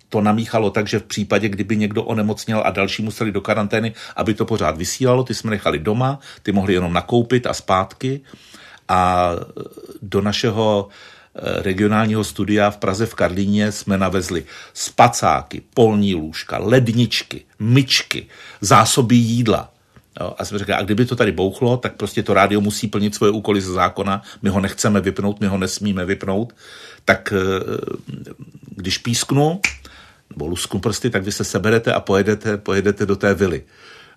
to 0.10 0.22
namíchalo 0.22 0.70
tak, 0.70 0.88
že 0.88 1.00
v 1.00 1.04
případě, 1.04 1.50
kdyby 1.50 1.78
někdo 1.78 2.04
onemocněl 2.04 2.62
a 2.66 2.72
další 2.72 3.04
museli 3.04 3.32
do 3.32 3.42
karantény, 3.42 3.94
aby 4.16 4.34
to 4.34 4.46
pořád 4.46 4.78
vysílalo, 4.78 5.24
ty 5.24 5.34
jsme 5.34 5.52
nechali 5.52 5.80
doma, 5.80 6.20
ty 6.44 6.52
mohli 6.52 6.74
jenom 6.74 6.94
nakoupit 6.94 7.48
a 7.48 7.54
zpátky. 7.54 8.22
A 8.90 9.32
do 10.02 10.22
našeho 10.22 10.90
Eh, 10.90 11.23
regionálního 11.36 12.24
studia 12.24 12.70
v 12.70 12.78
Praze 12.78 13.06
v 13.06 13.16
Karlíně 13.16 13.72
jsme 13.72 13.98
navezli 13.98 14.46
spacáky, 14.74 15.62
polní 15.74 16.16
lůžka, 16.16 16.58
ledničky, 16.58 17.46
myčky, 17.60 18.28
zásoby 18.62 19.16
jídla. 19.16 19.70
Jo, 20.22 20.34
a 20.38 20.46
jsme 20.46 20.60
řekli, 20.60 20.74
a 20.74 20.82
kdyby 20.82 21.06
to 21.06 21.16
tady 21.16 21.32
bouchlo, 21.32 21.78
tak 21.78 21.96
prostě 21.96 22.24
to 22.24 22.34
rádio 22.34 22.62
musí 22.62 22.88
plnit 22.88 23.16
svoje 23.16 23.32
úkoly 23.32 23.62
ze 23.62 23.74
zákona, 23.74 24.22
my 24.42 24.50
ho 24.50 24.60
nechceme 24.60 25.02
vypnout, 25.02 25.40
my 25.40 25.48
ho 25.48 25.58
nesmíme 25.58 26.06
vypnout, 26.06 26.54
tak 27.06 27.34
eh, 27.34 27.64
když 28.76 28.98
písknu, 28.98 29.62
nebo 30.30 30.48
lusknu 30.48 30.80
prsty, 30.80 31.10
tak 31.10 31.24
vy 31.24 31.32
se 31.32 31.44
seberete 31.44 31.94
a 31.94 32.00
pojedete, 32.00 32.58
pojedete 32.58 33.06
do 33.06 33.16
té 33.16 33.34
vily. 33.34 33.64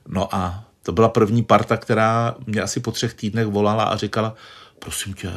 No 0.08 0.34
a 0.34 0.64
to 0.82 0.92
byla 0.92 1.08
první 1.08 1.42
parta, 1.42 1.76
která 1.76 2.34
mě 2.46 2.60
asi 2.60 2.80
po 2.80 2.92
třech 2.92 3.14
týdnech 3.14 3.46
volala 3.46 3.84
a 3.84 3.96
říkala, 3.96 4.34
prosím 4.78 5.14
tě, 5.14 5.32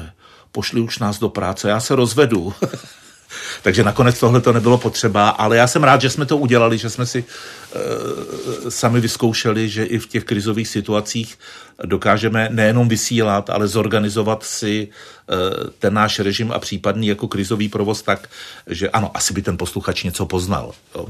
pošli 0.51 0.81
už 0.81 0.99
nás 0.99 1.19
do 1.19 1.29
práce, 1.29 1.69
já 1.69 1.79
se 1.79 1.95
rozvedu. 1.95 2.53
Takže 3.63 3.83
nakonec 3.83 4.19
tohle 4.19 4.41
to 4.41 4.53
nebylo 4.53 4.77
potřeba, 4.77 5.29
ale 5.29 5.57
já 5.57 5.67
jsem 5.67 5.83
rád, 5.83 6.01
že 6.01 6.09
jsme 6.09 6.25
to 6.25 6.37
udělali, 6.37 6.77
že 6.77 6.89
jsme 6.89 7.05
si 7.05 7.25
e, 7.25 8.71
sami 8.71 8.99
vyzkoušeli, 9.01 9.69
že 9.69 9.83
i 9.83 9.99
v 9.99 10.07
těch 10.07 10.23
krizových 10.23 10.67
situacích 10.67 11.39
dokážeme 11.85 12.49
nejenom 12.51 12.89
vysílat, 12.89 13.49
ale 13.49 13.67
zorganizovat 13.67 14.43
si 14.43 14.87
e, 14.87 15.35
ten 15.79 15.93
náš 15.93 16.19
režim 16.19 16.51
a 16.51 16.59
případný 16.59 17.07
jako 17.07 17.27
krizový 17.27 17.69
provoz 17.69 18.01
tak, 18.01 18.29
že 18.67 18.89
ano, 18.89 19.11
asi 19.13 19.33
by 19.33 19.41
ten 19.41 19.57
posluchač 19.57 20.03
něco 20.03 20.25
poznal. 20.25 20.73
Jo. 20.95 21.07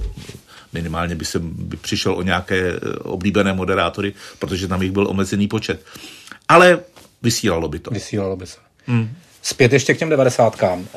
Minimálně 0.74 1.16
by 1.16 1.26
se 1.26 1.40
by 1.40 1.78
přišel 1.78 2.14
o 2.14 2.22
nějaké 2.22 2.74
eh, 2.74 2.96
oblíbené 3.00 3.54
moderátory, 3.54 4.14
protože 4.40 4.68
tam 4.68 4.82
jich 4.82 4.92
byl 4.92 5.08
omezený 5.08 5.48
počet. 5.48 5.86
Ale 6.48 6.80
vysílalo 7.22 7.70
by 7.70 7.80
to. 7.80 7.92
Vysílalo 7.92 8.36
by 8.36 8.48
se. 8.48 8.58
Hmm. 8.88 9.16
Zpět 9.42 9.74
ještě 9.74 9.94
k 9.94 9.98
těm 9.98 10.10
devadesátkám. 10.10 10.88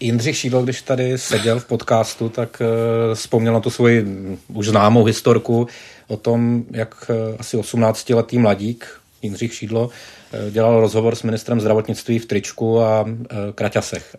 Jindřich 0.00 0.36
Šídlo, 0.36 0.62
když 0.62 0.82
tady 0.82 1.18
seděl 1.18 1.60
v 1.60 1.64
podcastu, 1.64 2.28
tak 2.28 2.60
uh, 2.60 3.14
vzpomněl 3.14 3.52
na 3.52 3.60
tu 3.60 3.70
svoji 3.70 4.04
už 4.48 4.68
známou 4.68 5.04
historku 5.04 5.68
o 6.08 6.16
tom, 6.16 6.64
jak 6.70 7.10
uh, 7.10 7.16
asi 7.38 7.56
18-letý 7.56 8.38
mladík 8.38 8.86
Jindřich 9.22 9.54
Šídlo 9.54 9.90
dělal 10.50 10.80
rozhovor 10.80 11.14
s 11.14 11.22
ministrem 11.22 11.60
zdravotnictví 11.60 12.18
v 12.18 12.26
tričku 12.26 12.80
a 12.80 13.04
kraťasech. 13.54 14.16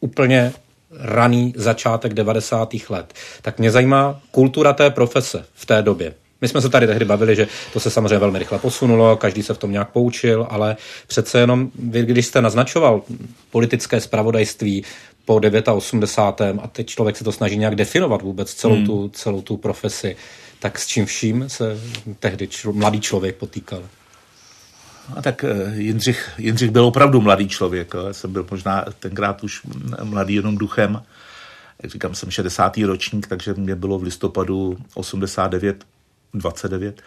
Úplně 0.00 0.52
raný 1.00 1.54
začátek 1.56 2.14
90. 2.14 2.74
let. 2.88 3.14
Tak 3.42 3.58
mě 3.58 3.70
zajímá 3.70 4.20
kultura 4.30 4.72
té 4.72 4.90
profese 4.90 5.44
v 5.54 5.66
té 5.66 5.82
době. 5.82 6.14
My 6.42 6.48
jsme 6.48 6.60
se 6.60 6.68
tady 6.68 6.86
tehdy 6.86 7.04
bavili, 7.04 7.36
že 7.36 7.48
to 7.72 7.80
se 7.80 7.90
samozřejmě 7.90 8.18
velmi 8.18 8.38
rychle 8.38 8.58
posunulo, 8.58 9.16
každý 9.16 9.42
se 9.42 9.54
v 9.54 9.58
tom 9.58 9.72
nějak 9.72 9.90
poučil, 9.90 10.46
ale 10.50 10.76
přece 11.06 11.38
jenom 11.38 11.70
vy, 11.78 12.02
když 12.02 12.26
jste 12.26 12.42
naznačoval 12.42 13.02
politické 13.50 14.00
spravodajství, 14.00 14.84
po 15.24 15.40
89. 15.74 16.60
a 16.62 16.66
teď 16.66 16.86
člověk 16.86 17.16
se 17.16 17.24
to 17.24 17.32
snaží 17.32 17.58
nějak 17.58 17.74
definovat 17.74 18.22
vůbec 18.22 18.54
celou, 18.54 18.74
hmm. 18.74 18.86
tu, 18.86 19.08
celou 19.08 19.42
tu 19.42 19.56
profesi, 19.56 20.16
tak 20.58 20.78
s 20.78 20.86
čím 20.86 21.06
vším 21.06 21.48
se 21.48 21.78
tehdy 22.20 22.48
člo, 22.48 22.72
mladý 22.72 23.00
člověk 23.00 23.36
potýkal? 23.36 23.82
A 25.16 25.22
tak 25.22 25.44
eh, 25.44 25.72
Jindřich, 25.74 26.30
Jindřich 26.38 26.70
byl 26.70 26.84
opravdu 26.84 27.20
mladý 27.20 27.48
člověk. 27.48 27.94
Já 28.06 28.12
jsem 28.12 28.32
byl 28.32 28.46
možná 28.50 28.84
tenkrát 28.98 29.44
už 29.44 29.60
mladý 30.02 30.34
jenom 30.34 30.58
duchem. 30.58 31.02
Jak 31.82 31.92
říkám, 31.92 32.14
jsem 32.14 32.30
60. 32.30 32.76
ročník, 32.76 33.26
takže 33.26 33.54
mě 33.54 33.74
bylo 33.74 33.98
v 33.98 34.02
listopadu 34.02 34.78
89, 34.94 35.84
29. 36.34 37.02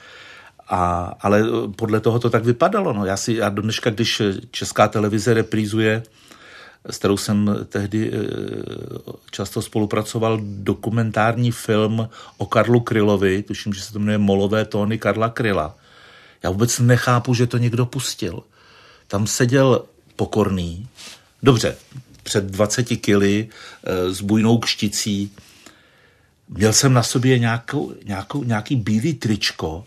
A, 0.70 1.14
ale 1.22 1.42
eh, 1.42 1.72
podle 1.76 2.00
toho 2.00 2.20
to 2.20 2.30
tak 2.30 2.46
vypadalo. 2.46 2.94
No. 2.94 3.06
Já 3.06 3.18
si 3.18 3.34
já 3.34 3.50
do 3.50 3.62
dneška, 3.62 3.90
když 3.90 4.22
česká 4.52 4.88
televize 4.88 5.34
reprízuje 5.34 6.04
s 6.90 6.98
kterou 6.98 7.18
jsem 7.18 7.56
tehdy 7.70 8.12
eh, 8.14 8.18
často 9.32 9.62
spolupracoval, 9.62 10.40
dokumentární 10.44 11.52
film 11.52 12.10
o 12.38 12.46
Karlu 12.46 12.80
Krylovi, 12.80 13.44
tuším, 13.44 13.74
že 13.74 13.82
se 13.82 13.94
to 13.94 14.00
jmenuje 14.00 14.18
Molové 14.18 14.66
tóny 14.66 14.98
Karla 14.98 15.30
Kryla. 15.30 15.76
Já 16.44 16.50
vůbec 16.50 16.80
nechápu, 16.80 17.34
že 17.34 17.48
to 17.48 17.58
někdo 17.58 17.86
pustil. 17.86 18.44
Tam 19.08 19.28
seděl 19.28 19.86
pokorný, 20.16 20.88
dobře, 21.44 21.78
před 22.24 22.44
20 22.44 22.84
kily 22.84 23.50
eh, 23.84 24.14
s 24.14 24.22
bujnou 24.22 24.58
kšticí. 24.58 25.32
Měl 26.50 26.74
jsem 26.74 26.94
na 26.94 27.04
sobě 27.04 27.40
nějakou, 27.40 27.94
nějakou, 28.06 28.44
nějaký 28.44 28.76
bílý 28.76 29.14
tričko, 29.14 29.86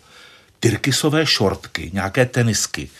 tyrkysové 0.60 1.26
šortky, 1.26 1.90
nějaké 1.94 2.26
tenisky 2.26 2.90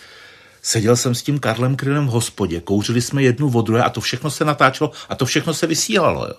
Seděl 0.62 0.96
jsem 0.96 1.14
s 1.14 1.22
tím 1.22 1.38
Karlem 1.38 1.76
Krylem 1.76 2.06
v 2.06 2.11
hospodě, 2.11 2.61
kouřili 2.61 3.02
jsme 3.02 3.22
jednu 3.22 3.52
od 3.54 3.66
druhé 3.66 3.82
a 3.82 3.90
to 3.90 4.00
všechno 4.00 4.30
se 4.30 4.44
natáčelo 4.44 4.90
a 5.09 5.14
to 5.14 5.26
všechno 5.26 5.54
se 5.54 5.66
vysílalo. 5.66 6.26
Jo. 6.26 6.34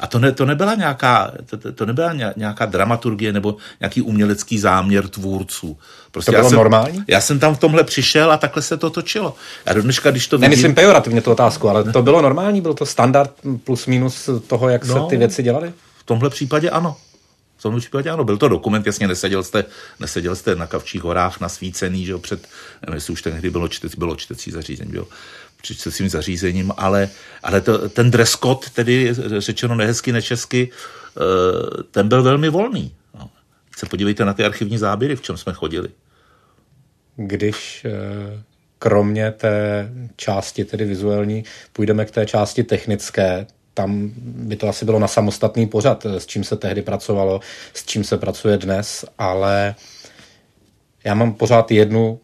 A 0.00 0.06
to, 0.06 0.18
ne, 0.18 0.32
to, 0.32 0.46
nebyla 0.46 0.74
nějaká, 0.74 1.32
to, 1.46 1.72
to 1.72 1.86
nebyla 1.86 2.12
nějaká 2.36 2.66
dramaturgie 2.66 3.32
nebo 3.32 3.56
nějaký 3.80 4.02
umělecký 4.02 4.58
záměr 4.58 5.08
tvůrců. 5.08 5.78
Prostě 6.10 6.30
to 6.30 6.32
bylo 6.32 6.44
já 6.44 6.48
jsem, 6.48 6.56
normální? 6.56 7.04
Já 7.08 7.20
jsem 7.20 7.38
tam 7.38 7.54
v 7.54 7.58
tomhle 7.58 7.84
přišel 7.84 8.32
a 8.32 8.36
takhle 8.36 8.62
se 8.62 8.76
to 8.76 8.90
točilo. 8.90 9.34
A 9.66 9.72
do 9.72 9.82
dneška, 9.82 10.10
když 10.10 10.28
to 10.28 10.38
vidím... 10.38 10.50
Nemyslím 10.50 10.74
pejorativně 10.74 11.20
tu 11.20 11.30
otázku, 11.30 11.68
ale 11.68 11.92
to 11.92 12.02
bylo 12.02 12.22
normální? 12.22 12.60
Byl 12.60 12.74
to 12.74 12.86
standard 12.86 13.30
plus 13.64 13.86
minus 13.86 14.30
toho, 14.46 14.68
jak 14.68 14.84
no, 14.84 14.94
se 14.94 15.10
ty 15.10 15.16
věci 15.16 15.42
dělaly? 15.42 15.72
V 16.06 16.14
tomhle 16.14 16.30
případě 16.30 16.70
ano. 16.70 16.96
V 17.56 17.62
tomhle 17.62 17.80
případě 17.80 18.10
ano, 18.10 18.24
byl 18.24 18.36
to 18.36 18.48
dokument, 18.48 18.86
jasně 18.86 19.08
neseděl 19.08 19.42
jste, 19.42 19.64
neseděl 20.00 20.36
jste 20.36 20.54
na 20.54 20.66
Kavčích 20.66 21.02
horách 21.02 21.40
nasvícený, 21.40 22.04
že 22.04 22.12
jo, 22.12 22.18
před, 22.18 22.48
nevím, 22.86 23.02
už 23.10 23.22
tehdy 23.22 23.50
bylo, 23.50 23.68
čtec, 23.68 23.94
bylo 23.94 24.16
čtecí 24.16 24.50
zařízení, 24.50 24.94
jo, 24.94 25.06
před 25.62 25.74
čtecím 25.74 26.08
zařízením, 26.08 26.72
ale, 26.76 27.08
ale 27.42 27.60
to, 27.60 27.88
ten 27.88 28.10
dress 28.10 28.32
code, 28.32 28.66
tedy 28.74 29.14
řečeno 29.38 29.74
nehezky, 29.74 30.12
nečesky, 30.12 30.70
eh, 30.70 31.82
ten 31.82 32.08
byl 32.08 32.22
velmi 32.22 32.48
volný. 32.48 32.94
No. 33.18 33.30
Se 33.76 33.86
podívejte 33.86 34.24
na 34.24 34.32
ty 34.32 34.44
archivní 34.44 34.78
záběry, 34.78 35.16
v 35.16 35.22
čem 35.22 35.36
jsme 35.36 35.52
chodili. 35.52 35.88
Když 37.16 37.84
eh, 37.84 38.42
kromě 38.78 39.32
té 39.32 39.90
části, 40.16 40.64
tedy 40.64 40.84
vizuální, 40.84 41.44
půjdeme 41.72 42.04
k 42.04 42.10
té 42.10 42.26
části 42.26 42.62
technické, 42.62 43.46
tam 43.76 44.10
by 44.18 44.56
to 44.56 44.68
asi 44.68 44.84
bylo 44.84 44.98
na 44.98 45.08
samostatný 45.08 45.66
pořad, 45.66 46.06
s 46.06 46.26
čím 46.26 46.44
se 46.44 46.56
tehdy 46.56 46.82
pracovalo, 46.82 47.40
s 47.74 47.84
čím 47.84 48.04
se 48.04 48.18
pracuje 48.18 48.58
dnes, 48.58 49.04
ale 49.18 49.74
já 51.04 51.14
mám 51.14 51.34
pořád 51.34 51.70
jednu 51.70 52.20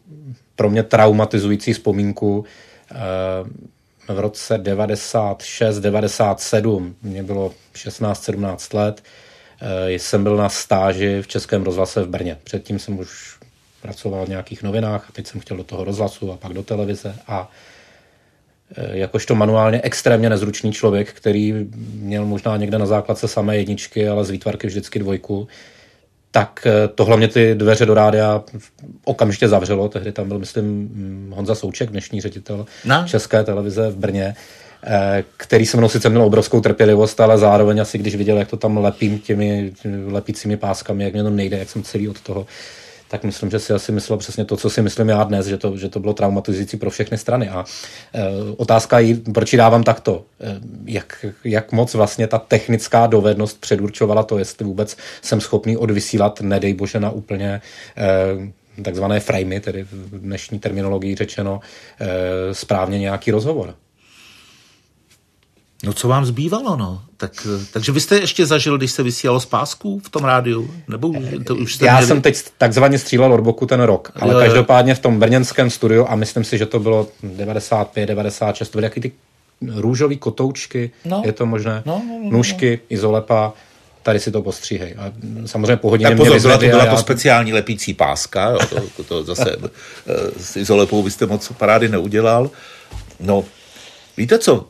pro 0.55 0.69
mě 0.69 0.83
traumatizující 0.83 1.73
vzpomínku. 1.73 2.45
Eh, 2.91 2.95
v 4.13 4.19
roce 4.19 4.57
96-97, 4.57 6.95
mě 7.03 7.23
bylo 7.23 7.53
16-17 7.73 8.73
let, 8.73 9.03
eh, 9.61 9.91
jsem 9.91 10.23
byl 10.23 10.37
na 10.37 10.49
stáži 10.49 11.21
v 11.21 11.27
Českém 11.27 11.63
rozhlase 11.63 12.03
v 12.03 12.07
Brně. 12.07 12.37
Předtím 12.43 12.79
jsem 12.79 12.99
už 12.99 13.37
pracoval 13.81 14.25
v 14.25 14.29
nějakých 14.29 14.63
novinách 14.63 15.05
a 15.09 15.11
teď 15.11 15.27
jsem 15.27 15.41
chtěl 15.41 15.57
do 15.57 15.63
toho 15.63 15.83
rozhlasu 15.83 16.31
a 16.31 16.37
pak 16.37 16.53
do 16.53 16.63
televize 16.63 17.15
a 17.27 17.45
Eh, 17.45 17.47
jakožto 18.91 19.35
manuálně 19.35 19.81
extrémně 19.83 20.29
nezručný 20.29 20.73
člověk, 20.73 21.13
který 21.13 21.67
měl 21.93 22.25
možná 22.25 22.57
někde 22.57 22.77
na 22.77 22.85
základce 22.85 23.27
samé 23.27 23.57
jedničky, 23.57 24.07
ale 24.07 24.25
z 24.25 24.29
výtvarky 24.29 24.67
vždycky 24.67 24.99
dvojku, 24.99 25.47
tak 26.31 26.67
eh, 26.67 26.87
to 26.87 27.05
hlavně 27.05 27.27
ty 27.27 27.55
dveře 27.55 27.85
do 27.85 27.93
rádia 27.93 28.43
okamžitě 29.05 29.47
zavřelo. 29.47 29.89
Tehdy 29.89 30.11
tam 30.11 30.27
byl, 30.27 30.39
myslím, 30.39 30.63
hm, 30.65 31.33
Honza 31.35 31.55
Souček, 31.55 31.89
dnešní 31.89 32.21
ředitel 32.21 32.65
no. 32.85 33.03
České 33.07 33.43
televize 33.43 33.89
v 33.89 33.95
Brně, 33.95 34.35
eh, 34.83 35.23
který 35.37 35.65
se 35.65 35.77
mnou 35.77 35.89
sice 35.89 36.09
měl 36.09 36.23
obrovskou 36.23 36.61
trpělivost, 36.61 37.19
ale 37.19 37.37
zároveň 37.37 37.81
asi 37.81 37.97
když 37.97 38.15
viděl, 38.15 38.37
jak 38.37 38.47
to 38.47 38.57
tam 38.57 38.77
lepím 38.77 39.19
těmi 39.19 39.71
lepícími 40.07 40.57
páskami, 40.57 41.03
jak 41.03 41.13
mě 41.13 41.23
to 41.23 41.29
nejde, 41.29 41.57
jak 41.57 41.69
jsem 41.69 41.83
celý 41.83 42.09
od 42.09 42.21
toho 42.21 42.45
tak 43.13 43.23
myslím, 43.23 43.49
že 43.49 43.59
si 43.59 43.73
asi 43.73 43.91
myslel 43.91 44.17
přesně 44.17 44.45
to, 44.45 44.57
co 44.57 44.69
si 44.69 44.81
myslím 44.81 45.09
já 45.09 45.23
dnes, 45.23 45.45
že 45.45 45.57
to, 45.57 45.77
že 45.77 45.89
to 45.89 45.99
bylo 45.99 46.13
traumatizující 46.13 46.77
pro 46.77 46.89
všechny 46.89 47.17
strany. 47.17 47.49
A 47.49 47.65
e, 48.13 48.21
otázka 48.57 48.99
je, 48.99 49.15
proč 49.33 49.53
ji 49.53 49.57
dávám 49.57 49.83
takto? 49.83 50.25
E, 50.41 50.59
jak, 50.85 51.25
jak 51.43 51.71
moc 51.71 51.93
vlastně 51.93 52.27
ta 52.27 52.37
technická 52.37 53.07
dovednost 53.07 53.61
předurčovala 53.61 54.23
to, 54.23 54.37
jestli 54.37 54.65
vůbec 54.65 54.97
jsem 55.21 55.41
schopný 55.41 55.77
odvysílat, 55.77 56.41
nedej 56.41 56.73
bože, 56.73 56.99
na 56.99 57.11
úplně 57.11 57.61
e, 58.77 58.81
takzvané 58.83 59.19
framey, 59.19 59.59
tedy 59.59 59.83
v 59.83 60.19
dnešní 60.19 60.59
terminologii 60.59 61.15
řečeno, 61.15 61.59
e, 61.99 62.53
správně 62.53 62.99
nějaký 62.99 63.31
rozhovor. 63.31 63.75
No 65.83 65.93
co 65.93 66.07
vám 66.07 66.25
zbývalo, 66.25 66.75
no? 66.75 67.01
Tak, 67.17 67.47
takže 67.73 67.91
vy 67.91 67.99
jste 67.99 68.17
ještě 68.17 68.45
zažil, 68.45 68.77
když 68.77 68.91
se 68.91 69.03
vysílalo 69.03 69.39
z 69.39 69.45
pásků 69.45 69.99
v 69.99 70.09
tom 70.09 70.23
rádiu? 70.23 70.71
Nebo 70.87 71.13
to 71.45 71.55
už 71.55 71.75
jste 71.75 71.85
Já 71.85 71.93
měli... 71.93 72.07
jsem 72.07 72.21
teď 72.21 72.43
takzvaně 72.57 72.99
střílel 72.99 73.33
od 73.33 73.39
boku 73.39 73.65
ten 73.65 73.81
rok, 73.81 74.11
ale 74.15 74.33
jo, 74.33 74.39
jo. 74.39 74.45
každopádně 74.45 74.95
v 74.95 74.99
tom 74.99 75.19
brněnském 75.19 75.69
studiu 75.69 76.05
a 76.09 76.15
myslím 76.15 76.43
si, 76.43 76.57
že 76.57 76.65
to 76.65 76.79
bylo 76.79 77.07
95, 77.23 78.05
96, 78.05 78.69
to 78.69 78.77
byly 78.77 78.85
jaký 78.85 79.01
ty 79.01 79.11
růžový 79.75 80.17
kotoučky, 80.17 80.91
no. 81.05 81.21
je 81.25 81.31
to 81.31 81.45
možné, 81.45 81.83
no, 81.85 82.01
no, 82.07 82.13
no, 82.13 82.19
no. 82.23 82.31
nůžky, 82.31 82.71
no. 82.71 82.85
izolepa, 82.89 83.53
tady 84.03 84.19
si 84.19 84.31
to 84.31 84.41
postříhej. 84.41 84.95
A 84.97 85.11
samozřejmě 85.45 85.77
po 85.77 85.89
hodině 85.89 86.09
tak 86.09 86.17
pozor, 86.17 86.41
byla 86.41 86.57
to, 86.57 86.65
byla 86.65 86.85
to 86.85 86.97
speciální 86.97 87.53
lepící 87.53 87.93
páska, 87.93 88.49
jo, 88.49 88.59
to, 88.69 88.81
to, 88.97 89.03
to 89.03 89.23
zase 89.23 89.55
eh, 89.55 90.13
s 90.37 90.57
izolepou 90.57 91.03
byste 91.03 91.25
moc 91.25 91.51
parády 91.57 91.89
neudělal. 91.89 92.49
No, 93.19 93.43
víte 94.17 94.39
co, 94.39 94.67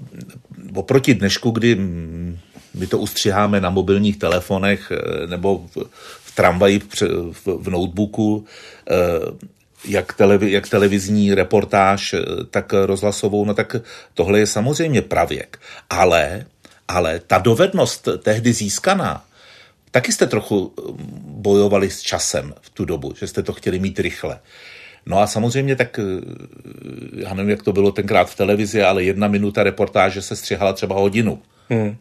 oproti 0.75 1.13
dnešku, 1.13 1.51
kdy 1.51 1.77
my 2.73 2.87
to 2.87 2.99
ustřiháme 2.99 3.61
na 3.61 3.69
mobilních 3.69 4.17
telefonech 4.17 4.91
eh, 4.91 5.27
nebo 5.27 5.67
v, 5.75 5.77
v 6.23 6.35
tramvaji, 6.35 6.79
v, 6.79 7.01
v, 7.45 7.69
notebooku, 7.69 8.45
eh, 8.89 8.93
jak, 9.85 10.13
televi, 10.13 10.51
jak 10.51 10.69
televizní 10.69 11.33
reportáž, 11.33 12.13
eh, 12.13 12.19
tak 12.49 12.73
rozhlasovou, 12.73 13.45
no 13.45 13.53
tak 13.53 13.75
tohle 14.13 14.39
je 14.39 14.47
samozřejmě 14.47 15.01
pravěk. 15.01 15.59
Ale, 15.89 16.45
ale 16.87 17.19
ta 17.19 17.37
dovednost 17.37 18.07
tehdy 18.23 18.53
získaná, 18.53 19.25
taky 19.91 20.11
jste 20.11 20.27
trochu 20.27 20.73
bojovali 21.25 21.89
s 21.89 22.01
časem 22.01 22.53
v 22.61 22.69
tu 22.69 22.85
dobu, 22.85 23.13
že 23.19 23.27
jste 23.27 23.43
to 23.43 23.53
chtěli 23.53 23.79
mít 23.79 23.99
rychle. 23.99 24.39
No 25.05 25.19
a 25.19 25.27
samozřejmě 25.27 25.75
tak, 25.75 25.99
eh, 25.99 26.03
já 27.15 27.33
nevím, 27.33 27.49
jak 27.49 27.63
to 27.63 27.73
bylo 27.73 27.91
tenkrát 27.91 28.29
v 28.29 28.35
televizi, 28.35 28.83
ale 28.83 29.03
jedna 29.03 29.27
minuta 29.27 29.63
reportáže 29.63 30.21
se 30.21 30.35
střihala 30.35 30.73
třeba 30.73 30.95
hodinu. 30.95 31.41
Hmm. 31.69 31.97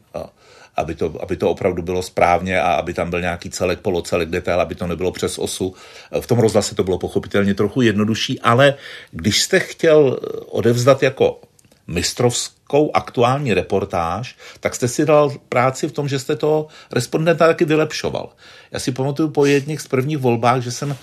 Aby 0.76 0.94
to, 0.94 1.14
aby 1.22 1.36
to 1.36 1.50
opravdu 1.50 1.82
bylo 1.82 2.02
správně 2.02 2.60
a 2.60 2.72
aby 2.72 2.94
tam 2.94 3.10
byl 3.10 3.20
nějaký 3.20 3.50
celek, 3.50 3.80
polocelek, 3.80 4.28
detail, 4.28 4.60
aby 4.60 4.74
to 4.74 4.86
nebylo 4.86 5.12
přes 5.12 5.38
osu. 5.38 5.74
V 6.20 6.26
tom 6.26 6.38
rozhlase 6.38 6.74
to 6.74 6.84
bylo 6.84 6.98
pochopitelně 6.98 7.54
trochu 7.54 7.82
jednodušší, 7.82 8.40
ale 8.40 8.74
když 9.10 9.42
jste 9.42 9.60
chtěl 9.60 10.18
odevzdat 10.46 11.02
jako 11.02 11.40
mistrovskou 11.86 12.90
aktuální 12.94 13.54
reportáž, 13.54 14.36
tak 14.60 14.74
jste 14.74 14.88
si 14.88 15.06
dal 15.06 15.32
práci 15.48 15.88
v 15.88 15.92
tom, 15.92 16.08
že 16.08 16.18
jste 16.18 16.36
to 16.36 16.66
respondenta 16.92 17.46
taky 17.46 17.64
vylepšoval. 17.64 18.32
Já 18.70 18.78
si 18.78 18.92
pamatuju 18.92 19.28
po 19.28 19.46
jedných 19.46 19.80
z 19.80 19.88
prvních 19.88 20.18
volbách, 20.18 20.62
že 20.62 20.72
jsem 20.72 20.96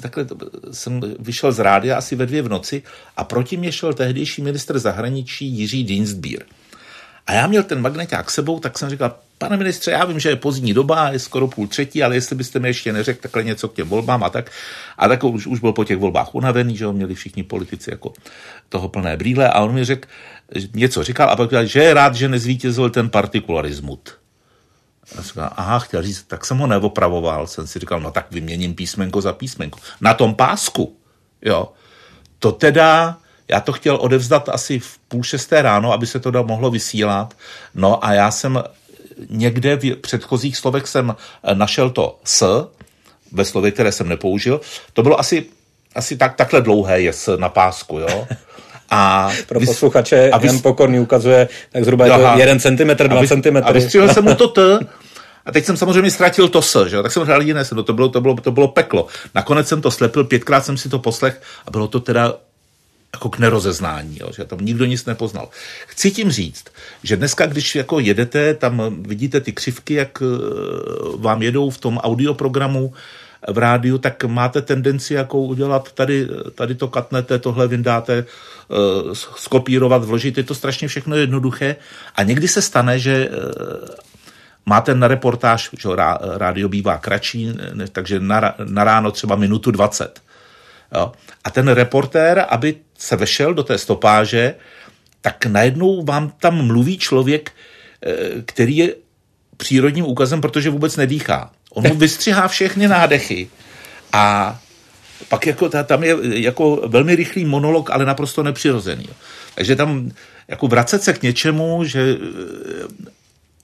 takhle 0.00 0.26
jsem 0.72 1.00
vyšel 1.18 1.52
z 1.52 1.58
rádia 1.58 1.96
asi 1.96 2.16
ve 2.16 2.26
dvě 2.26 2.42
v 2.42 2.48
noci 2.48 2.82
a 3.16 3.24
proti 3.24 3.56
mě 3.56 3.72
šel 3.72 3.94
tehdejší 3.94 4.42
ministr 4.42 4.78
zahraničí 4.78 5.46
Jiří 5.46 5.84
Dienstbier. 5.84 6.44
A 7.26 7.32
já 7.32 7.46
měl 7.46 7.62
ten 7.62 7.80
magneták 7.80 8.30
sebou, 8.30 8.60
tak 8.60 8.78
jsem 8.78 8.90
říkal, 8.90 9.14
pane 9.38 9.56
ministře, 9.56 9.90
já 9.90 10.04
vím, 10.04 10.20
že 10.20 10.28
je 10.28 10.36
pozdní 10.36 10.74
doba, 10.74 11.08
je 11.08 11.18
skoro 11.18 11.48
půl 11.48 11.66
třetí, 11.66 12.02
ale 12.02 12.14
jestli 12.14 12.36
byste 12.36 12.58
mi 12.58 12.68
ještě 12.68 12.92
neřekl 12.92 13.22
takhle 13.22 13.44
něco 13.44 13.68
k 13.68 13.74
těm 13.74 13.88
volbám 13.88 14.24
a 14.24 14.30
tak. 14.30 14.50
A 14.98 15.08
tak 15.08 15.24
už, 15.24 15.46
už 15.46 15.60
byl 15.60 15.72
po 15.72 15.84
těch 15.84 15.98
volbách 15.98 16.34
unavený, 16.34 16.76
že 16.76 16.86
ho 16.86 16.92
měli 16.92 17.14
všichni 17.14 17.42
politici 17.42 17.90
jako 17.90 18.12
toho 18.68 18.88
plné 18.88 19.16
brýle 19.16 19.50
a 19.50 19.60
on 19.60 19.74
mi 19.74 19.84
řekl, 19.84 20.08
něco 20.74 21.02
říkal 21.02 21.30
a 21.30 21.36
pak 21.36 21.50
říkal, 21.50 21.66
že 21.66 21.82
je 21.82 21.94
rád, 21.94 22.14
že 22.14 22.28
nezvítězil 22.28 22.90
ten 22.90 23.10
partikularismus. 23.10 23.98
A 25.18 25.22
říkal, 25.22 25.50
aha, 25.56 25.78
chtěl 25.78 26.02
říct, 26.02 26.22
tak 26.22 26.44
jsem 26.44 26.58
ho 26.58 26.66
neopravoval. 26.66 27.46
Jsem 27.46 27.66
si 27.66 27.78
říkal, 27.78 28.00
no 28.00 28.10
tak 28.10 28.26
vyměním 28.30 28.74
písmenko 28.74 29.20
za 29.20 29.32
písmenko. 29.32 29.78
Na 30.00 30.14
tom 30.14 30.34
pásku, 30.34 30.96
jo. 31.42 31.72
To 32.38 32.52
teda, 32.52 33.18
já 33.48 33.60
to 33.60 33.72
chtěl 33.72 33.96
odevzdat 33.96 34.48
asi 34.48 34.78
v 34.78 34.98
půl 34.98 35.22
šesté 35.22 35.62
ráno, 35.62 35.92
aby 35.92 36.06
se 36.06 36.20
to 36.20 36.44
mohlo 36.44 36.70
vysílat. 36.70 37.34
No 37.74 38.04
a 38.04 38.12
já 38.12 38.30
jsem 38.30 38.62
někde 39.28 39.76
v 39.76 39.96
předchozích 39.96 40.56
slovech 40.56 40.86
jsem 40.86 41.16
našel 41.54 41.90
to 41.90 42.18
s, 42.24 42.68
ve 43.32 43.44
slově, 43.44 43.70
které 43.70 43.92
jsem 43.92 44.08
nepoužil. 44.08 44.60
To 44.92 45.02
bylo 45.02 45.20
asi, 45.20 45.46
asi 45.94 46.16
tak, 46.16 46.36
takhle 46.36 46.60
dlouhé 46.60 47.00
je 47.00 47.12
s 47.12 47.36
na 47.36 47.48
pásku, 47.48 47.98
jo. 47.98 48.26
A 48.90 49.30
Pro 49.46 49.60
posluchače 49.60 50.30
a 50.30 50.38
vys... 50.38 50.52
Jan 50.52 50.60
Pokorný 50.62 51.00
ukazuje, 51.00 51.48
tak 51.72 51.84
zhruba 51.84 52.06
je 52.06 52.12
to 52.12 52.38
1 52.38 52.58
cm, 52.58 53.08
2 53.08 53.26
cm. 53.26 53.56
A 53.62 53.72
vystřihl 53.72 54.08
jsem 54.08 54.24
mu 54.24 54.34
to 54.34 54.48
t, 54.48 54.78
a 55.46 55.52
teď 55.52 55.64
jsem 55.64 55.76
samozřejmě 55.76 56.10
ztratil 56.10 56.48
to 56.48 56.62
s, 56.62 56.86
že? 56.86 57.02
tak 57.02 57.12
jsem 57.12 57.22
hrál 57.22 57.42
jiné 57.42 57.64
no 57.74 57.82
to 57.82 57.92
bylo, 57.92 58.08
to, 58.08 58.20
bylo, 58.20 58.34
to 58.34 58.50
bylo 58.50 58.68
peklo. 58.68 59.06
Nakonec 59.34 59.68
jsem 59.68 59.80
to 59.80 59.90
slepil, 59.90 60.24
pětkrát 60.24 60.64
jsem 60.64 60.76
si 60.76 60.88
to 60.88 60.98
poslech 60.98 61.42
a 61.66 61.70
bylo 61.70 61.88
to 61.88 62.00
teda 62.00 62.34
jako 63.14 63.28
k 63.28 63.38
nerozeznání, 63.38 64.18
jo, 64.20 64.28
že 64.36 64.44
tam 64.44 64.58
nikdo 64.60 64.84
nic 64.84 65.04
nepoznal. 65.04 65.48
Chci 65.86 66.10
tím 66.10 66.30
říct, 66.30 66.64
že 67.02 67.16
dneska, 67.16 67.46
když 67.46 67.74
jako 67.74 68.00
jedete, 68.00 68.54
tam 68.54 69.02
vidíte 69.02 69.40
ty 69.40 69.52
křivky, 69.52 69.94
jak 69.94 70.22
eh, 70.22 70.26
vám 71.16 71.42
jedou 71.42 71.70
v 71.70 71.78
tom 71.78 71.98
audioprogramu, 71.98 72.92
v 73.48 73.58
rádiu, 73.58 73.98
tak 73.98 74.24
máte 74.24 74.62
tendenci 74.62 75.14
jako 75.14 75.38
udělat 75.38 75.92
tady, 75.92 76.28
tady 76.54 76.74
to 76.74 76.88
katnete, 76.88 77.38
tohle 77.38 77.68
vyndáte, 77.68 78.14
eh, 78.18 79.14
skopírovat, 79.14 80.04
vložit, 80.04 80.38
je 80.38 80.44
to 80.44 80.54
strašně 80.54 80.88
všechno 80.88 81.16
jednoduché 81.16 81.76
a 82.14 82.22
někdy 82.22 82.48
se 82.48 82.62
stane, 82.62 82.98
že 82.98 83.28
eh, 83.28 83.36
máte 84.66 84.94
na 84.94 85.08
reportáž, 85.08 85.70
že 85.78 85.88
rádio 86.36 86.68
bývá 86.68 86.98
kratší, 86.98 87.52
takže 87.92 88.20
na, 88.20 88.54
na 88.64 88.84
ráno 88.84 89.10
třeba 89.10 89.36
minutu 89.36 89.70
20. 89.70 90.20
Jo. 90.94 91.12
A 91.44 91.50
ten 91.50 91.68
reportér, 91.68 92.46
aby 92.48 92.76
se 92.98 93.16
vešel 93.16 93.54
do 93.54 93.62
té 93.62 93.78
stopáže, 93.78 94.54
tak 95.20 95.46
najednou 95.46 96.04
vám 96.04 96.32
tam 96.40 96.66
mluví 96.66 96.98
člověk, 96.98 97.52
eh, 98.02 98.16
který 98.44 98.76
je 98.76 98.94
přírodním 99.56 100.06
úkazem, 100.06 100.40
protože 100.40 100.70
vůbec 100.70 100.96
nedýchá. 100.96 101.50
On 101.76 101.88
mu 101.88 101.94
vystřihá 101.94 102.48
všechny 102.48 102.88
nádechy 102.88 103.48
a 104.12 104.58
pak 105.28 105.46
jako, 105.46 105.68
tam 105.68 106.04
je 106.04 106.16
jako 106.22 106.82
velmi 106.86 107.16
rychlý 107.16 107.44
monolog, 107.44 107.90
ale 107.90 108.04
naprosto 108.04 108.42
nepřirozený. 108.42 109.08
Takže 109.54 109.76
tam 109.76 110.10
jako 110.48 110.68
vracet 110.68 111.02
se 111.02 111.12
k 111.12 111.22
něčemu, 111.22 111.84
že 111.84 112.16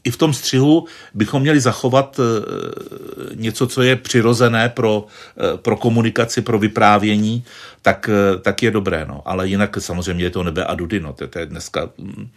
i 0.04 0.10
v 0.10 0.16
tom 0.16 0.32
střihu 0.34 0.86
bychom 1.14 1.42
měli 1.42 1.60
zachovat 1.60 2.20
eh, 2.20 3.34
něco, 3.34 3.66
co 3.66 3.82
je 3.82 3.96
přirozené 3.96 4.68
pro, 4.68 5.06
eh, 5.36 5.56
pro 5.56 5.76
komunikaci, 5.76 6.42
pro 6.42 6.58
vyprávění, 6.58 7.44
tak, 7.82 8.10
eh, 8.12 8.38
tak 8.38 8.62
je 8.62 8.70
dobré. 8.70 9.04
No. 9.08 9.22
Ale 9.24 9.48
jinak 9.48 9.76
samozřejmě 9.80 10.24
je 10.24 10.30
to 10.30 10.42
nebe 10.42 10.64
a 10.64 10.74
dudy. 10.74 11.00
No. 11.00 11.12
To, 11.12 11.28
to 11.28 11.38
je 11.38 11.46
dneska... 11.46 11.88
Mm, 11.98 12.28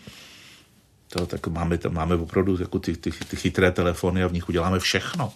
to, 1.10 1.26
tak 1.26 1.48
máme, 1.48 1.80
máme 1.90 2.16
opravdu 2.16 2.58
jako 2.62 2.80
ty, 2.80 2.96
ty, 2.98 3.12
ty 3.12 3.36
chytré 3.36 3.72
telefony 3.72 4.24
a 4.24 4.28
v 4.28 4.34
nich 4.34 4.50
uděláme 4.50 4.80
všechno. 4.80 5.34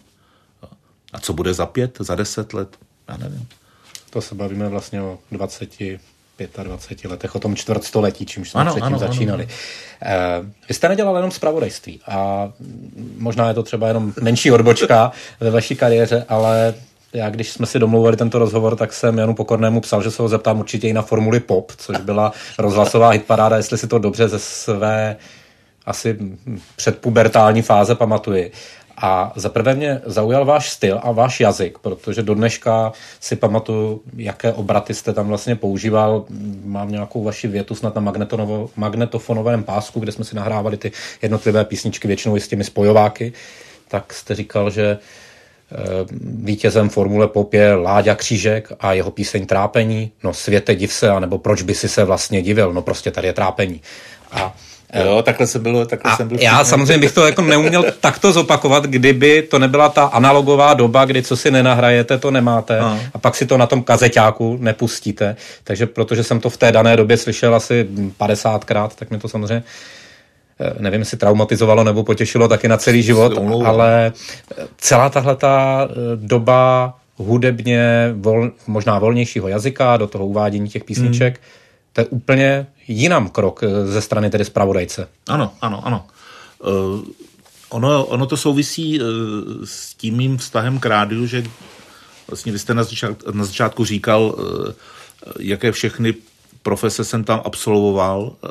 A 1.14 1.20
co 1.20 1.34
bude 1.34 1.54
za 1.54 1.66
pět, 1.66 1.98
za 2.00 2.16
deset 2.16 2.54
let? 2.54 2.78
Já 3.08 3.18
nevím. 3.18 3.48
To 4.10 4.22
se 4.22 4.36
bavíme 4.36 4.70
vlastně 4.70 5.02
o 5.02 5.20
20, 5.32 5.70
25 6.64 7.10
letech, 7.10 7.36
o 7.36 7.40
tom 7.40 7.56
čtvrtstoletí, 7.56 8.26
čímž 8.26 8.50
jsme 8.50 8.62
ano, 8.62 8.72
předtím 8.72 8.86
ano, 8.86 9.00
začínali. 9.00 9.48
Ano. 10.02 10.40
Uh, 10.42 10.50
vy 10.70 10.74
jste 10.74 10.90
nedělal 10.90 11.16
jenom 11.16 11.32
zpravodajství 11.32 12.00
a 12.08 12.50
možná 13.18 13.48
je 13.48 13.54
to 13.54 13.64
třeba 13.64 13.88
jenom 13.88 14.14
menší 14.22 14.52
odbočka 14.52 15.12
ve 15.40 15.52
vaší 15.52 15.76
kariéře, 15.76 16.26
ale 16.30 16.74
já, 17.14 17.30
když 17.30 17.52
jsme 17.52 17.66
si 17.66 17.80
domluvili 17.80 18.18
tento 18.18 18.40
rozhovor, 18.40 18.76
tak 18.76 18.94
jsem 18.94 19.18
Janu 19.18 19.34
Pokornému 19.34 19.82
psal, 19.82 20.02
že 20.02 20.12
se 20.12 20.22
ho 20.22 20.30
zeptám 20.30 20.60
určitě 20.60 20.88
i 20.88 20.94
na 20.94 21.02
Formuli 21.02 21.40
Pop, 21.40 21.72
což 21.78 21.98
byla 21.98 22.32
rozhlasová 22.58 23.10
hitparáda, 23.10 23.58
jestli 23.58 23.78
si 23.78 23.88
to 23.88 24.00
dobře 24.00 24.28
ze 24.28 24.40
své 24.40 25.16
asi 25.86 26.18
předpubertální 26.76 27.62
fáze 27.62 27.96
pamatuji. 27.96 28.52
A 29.02 29.34
za 29.36 29.50
prvé 29.50 29.76
mě 29.76 30.02
zaujal 30.06 30.46
váš 30.46 30.70
styl 30.70 31.00
a 31.04 31.12
váš 31.12 31.40
jazyk, 31.40 31.78
protože 31.78 32.24
do 32.24 32.34
dneška 32.34 32.92
si 33.20 33.36
pamatuju, 33.36 34.02
jaké 34.18 34.54
obraty 34.54 34.94
jste 34.94 35.14
tam 35.14 35.28
vlastně 35.28 35.56
používal. 35.56 36.26
Mám 36.64 36.92
nějakou 36.92 37.24
vaši 37.24 37.48
větu 37.48 37.76
snad 37.76 37.96
na 37.96 38.14
magnetofonovém 38.76 39.64
pásku, 39.64 40.00
kde 40.00 40.12
jsme 40.12 40.26
si 40.26 40.36
nahrávali 40.36 40.78
ty 40.78 40.92
jednotlivé 41.22 41.66
písničky, 41.66 42.08
většinou 42.08 42.36
i 42.38 42.40
s 42.40 42.48
těmi 42.48 42.64
spojováky. 42.64 43.34
Tak 43.88 44.14
jste 44.14 44.36
říkal, 44.36 44.70
že 44.70 44.98
eh, 45.72 45.78
vítězem 46.22 46.90
Formule 46.90 47.28
Pop 47.28 47.54
je 47.54 47.76
Láďa 47.76 48.16
Křížek 48.16 48.72
a 48.80 48.94
jeho 48.94 49.12
píseň 49.12 49.46
Trápení. 49.46 50.12
No 50.24 50.34
světe 50.34 50.76
div 50.76 50.94
se, 50.94 51.10
anebo 51.10 51.38
proč 51.38 51.62
by 51.62 51.76
si 51.76 51.90
se 51.90 52.04
vlastně 52.04 52.42
divil? 52.42 52.74
No 52.74 52.82
prostě 52.82 53.12
tady 53.12 53.28
je 53.28 53.34
trápení. 53.34 53.82
A 54.32 54.56
Jo, 54.94 55.22
takhle 55.22 55.48
jsem 55.48 55.64
byl, 55.64 55.86
takhle 55.86 56.12
a 56.12 56.16
jsem 56.16 56.28
byl. 56.28 56.38
Já 56.42 56.64
samozřejmě 56.64 56.98
bych 56.98 57.12
to 57.12 57.26
jako 57.26 57.42
neuměl 57.42 57.86
takto 58.00 58.32
zopakovat, 58.32 58.84
kdyby 58.84 59.42
to 59.42 59.60
nebyla 59.60 59.90
ta 59.90 60.04
analogová 60.04 60.74
doba, 60.74 61.06
kdy 61.06 61.24
co 61.24 61.38
si 61.38 61.52
nenahrajete, 61.52 62.18
to 62.18 62.32
nemáte 62.32 62.80
a, 62.80 63.00
a 63.14 63.18
pak 63.18 63.36
si 63.36 63.46
to 63.46 63.58
na 63.58 63.66
tom 63.66 63.84
kazeťáku 63.84 64.58
nepustíte. 64.62 65.36
Takže 65.64 65.86
protože 65.86 66.24
jsem 66.24 66.40
to 66.40 66.50
v 66.50 66.58
té 66.58 66.72
dané 66.72 66.98
době 66.98 67.18
slyšel 67.18 67.56
asi 67.56 67.88
50krát, 68.20 68.90
tak 68.96 69.12
mi 69.12 69.20
to 69.20 69.28
samozřejmě 69.28 69.64
eh, 70.60 70.74
nevím, 70.80 71.00
jestli 71.00 71.18
traumatizovalo 71.18 71.84
nebo 71.84 72.04
potěšilo 72.04 72.48
taky 72.48 72.68
na 72.68 72.78
celý 72.78 73.04
život, 73.04 73.34
ale 73.66 74.14
celá 74.78 75.10
tahle 75.10 75.36
ta 75.36 75.88
eh, 75.92 75.96
doba 76.16 76.94
hudebně, 77.16 78.12
vol, 78.14 78.52
možná 78.68 79.00
volnějšího 79.00 79.48
jazyka, 79.48 79.98
do 79.98 80.08
toho 80.08 80.28
uvádění 80.28 80.70
těch 80.70 80.84
písniček, 80.84 81.34
hmm. 81.34 81.44
to 81.94 82.02
je 82.02 82.06
úplně 82.06 82.68
jinam 82.90 83.30
krok 83.30 83.64
eh, 83.64 83.88
ze 83.88 84.02
strany 84.02 84.30
tedy 84.30 84.46
zpravodajce. 84.46 85.08
Ano, 85.28 85.54
ano, 85.62 85.88
ano. 85.88 86.08
Uh, 86.60 87.02
ono, 87.70 88.06
ono 88.06 88.26
to 88.26 88.38
souvisí 88.38 89.00
uh, 89.00 89.06
s 89.64 89.96
tím 89.96 90.18
mým 90.18 90.38
vztahem 90.38 90.80
k 90.80 90.86
rádiu, 90.86 91.26
že 91.26 91.44
vlastně 92.28 92.52
vy 92.52 92.60
jste 92.60 92.74
na, 92.74 92.84
začátku, 92.84 93.32
na 93.32 93.46
začátku 93.46 93.86
říkal, 93.86 94.22
uh, 94.24 94.72
jaké 95.40 95.72
všechny 95.72 96.14
profese 96.64 97.04
jsem 97.04 97.24
tam 97.24 97.42
absolvoval. 97.46 98.22
Uh, 98.22 98.50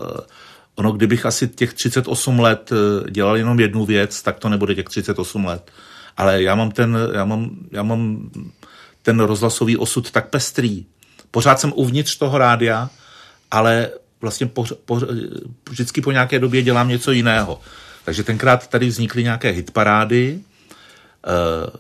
ono, 0.74 0.92
kdybych 0.92 1.26
asi 1.26 1.48
těch 1.48 1.74
38 1.74 2.40
let 2.40 2.70
dělal 3.10 3.36
jenom 3.36 3.60
jednu 3.60 3.86
věc, 3.86 4.22
tak 4.22 4.38
to 4.38 4.48
nebude 4.48 4.74
těch 4.74 4.86
38 4.86 5.44
let. 5.44 5.70
Ale 6.16 6.42
já 6.42 6.54
mám 6.54 6.70
ten, 6.70 6.98
já 7.14 7.24
mám, 7.24 7.50
já 7.70 7.82
mám 7.82 8.30
ten 9.02 9.20
rozhlasový 9.20 9.76
osud 9.76 10.10
tak 10.10 10.28
pestrý. 10.30 10.86
Pořád 11.30 11.60
jsem 11.60 11.72
uvnitř 11.76 12.16
toho 12.16 12.38
rádia, 12.38 12.90
ale 13.50 13.90
vlastně 14.20 14.46
po, 14.46 14.64
po, 14.84 15.00
vždycky 15.70 16.00
po 16.00 16.12
nějaké 16.12 16.38
době 16.38 16.62
dělám 16.62 16.88
něco 16.88 17.12
jiného. 17.12 17.60
Takže 18.04 18.22
tenkrát 18.22 18.66
tady 18.66 18.86
vznikly 18.86 19.22
nějaké 19.22 19.50
hitparády. 19.50 20.40
Uh, 21.26 21.76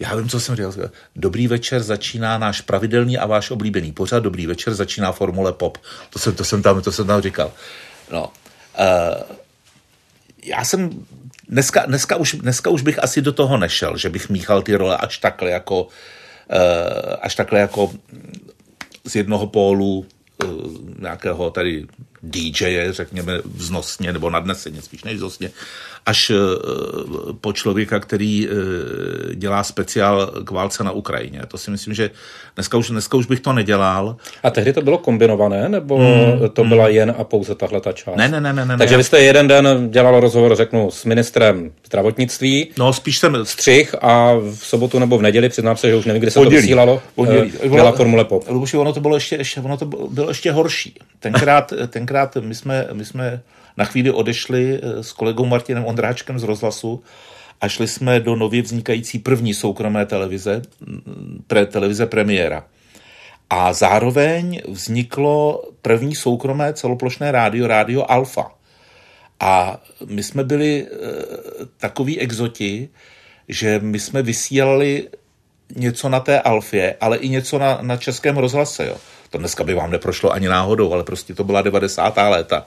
já 0.00 0.16
vím, 0.16 0.28
co 0.28 0.40
jsem 0.40 0.56
říkal. 0.56 0.72
Dobrý 1.16 1.48
večer 1.48 1.82
začíná 1.82 2.38
náš 2.38 2.60
pravidelný 2.60 3.18
a 3.18 3.26
váš 3.26 3.50
oblíbený 3.50 3.92
pořad. 3.92 4.22
Dobrý 4.22 4.46
večer 4.46 4.74
začíná 4.74 5.12
Formule 5.12 5.52
Pop. 5.52 5.78
To 6.10 6.18
jsem, 6.18 6.34
to 6.34 6.44
jsem, 6.44 6.62
tam, 6.62 6.82
to 6.82 6.92
jsem 6.92 7.06
tam 7.06 7.22
říkal. 7.22 7.52
No. 8.10 8.32
Uh, 8.78 9.36
já 10.44 10.64
jsem 10.64 11.06
dneska, 11.48 11.86
dneska, 11.86 12.16
už, 12.16 12.34
dneska 12.34 12.70
už 12.70 12.82
bych 12.82 13.02
asi 13.02 13.22
do 13.22 13.32
toho 13.32 13.56
nešel, 13.56 13.96
že 13.96 14.10
bych 14.10 14.28
míchal 14.28 14.62
ty 14.62 14.74
role 14.74 14.96
až 14.96 15.18
takhle 15.18 15.50
jako, 15.50 15.82
uh, 15.82 15.88
až 17.20 17.34
takhle 17.34 17.60
jako 17.60 17.92
z 19.04 19.16
jednoho 19.16 19.46
pólu 19.46 20.06
Eh, 20.06 20.21
nějakého 20.98 21.50
tady 21.50 21.86
DJ, 22.22 22.86
řekněme 22.90 23.32
vznosně 23.44 24.12
nebo 24.12 24.30
nadneseně, 24.30 24.82
spíš 24.82 25.04
než 25.04 25.16
vznosně, 25.16 25.50
až 26.06 26.30
eh, 26.30 26.34
po 27.40 27.52
člověka, 27.52 28.00
který 28.00 28.48
eh, 28.48 29.34
dělá 29.34 29.64
speciál 29.64 30.26
k 30.44 30.50
válce 30.50 30.84
na 30.84 30.90
Ukrajině. 30.90 31.40
To 31.48 31.58
si 31.58 31.70
myslím, 31.70 31.94
že 31.94 32.10
dneska 32.54 32.78
už, 32.78 32.90
dneska 32.90 33.16
už 33.16 33.26
bych 33.26 33.40
to 33.40 33.52
nedělal. 33.52 34.16
A 34.42 34.50
tehdy 34.50 34.72
to 34.72 34.82
bylo 34.82 34.98
kombinované, 34.98 35.68
nebo 35.68 35.98
hmm, 35.98 36.48
to 36.52 36.64
byla 36.64 36.84
hmm. 36.84 36.94
jen 36.94 37.14
a 37.18 37.24
pouze 37.24 37.54
tahle 37.54 37.80
ta 37.80 37.92
část? 37.92 38.16
Ne, 38.16 38.28
ne, 38.28 38.40
ne. 38.40 38.64
ne 38.64 38.78
Takže 38.78 38.94
ne. 38.94 38.98
vy 38.98 39.04
jste 39.04 39.20
jeden 39.20 39.48
den 39.48 39.90
dělal 39.90 40.20
rozhovor, 40.20 40.56
řeknu, 40.56 40.90
s 40.90 41.04
ministrem 41.04 41.70
zdravotnictví. 41.86 42.70
No, 42.78 42.92
spíš 42.92 43.18
jsem... 43.18 43.36
Střih 43.44 43.94
a 44.00 44.34
v 44.34 44.66
sobotu 44.66 44.98
nebo 44.98 45.18
v 45.18 45.22
neděli, 45.22 45.48
přiznám 45.48 45.76
se, 45.76 45.90
že 45.90 45.96
už 45.96 46.04
nevím, 46.04 46.22
kde 46.22 46.30
se 46.30 46.40
Pondělí. 46.40 46.56
to 46.56 46.62
vysílalo, 46.62 47.02
Pondělí. 47.14 47.52
Eh, 47.62 47.68
byla 47.68 47.92
Formule 47.92 48.24
Pop. 48.24 48.48
Luboši, 48.48 48.76
ono 48.76 48.92
to 48.92 49.00
bylo 49.00 49.14
ještě, 49.14 49.36
ještě, 49.36 49.60
ono 49.60 49.76
to 49.76 49.86
bylo 49.86 50.28
ještě 50.28 50.52
horší. 50.52 50.94
Tenkrát, 51.20 51.72
tenkrát 51.88 52.11
my 52.40 52.54
jsme, 52.54 52.88
my 52.92 53.04
jsme 53.04 53.42
na 53.76 53.84
chvíli 53.84 54.10
odešli 54.10 54.80
eh, 54.82 55.02
s 55.02 55.12
kolegou 55.12 55.46
Martinem 55.46 55.84
Ondráčkem 55.84 56.38
z 56.38 56.42
rozhlasu 56.42 57.02
a 57.60 57.68
šli 57.68 57.88
jsme 57.88 58.20
do 58.20 58.36
nově 58.36 58.62
vznikající 58.62 59.18
první 59.18 59.54
soukromé 59.54 60.06
televize, 60.06 60.62
mm, 60.80 61.44
pre, 61.46 61.66
televize 61.66 62.06
premiéra. 62.06 62.64
A 63.50 63.72
zároveň 63.72 64.60
vzniklo 64.68 65.64
první 65.82 66.14
soukromé 66.14 66.72
celoplošné 66.72 67.32
rádio, 67.32 67.66
rádio 67.66 68.04
Alfa. 68.08 68.50
A 69.40 69.80
my 70.06 70.22
jsme 70.22 70.44
byli 70.44 70.86
e, 70.86 70.88
takový 71.76 72.20
exoti, 72.20 72.88
že 73.48 73.78
my 73.82 74.00
jsme 74.00 74.22
vysílali 74.22 75.08
něco 75.76 76.08
na 76.08 76.20
té 76.20 76.40
Alfě, 76.40 76.96
ale 77.00 77.16
i 77.16 77.28
něco 77.28 77.58
na, 77.58 77.78
na 77.82 77.96
českém 77.96 78.36
rozhlase. 78.36 78.86
Jo. 78.86 78.96
To 79.32 79.38
dneska 79.38 79.64
by 79.64 79.74
vám 79.74 79.90
neprošlo 79.90 80.32
ani 80.32 80.48
náhodou, 80.48 80.92
ale 80.92 81.04
prostě 81.04 81.34
to 81.34 81.44
byla 81.44 81.62
90. 81.62 82.16
léta. 82.16 82.66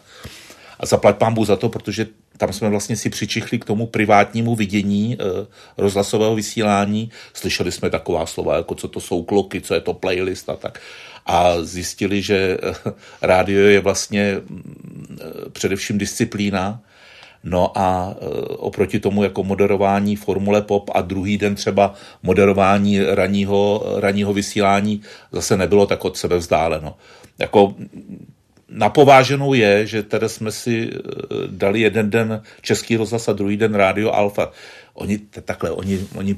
A 0.79 0.85
zaplať 0.85 1.15
pán 1.15 1.35
za 1.45 1.55
to, 1.55 1.69
protože 1.69 2.07
tam 2.37 2.53
jsme 2.53 2.69
vlastně 2.69 2.97
si 2.97 3.09
přičichli 3.09 3.59
k 3.59 3.65
tomu 3.65 3.87
privátnímu 3.87 4.55
vidění 4.55 5.17
eh, 5.19 5.47
rozhlasového 5.77 6.35
vysílání. 6.35 7.11
Slyšeli 7.33 7.71
jsme 7.71 7.89
taková 7.89 8.25
slova, 8.25 8.55
jako 8.55 8.75
co 8.75 8.87
to 8.87 8.99
jsou 8.99 9.23
kloky, 9.23 9.61
co 9.61 9.73
je 9.73 9.81
to 9.81 9.93
playlist 9.93 10.49
a 10.49 10.55
tak. 10.55 10.81
A 11.25 11.61
zjistili, 11.61 12.21
že 12.21 12.57
eh, 12.63 12.73
rádio 13.21 13.61
je 13.61 13.79
vlastně 13.79 14.35
mm, 14.35 15.17
eh, 15.21 15.49
především 15.49 15.97
disciplína, 15.97 16.81
No 17.45 17.77
a 17.77 18.15
oproti 18.57 18.99
tomu 18.99 19.23
jako 19.23 19.43
moderování 19.43 20.15
Formule 20.15 20.61
Pop 20.61 20.89
a 20.93 21.01
druhý 21.01 21.37
den 21.37 21.55
třeba 21.55 21.93
moderování 22.23 22.99
raního, 23.03 23.83
raního 23.97 24.33
vysílání 24.33 25.01
zase 25.31 25.57
nebylo 25.57 25.85
tak 25.87 26.05
od 26.05 26.17
sebe 26.17 26.37
vzdáleno. 26.37 26.97
Jako 27.39 27.75
napováženou 28.69 29.53
je, 29.53 29.87
že 29.87 30.03
teda 30.03 30.29
jsme 30.29 30.51
si 30.51 30.89
eh, 30.93 30.99
dali 31.47 31.81
jeden 31.81 32.09
den 32.09 32.41
Český 32.61 32.97
rozhlas 32.97 33.27
a 33.29 33.33
druhý 33.33 33.57
den 33.57 33.75
Rádio 33.75 34.11
Alfa. 34.11 34.51
Oni 34.93 35.17
takhle, 35.17 35.71
oni, 35.71 36.07
oni 36.15 36.35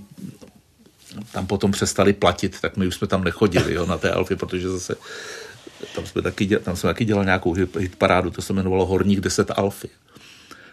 tam 1.32 1.47
potom 1.47 1.72
přestali 1.72 2.14
platit, 2.14 2.62
tak 2.62 2.78
my 2.78 2.88
už 2.88 2.95
jsme 2.95 3.08
tam 3.08 3.24
nechodili 3.24 3.74
jo, 3.74 3.86
na 3.86 3.97
té 3.97 4.12
Alfy, 4.12 4.36
protože 4.36 4.70
zase 4.70 4.95
tam 5.95 6.05
jsme 6.05 6.22
taky, 6.22 6.47
tam 6.47 6.76
jsme 6.76 6.88
taky 6.88 7.05
dělali 7.05 7.26
nějakou 7.26 7.53
hitparádu, 7.80 8.32
to 8.32 8.41
se 8.41 8.53
jmenovalo 8.53 8.86
Horník 8.86 9.20
10 9.20 9.51
Alfy. 9.55 9.89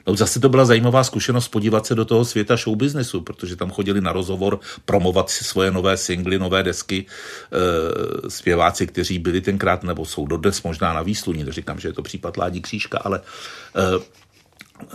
No 0.07 0.17
zase 0.17 0.41
to 0.41 0.49
byla 0.49 0.65
zajímavá 0.65 1.05
zkušenost 1.05 1.49
podívat 1.49 1.87
se 1.87 1.95
do 1.95 2.05
toho 2.05 2.25
světa 2.25 2.57
showbiznesu, 2.57 3.21
protože 3.21 3.57
tam 3.57 3.71
chodili 3.71 4.01
na 4.01 4.13
rozhovor 4.13 4.61
promovat 4.85 5.31
si 5.31 5.45
svoje 5.45 5.71
nové 5.71 5.97
singly, 5.97 6.39
nové 6.39 6.63
desky, 6.63 7.07
e, 7.07 8.31
zpěváci, 8.31 8.87
kteří 8.87 9.19
byli 9.19 9.41
tenkrát, 9.41 9.83
nebo 9.83 10.05
jsou 10.05 10.27
dodnes 10.27 10.63
možná 10.63 10.93
na 10.93 11.03
výsluní, 11.03 11.45
neříkám, 11.45 11.81
že 11.81 11.89
je 11.89 11.93
to 11.93 12.03
případ 12.03 12.37
Ládí 12.37 12.61
Křížka, 12.61 12.99
ale 12.99 13.21
e, 13.21 14.24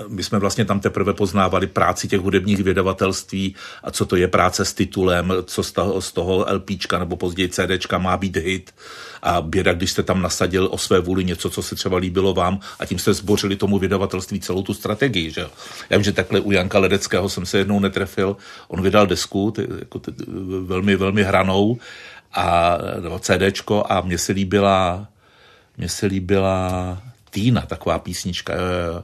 my 0.07 0.23
jsme 0.23 0.39
vlastně 0.39 0.65
tam 0.65 0.79
teprve 0.79 1.13
poznávali 1.13 1.67
práci 1.67 2.07
těch 2.07 2.19
hudebních 2.19 2.63
vydavatelství 2.63 3.55
a 3.83 3.91
co 3.91 4.05
to 4.05 4.15
je 4.15 4.27
práce 4.27 4.65
s 4.65 4.73
titulem, 4.73 5.33
co 5.45 5.63
z 5.63 5.71
toho, 5.71 6.01
z 6.01 6.11
toho 6.11 6.45
LPčka 6.53 6.99
nebo 6.99 7.15
později 7.15 7.49
CDčka 7.49 7.97
má 7.97 8.17
být 8.17 8.37
hit 8.37 8.71
a 9.21 9.41
běda, 9.41 9.73
když 9.73 9.91
jste 9.91 10.03
tam 10.03 10.21
nasadil 10.21 10.67
o 10.71 10.77
své 10.77 10.99
vůli 10.99 11.23
něco, 11.23 11.49
co 11.49 11.61
se 11.63 11.75
třeba 11.75 11.97
líbilo 11.97 12.33
vám 12.33 12.59
a 12.79 12.85
tím 12.85 12.99
jste 12.99 13.13
zbořili 13.13 13.55
tomu 13.55 13.79
vydavatelství 13.79 14.39
celou 14.39 14.63
tu 14.63 14.73
strategii. 14.73 15.31
Že? 15.31 15.47
Já 15.89 15.97
vím, 15.97 16.03
že 16.03 16.11
takhle 16.11 16.39
u 16.39 16.51
Janka 16.51 16.79
Ledeckého 16.79 17.29
jsem 17.29 17.45
se 17.45 17.57
jednou 17.57 17.79
netrefil, 17.79 18.37
on 18.67 18.81
vydal 18.81 19.07
desku, 19.07 19.51
ty, 19.51 19.67
jako 19.79 19.99
ty, 19.99 20.11
velmi, 20.61 20.95
velmi 20.95 21.23
hranou 21.23 21.77
a 22.33 22.77
no, 22.99 23.19
CDčko 23.19 23.83
a 23.89 24.01
mně 24.01 24.17
se 24.17 24.31
líbila 24.31 25.07
mně 25.79 25.89
se 25.89 26.05
líbila 26.05 27.01
Týna, 27.29 27.61
taková 27.61 27.99
písnička. 27.99 28.53
Jo, 28.53 28.93
jo. 28.93 29.03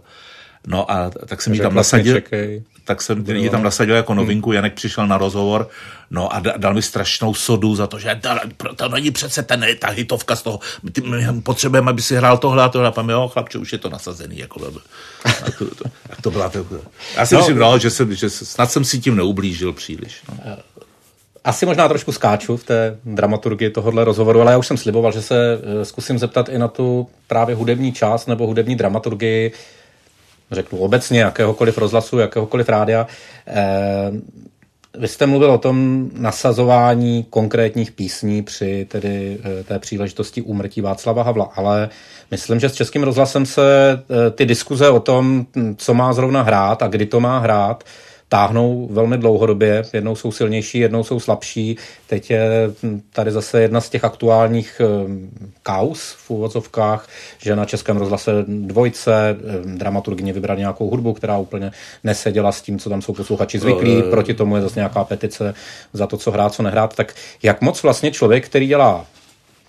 No 0.68 0.92
a 0.92 1.12
tak 1.26 1.42
jsem 1.42 1.54
ji 1.54 1.60
tam 1.60 1.76
nasadil. 1.76 2.22
Tak 2.84 3.02
jsem 3.02 3.30
ji 3.30 3.50
tam 3.50 3.64
nasadil 3.64 3.96
jako 3.96 4.14
novinku, 4.14 4.52
Janek 4.52 4.74
přišel 4.74 5.08
na 5.08 5.18
rozhovor, 5.18 5.70
no 6.12 6.36
a 6.36 6.40
dal 6.40 6.74
mi 6.74 6.82
strašnou 6.82 7.34
sodu 7.34 7.76
za 7.76 7.88
to, 7.88 8.00
že 8.00 8.22
to 8.76 8.90
není 8.90 9.12
přece 9.12 9.44
ten, 9.44 9.66
ta 9.80 9.90
hitovka 9.90 10.36
z 10.36 10.42
toho, 10.42 10.60
my 11.04 11.42
potřebujeme, 11.42 11.90
aby 11.90 12.02
si 12.02 12.16
hrál 12.16 12.38
tohle 12.38 12.64
a 12.64 12.70
tohle, 12.70 12.92
a 12.96 13.12
jo, 13.12 13.28
chlapče, 13.28 13.58
už 13.58 13.74
je 13.74 13.80
to 13.80 13.90
nasazený, 13.90 14.38
jako 14.38 14.68
a 15.26 15.52
to, 15.52 15.76
to, 15.76 15.84
to 16.22 16.32
byla 16.32 16.50
to, 16.50 16.66
já 17.16 17.26
si 17.26 17.36
no, 17.36 17.40
myslím, 17.40 17.58
no, 17.58 17.80
že, 17.80 17.90
jsem, 17.90 18.16
že 18.16 18.30
snad 18.30 18.72
jsem 18.72 18.86
si 18.86 19.00
tím 19.00 19.16
neublížil 19.16 19.74
příliš. 19.74 20.22
No. 20.30 20.58
Asi 21.44 21.66
možná 21.66 21.88
trošku 21.88 22.12
skáču 22.12 22.58
v 22.58 22.64
té 22.64 22.98
dramaturgii 23.06 23.70
tohohle 23.70 24.04
rozhovoru, 24.04 24.42
ale 24.42 24.52
já 24.52 24.58
už 24.58 24.68
jsem 24.68 24.78
sliboval, 24.78 25.12
že 25.12 25.22
se 25.22 25.62
eh, 25.82 25.86
zkusím 25.86 26.20
zeptat 26.20 26.50
i 26.50 26.58
na 26.58 26.68
tu 26.68 27.08
právě 27.28 27.56
hudební 27.56 27.94
část 27.94 28.28
nebo 28.28 28.48
hudební 28.48 28.76
dramaturgii 28.76 29.52
řeknu 30.52 30.80
obecně, 30.80 31.20
jakéhokoliv 31.20 31.78
rozhlasu, 31.78 32.20
jakéhokoliv 32.20 32.70
rádia. 32.70 33.08
Eh, 33.48 34.12
vy 34.98 35.08
jste 35.08 35.26
mluvil 35.26 35.52
o 35.52 35.58
tom 35.58 36.10
nasazování 36.14 37.26
konkrétních 37.30 37.92
písní 37.92 38.42
při 38.42 38.86
tedy 38.90 39.38
eh, 39.44 39.64
té 39.64 39.80
příležitosti 39.80 40.42
úmrtí 40.42 40.82
Václava 40.82 41.24
Havla, 41.24 41.52
ale 41.56 41.90
myslím, 42.32 42.60
že 42.60 42.70
s 42.70 42.74
Českým 42.74 43.04
rozhlasem 43.04 43.46
se 43.46 43.64
eh, 43.94 44.32
ty 44.32 44.46
diskuze 44.46 44.90
o 44.90 45.00
tom, 45.00 45.46
co 45.78 45.94
má 45.94 46.14
zrovna 46.14 46.42
hrát 46.42 46.84
a 46.84 46.88
kdy 46.88 47.06
to 47.06 47.20
má 47.20 47.40
hrát, 47.40 47.84
táhnou 48.30 48.88
velmi 48.92 49.18
dlouhodobě. 49.18 49.84
Jednou 49.94 50.16
jsou 50.16 50.32
silnější, 50.32 50.80
jednou 50.80 51.04
jsou 51.04 51.20
slabší. 51.20 51.78
Teď 52.08 52.32
je 52.32 52.50
tady 53.14 53.32
zase 53.32 53.62
jedna 53.62 53.82
z 53.82 53.90
těch 53.90 54.04
aktuálních 54.04 54.82
eh, 54.82 54.86
kaus 55.64 56.16
v 56.18 56.30
úvodzovkách, 56.30 57.10
že 57.38 57.56
na 57.56 57.66
Českém 57.66 57.98
rozhlase 57.98 58.32
dvojce 58.48 59.30
eh, 59.30 59.78
dramaturgině 59.78 60.34
vybrali 60.34 60.60
nějakou 60.60 60.90
hudbu, 60.90 61.14
která 61.14 61.38
úplně 61.38 61.72
neseděla 62.04 62.52
s 62.52 62.62
tím, 62.62 62.80
co 62.80 62.90
tam 62.90 63.02
jsou 63.02 63.14
posluchači 63.14 63.60
zvyklí. 63.60 63.96
No, 63.96 64.02
Proti 64.02 64.34
tomu 64.34 64.56
je 64.56 64.62
zase 64.62 64.80
nějaká 64.80 65.04
petice 65.04 65.54
za 65.94 66.08
to, 66.08 66.18
co 66.18 66.32
hrát, 66.32 66.54
co 66.54 66.64
nehrát. 66.64 66.96
Tak 66.96 67.16
jak 67.44 67.62
moc 67.62 67.84
vlastně 67.84 68.12
člověk, 68.12 68.46
který 68.46 68.68
dělá 68.68 69.06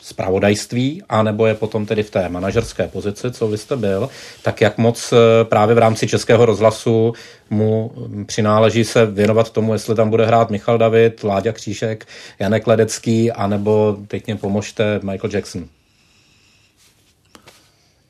spravodajství, 0.07 1.03
anebo 1.09 1.47
je 1.47 1.55
potom 1.55 1.87
tedy 1.87 2.03
v 2.03 2.11
té 2.11 2.29
manažerské 2.29 2.89
pozici, 2.89 3.31
co 3.31 3.49
vy 3.49 3.59
jste 3.59 3.77
byl, 3.77 4.09
tak 4.43 4.61
jak 4.61 4.79
moc 4.79 5.13
eh, 5.13 5.45
právě 5.45 5.75
v 5.75 5.79
rámci 5.79 6.07
Českého 6.07 6.47
rozhlasu 6.47 7.13
mu 7.51 7.93
hm, 7.97 8.25
přináleží 8.25 8.85
se 8.85 9.07
věnovat 9.07 9.51
tomu, 9.51 9.73
jestli 9.73 9.95
tam 9.95 10.11
bude 10.11 10.27
hrát 10.27 10.51
Michal 10.51 10.79
David, 10.79 11.25
Láďa 11.25 11.53
Kříšek, 11.53 12.07
Janek 12.39 12.67
Ledecký, 12.67 13.33
anebo 13.33 13.97
teď 14.09 14.27
mě 14.27 14.37
pomožte 14.37 15.01
Michael 15.03 15.31
Jackson. 15.33 15.67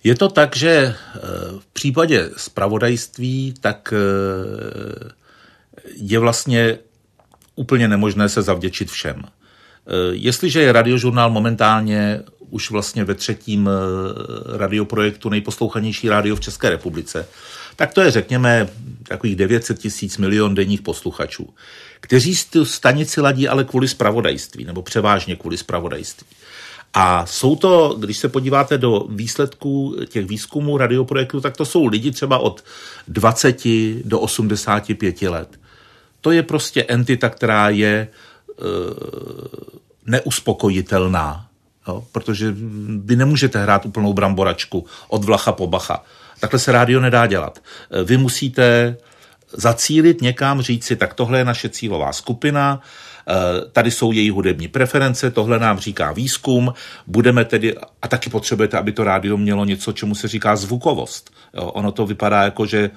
Je 0.04 0.14
to 0.14 0.28
tak, 0.28 0.56
že 0.56 0.70
eh, 0.70 1.20
v 1.58 1.66
případě 1.72 2.30
spravodajství 2.36 3.54
tak 3.60 3.94
eh, 3.96 5.12
je 5.96 6.18
vlastně 6.18 6.78
úplně 7.54 7.88
nemožné 7.88 8.28
se 8.28 8.42
zavděčit 8.42 8.90
všem. 8.90 9.22
Eh, 9.86 9.90
jestliže 10.12 10.60
je 10.60 10.72
radiožurnál 10.72 11.30
momentálně 11.30 12.20
už 12.50 12.70
vlastně 12.70 13.04
ve 13.04 13.14
třetím 13.14 13.68
eh, 13.68 14.56
radioprojektu 14.56 15.28
nejposlouchanější 15.28 16.08
rádio 16.08 16.36
v 16.36 16.40
České 16.40 16.70
republice, 16.70 17.28
tak 17.76 17.94
to 17.94 18.00
je, 18.00 18.10
řekněme, 18.10 18.68
takových 19.02 19.36
900 19.36 19.78
tisíc 19.78 20.18
milion 20.18 20.54
denních 20.54 20.82
posluchačů, 20.82 21.54
kteří 22.00 22.34
tu 22.50 22.64
stanici 22.64 23.20
ladí 23.20 23.48
ale 23.48 23.64
kvůli 23.64 23.88
spravodajství, 23.88 24.64
nebo 24.64 24.82
převážně 24.82 25.36
kvůli 25.36 25.56
spravodajství. 25.56 26.26
A 26.94 27.26
jsou 27.26 27.56
to, 27.56 27.96
když 27.98 28.18
se 28.18 28.28
podíváte 28.28 28.78
do 28.78 29.06
výsledků 29.08 29.96
těch 30.08 30.26
výzkumů 30.26 30.76
radioprojektu, 30.76 31.40
tak 31.40 31.56
to 31.56 31.64
jsou 31.64 31.86
lidi 31.86 32.10
třeba 32.10 32.38
od 32.38 32.64
20 33.08 33.62
do 34.04 34.20
85 34.20 35.22
let. 35.22 35.60
To 36.20 36.30
je 36.30 36.42
prostě 36.42 36.84
entita, 36.88 37.28
která 37.28 37.68
je 37.68 38.08
neuspokojitelná, 40.06 41.46
jo? 41.88 42.04
protože 42.12 42.54
vy 43.04 43.16
nemůžete 43.16 43.62
hrát 43.62 43.86
úplnou 43.86 44.12
bramboračku 44.12 44.86
od 45.08 45.24
vlacha 45.24 45.52
po 45.52 45.66
bacha. 45.66 46.04
Takhle 46.40 46.58
se 46.58 46.72
rádio 46.72 47.00
nedá 47.00 47.26
dělat. 47.26 47.58
Eh, 47.90 48.04
vy 48.04 48.16
musíte 48.16 48.64
eh, 48.64 48.96
zacílit 49.52 50.20
někam, 50.20 50.62
říct 50.62 50.84
si, 50.84 50.96
tak 50.96 51.14
tohle 51.14 51.38
je 51.38 51.44
naše 51.44 51.68
cílová 51.68 52.12
skupina, 52.12 52.80
Eh, 53.28 53.68
tady 53.72 53.90
jsou 53.90 54.12
její 54.12 54.30
hudební 54.30 54.68
preference, 54.68 55.30
tohle 55.30 55.58
nám 55.58 55.78
říká 55.78 56.12
výzkum, 56.12 56.74
budeme 57.06 57.44
tedy, 57.44 57.74
a 58.02 58.08
taky 58.08 58.30
potřebujete, 58.30 58.78
aby 58.78 58.92
to 58.92 59.04
rádio 59.04 59.36
mělo 59.36 59.64
něco, 59.64 59.92
čemu 59.92 60.14
se 60.14 60.28
říká 60.28 60.56
zvukovost. 60.56 61.30
Jo, 61.54 61.62
ono 61.62 61.92
to 61.92 62.06
vypadá 62.06 62.42
jako, 62.42 62.66
že 62.66 62.90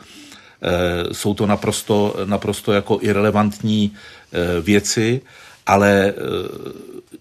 eh, 0.62 1.14
jsou 1.14 1.34
to 1.34 1.46
naprosto, 1.46 2.16
naprosto 2.26 2.74
jako 2.74 3.00
irrelevantní 3.02 3.92
eh, 4.32 4.62
věci, 4.62 5.22
ale 5.70 6.14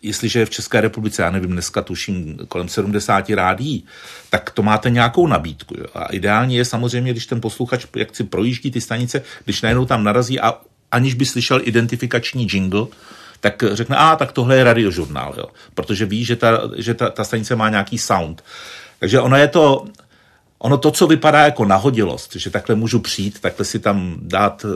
jestliže 0.03 0.38
je 0.38 0.46
v 0.46 0.51
České 0.51 0.80
republice, 0.80 1.22
já 1.22 1.30
nevím, 1.30 1.51
dneska 1.51 1.82
tuším 1.82 2.38
kolem 2.49 2.68
70 2.68 3.30
rádí, 3.30 3.84
tak 4.30 4.51
to 4.51 4.62
máte 4.62 4.90
nějakou 4.90 5.26
nabídku. 5.26 5.74
Jo. 5.78 5.86
A 5.94 6.05
ideální 6.05 6.57
je 6.57 6.64
samozřejmě, 6.64 7.12
když 7.12 7.26
ten 7.26 7.40
posluchač 7.40 7.86
jak 7.96 8.16
si 8.16 8.24
projíždí 8.24 8.70
ty 8.70 8.80
stanice, 8.80 9.22
když 9.44 9.62
najednou 9.62 9.84
tam 9.84 10.05
narazí 10.05 10.40
a 10.40 10.61
aniž 10.90 11.14
by 11.14 11.26
slyšel 11.26 11.61
identifikační 11.64 12.49
jingle, 12.51 12.86
tak 13.40 13.64
řekne, 13.72 13.96
a 13.96 14.16
tak 14.16 14.32
tohle 14.32 14.57
je 14.57 14.64
radiožurnál, 14.64 15.34
jo. 15.38 15.46
protože 15.74 16.07
ví, 16.07 16.24
že, 16.24 16.36
ta, 16.36 16.61
že 16.76 16.94
ta, 16.94 17.11
ta 17.11 17.24
stanice 17.24 17.57
má 17.57 17.68
nějaký 17.68 17.99
sound. 17.99 18.44
Takže 19.01 19.20
ono 19.20 19.36
je 19.36 19.49
to, 19.49 19.84
ono 20.59 20.78
to, 20.78 20.90
co 20.90 21.06
vypadá 21.06 21.40
jako 21.40 21.64
nahodilost, 21.64 22.36
že 22.36 22.50
takhle 22.50 22.74
můžu 22.74 22.98
přijít, 23.00 23.40
takhle 23.40 23.64
si 23.64 23.78
tam 23.78 24.16
dát 24.22 24.64
e, 24.64 24.68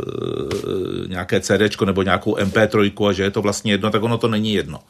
nějaké 1.09 1.41
CD 1.41 1.81
nebo 1.85 2.03
nějakou 2.03 2.37
MP3 2.37 3.09
a 3.09 3.13
že 3.13 3.23
je 3.23 3.31
to 3.31 3.43
vlastně 3.43 3.73
jedno, 3.73 3.91
tak 3.91 4.03
ono 4.03 4.19
to 4.19 4.29
není 4.29 4.55
jedno. 4.55 4.81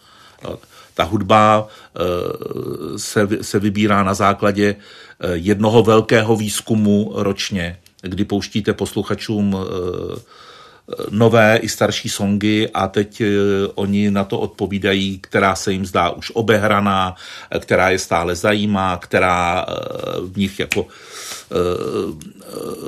Ta 0.95 1.05
hudba 1.05 1.66
e, 1.66 2.99
se, 2.99 3.28
se 3.40 3.59
vybírá 3.59 4.03
na 4.03 4.14
základě 4.14 4.68
e, 4.68 4.76
jednoho 5.32 5.82
velkého 5.82 6.36
výzkumu 6.36 7.12
ročně, 7.14 7.78
kdy 8.03 8.24
pouštíte 8.24 8.72
posluchačům 8.72 9.57
e, 9.57 10.20
nové 11.11 11.57
i 11.57 11.68
starší 11.68 12.09
songy 12.09 12.68
a 12.74 12.89
teď 12.89 13.20
eh, 13.20 13.26
oni 13.74 14.11
na 14.11 14.24
to 14.24 14.39
odpovídají, 14.39 15.18
která 15.18 15.55
se 15.55 15.72
jim 15.72 15.87
zdá 15.87 16.11
už 16.11 16.30
obehraná, 16.35 17.14
která 17.59 17.91
je 17.91 17.99
stále 17.99 18.37
zajímá, 18.37 18.97
která 18.97 19.66
eh, 19.68 19.72
v 20.20 20.37
nich 20.37 20.61
jako 20.61 20.87
eh, 20.87 21.57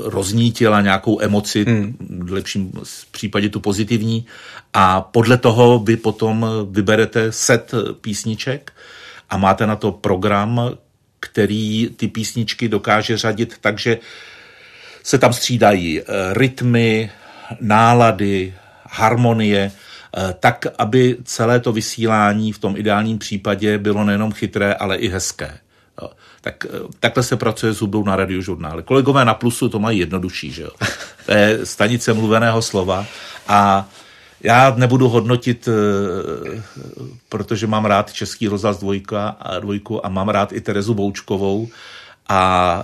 roznítila 0.04 0.80
nějakou 0.80 1.20
emoci, 1.20 1.64
hmm. 1.64 1.96
v 2.24 2.32
lepším 2.32 2.72
případě 3.10 3.48
tu 3.48 3.60
pozitivní 3.60 4.26
a 4.72 5.00
podle 5.00 5.36
toho 5.38 5.78
vy 5.78 5.96
potom 5.96 6.46
vyberete 6.70 7.32
set 7.32 7.72
písniček 8.00 8.72
a 9.30 9.36
máte 9.36 9.66
na 9.66 9.76
to 9.76 9.92
program, 9.92 10.70
který 11.20 11.88
ty 11.96 12.08
písničky 12.08 12.68
dokáže 12.68 13.16
řadit 13.16 13.54
takže 13.60 13.98
se 15.02 15.18
tam 15.18 15.32
střídají 15.32 16.00
rytmy, 16.32 17.10
nálady, 17.60 18.54
harmonie, 18.90 19.72
eh, 20.16 20.34
tak, 20.40 20.66
aby 20.78 21.16
celé 21.24 21.60
to 21.60 21.72
vysílání 21.72 22.52
v 22.52 22.58
tom 22.58 22.76
ideálním 22.76 23.18
případě 23.18 23.78
bylo 23.78 24.04
nejenom 24.04 24.32
chytré, 24.32 24.74
ale 24.74 24.96
i 24.96 25.08
hezké. 25.08 25.58
Tak, 26.40 26.66
eh, 26.66 26.78
takhle 27.00 27.22
se 27.22 27.36
pracuje 27.36 27.72
s 27.72 27.80
hudbou 27.80 28.04
na 28.04 28.16
radiožurnále. 28.16 28.82
Kolegové 28.82 29.24
na 29.24 29.34
Plusu 29.34 29.68
to 29.68 29.78
mají 29.78 29.98
jednodušší, 29.98 30.50
že 30.52 30.62
jo? 30.62 30.70
To 31.26 31.32
je 31.32 31.66
stanice 31.66 32.12
mluveného 32.12 32.62
slova 32.62 33.06
a 33.48 33.88
já 34.40 34.74
nebudu 34.76 35.08
hodnotit, 35.08 35.68
eh, 35.68 36.62
protože 37.28 37.66
mám 37.66 37.84
rád 37.84 38.12
Český 38.12 38.48
rozhlas 38.48 38.78
dvojka 38.78 39.36
dvojku 39.60 40.06
a 40.06 40.08
mám 40.08 40.28
rád 40.28 40.52
i 40.52 40.60
Terezu 40.60 40.94
Boučkovou 40.94 41.68
a 42.28 42.82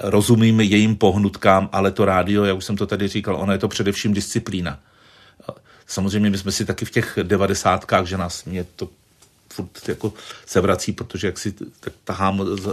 rozumím 0.00 0.60
jejím 0.60 0.96
pohnutkám, 0.96 1.68
ale 1.72 1.90
to 1.90 2.04
rádio, 2.04 2.44
já 2.44 2.54
už 2.54 2.64
jsem 2.64 2.76
to 2.76 2.86
tady 2.86 3.08
říkal, 3.08 3.36
ono 3.36 3.52
je 3.52 3.58
to 3.58 3.68
především 3.68 4.14
disciplína. 4.14 4.78
Samozřejmě 5.86 6.30
my 6.30 6.38
jsme 6.38 6.52
si 6.52 6.64
taky 6.64 6.84
v 6.84 6.90
těch 6.90 7.18
devadesátkách, 7.22 8.06
že 8.06 8.16
nás 8.16 8.44
mě 8.44 8.64
to 8.76 8.88
furt 9.52 9.88
jako 9.88 10.12
se 10.46 10.60
vrací, 10.60 10.92
protože 10.92 11.26
jak 11.26 11.38
si 11.38 11.54
tak 11.80 11.92
tahám 12.04 12.44
z, 12.56 12.68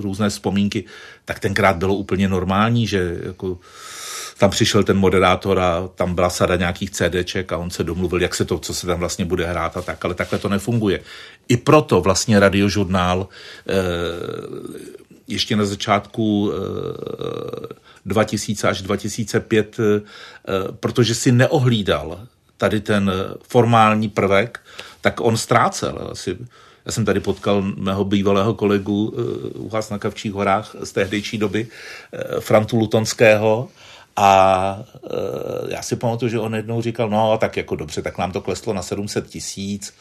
různé 0.00 0.30
vzpomínky, 0.30 0.84
tak 1.24 1.40
tenkrát 1.40 1.76
bylo 1.76 1.94
úplně 1.94 2.28
normální, 2.28 2.86
že 2.86 3.16
jako 3.22 3.58
tam 4.38 4.50
přišel 4.50 4.84
ten 4.84 4.96
moderátor 4.96 5.58
a 5.58 5.88
tam 5.94 6.14
byla 6.14 6.30
sada 6.30 6.56
nějakých 6.56 6.90
CDček 6.90 7.52
a 7.52 7.58
on 7.58 7.70
se 7.70 7.84
domluvil, 7.84 8.22
jak 8.22 8.34
se 8.34 8.44
to, 8.44 8.58
co 8.58 8.74
se 8.74 8.86
tam 8.86 8.98
vlastně 8.98 9.24
bude 9.24 9.46
hrát 9.46 9.76
a 9.76 9.82
tak, 9.82 10.04
ale 10.04 10.14
takhle 10.14 10.38
to 10.38 10.48
nefunguje. 10.48 11.00
I 11.48 11.56
proto 11.56 12.00
vlastně 12.00 12.40
radiožurnál 12.40 13.28
eh, 13.68 13.74
ještě 15.28 15.56
na 15.56 15.64
začátku 15.64 16.52
2000 18.06 18.66
eh, 18.66 18.70
až 18.70 18.82
2005, 18.82 19.76
eh, 19.80 20.02
protože 20.80 21.14
si 21.14 21.32
neohlídal 21.32 22.20
tady 22.56 22.80
ten 22.80 23.12
formální 23.48 24.08
prvek, 24.08 24.60
tak 25.00 25.20
on 25.20 25.36
ztrácel. 25.36 26.08
Asi, 26.12 26.36
já 26.86 26.92
jsem 26.92 27.04
tady 27.04 27.20
potkal 27.20 27.62
mého 27.62 28.04
bývalého 28.04 28.54
kolegu 28.54 29.14
eh, 29.14 29.20
u 29.58 29.68
vás 29.68 29.90
na 29.90 29.98
Kavčích 29.98 30.32
horách 30.32 30.76
z 30.82 30.92
tehdejší 30.92 31.38
doby, 31.38 31.66
Frantu 32.40 32.76
Lutonského, 32.76 33.68
a 34.20 34.84
já 35.68 35.82
si 35.82 35.96
pamatuju, 35.96 36.28
že 36.28 36.38
on 36.38 36.54
jednou 36.54 36.82
říkal, 36.82 37.10
no 37.10 37.38
tak 37.38 37.56
jako 37.56 37.76
dobře, 37.76 38.02
tak 38.02 38.18
nám 38.18 38.32
to 38.32 38.40
kleslo 38.40 38.72
na 38.72 38.82
700 38.82 39.26
tisíc, 39.26 39.94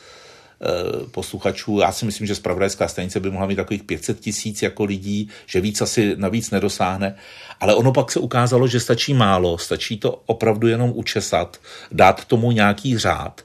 posluchačů. 1.11 1.79
Já 1.79 1.91
si 1.91 2.05
myslím, 2.05 2.27
že 2.27 2.35
zpravodajská 2.35 2.87
stanice 2.87 3.19
by 3.19 3.31
mohla 3.31 3.47
mít 3.47 3.55
takových 3.55 3.83
500 3.83 4.19
tisíc 4.19 4.61
jako 4.61 4.83
lidí, 4.83 5.29
že 5.45 5.61
víc 5.61 5.81
asi 5.81 6.15
navíc 6.17 6.51
nedosáhne. 6.51 7.15
Ale 7.59 7.75
ono 7.75 7.91
pak 7.91 8.11
se 8.11 8.19
ukázalo, 8.19 8.67
že 8.67 8.79
stačí 8.79 9.13
málo, 9.13 9.57
stačí 9.57 9.97
to 9.97 10.21
opravdu 10.25 10.67
jenom 10.67 10.91
učesat, 10.95 11.57
dát 11.91 12.25
tomu 12.25 12.51
nějaký 12.51 12.97
řád, 12.97 13.41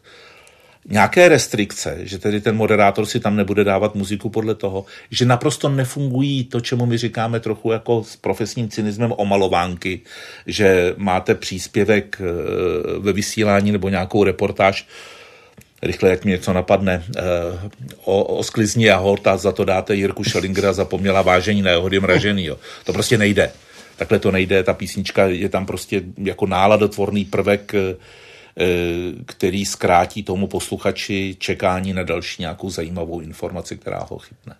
nějaké 0.88 1.28
restrikce, 1.28 1.98
že 2.02 2.18
tedy 2.18 2.40
ten 2.40 2.56
moderátor 2.56 3.06
si 3.06 3.20
tam 3.20 3.36
nebude 3.36 3.64
dávat 3.64 3.94
muziku 3.94 4.30
podle 4.30 4.54
toho, 4.54 4.84
že 5.10 5.24
naprosto 5.24 5.68
nefungují 5.68 6.44
to, 6.44 6.60
čemu 6.60 6.86
my 6.86 6.98
říkáme 6.98 7.40
trochu 7.40 7.72
jako 7.72 8.04
s 8.04 8.16
profesním 8.16 8.68
cynismem 8.68 9.12
omalovánky, 9.16 10.00
že 10.46 10.94
máte 10.96 11.34
příspěvek 11.34 12.20
eh, 12.20 12.98
ve 12.98 13.12
vysílání 13.12 13.72
nebo 13.72 13.88
nějakou 13.88 14.24
reportáž, 14.24 14.86
rychle, 15.82 16.10
jak 16.10 16.24
mi 16.24 16.30
něco 16.30 16.52
napadne, 16.52 17.04
eh, 17.16 17.22
o, 18.04 18.24
o 18.24 18.42
sklizni 18.42 18.90
a 18.90 18.96
hort 18.96 19.26
a 19.26 19.36
za 19.36 19.52
to 19.52 19.64
dáte 19.64 19.94
Jirku 19.94 20.24
Schellingera 20.24 20.72
zapomněla 20.72 21.22
vážení 21.22 21.62
na 21.62 21.70
jeho 21.70 21.90
mražený. 22.00 22.44
Jo. 22.44 22.58
To 22.84 22.92
prostě 22.92 23.18
nejde. 23.18 23.50
Takhle 23.96 24.18
to 24.18 24.30
nejde, 24.30 24.62
ta 24.62 24.74
písnička 24.74 25.26
je 25.26 25.48
tam 25.48 25.66
prostě 25.66 26.02
jako 26.16 26.46
náladotvorný 26.46 27.24
prvek, 27.24 27.74
eh, 27.74 27.96
který 29.26 29.64
zkrátí 29.66 30.22
tomu 30.22 30.46
posluchači 30.46 31.36
čekání 31.38 31.92
na 31.92 32.02
další 32.02 32.42
nějakou 32.42 32.70
zajímavou 32.70 33.20
informaci, 33.20 33.76
která 33.76 34.06
ho 34.10 34.18
chytne. 34.18 34.54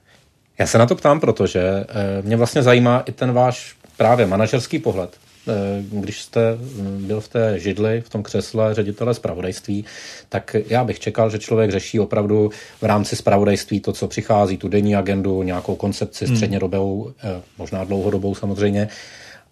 Já 0.59 0.67
se 0.67 0.79
na 0.79 0.87
to 0.87 0.95
ptám, 0.95 1.21
protože 1.21 1.61
eh, 1.61 2.23
mě 2.23 2.37
vlastně 2.37 2.63
zajímá 2.63 3.03
i 3.07 3.13
ten 3.13 3.33
váš 3.33 3.75
právě 3.97 4.27
manažerský 4.27 4.79
pohled. 4.79 5.17
Eh, 5.49 5.83
když 5.91 6.23
jste 6.23 6.55
mm, 6.55 7.05
byl 7.07 7.21
v 7.21 7.29
té 7.29 7.59
židli, 7.59 8.01
v 8.01 8.09
tom 8.09 8.23
křesle 8.23 8.75
ředitele 8.75 9.15
zpravodajství, 9.15 9.85
tak 10.29 10.57
já 10.69 10.85
bych 10.85 11.01
čekal, 11.01 11.31
že 11.31 11.39
člověk 11.39 11.71
řeší 11.71 12.01
opravdu 12.01 12.51
v 12.81 12.83
rámci 12.83 13.17
zpravodajství 13.17 13.81
to, 13.81 13.93
co 13.93 14.09
přichází, 14.09 14.57
tu 14.57 14.69
denní 14.69 14.97
agendu, 14.97 15.43
nějakou 15.43 15.75
koncepci 15.75 16.27
hmm. 16.27 16.37
střednědobou, 16.37 17.13
eh, 17.25 17.43
možná 17.59 17.85
dlouhodobou 17.85 18.35
samozřejmě. 18.35 18.89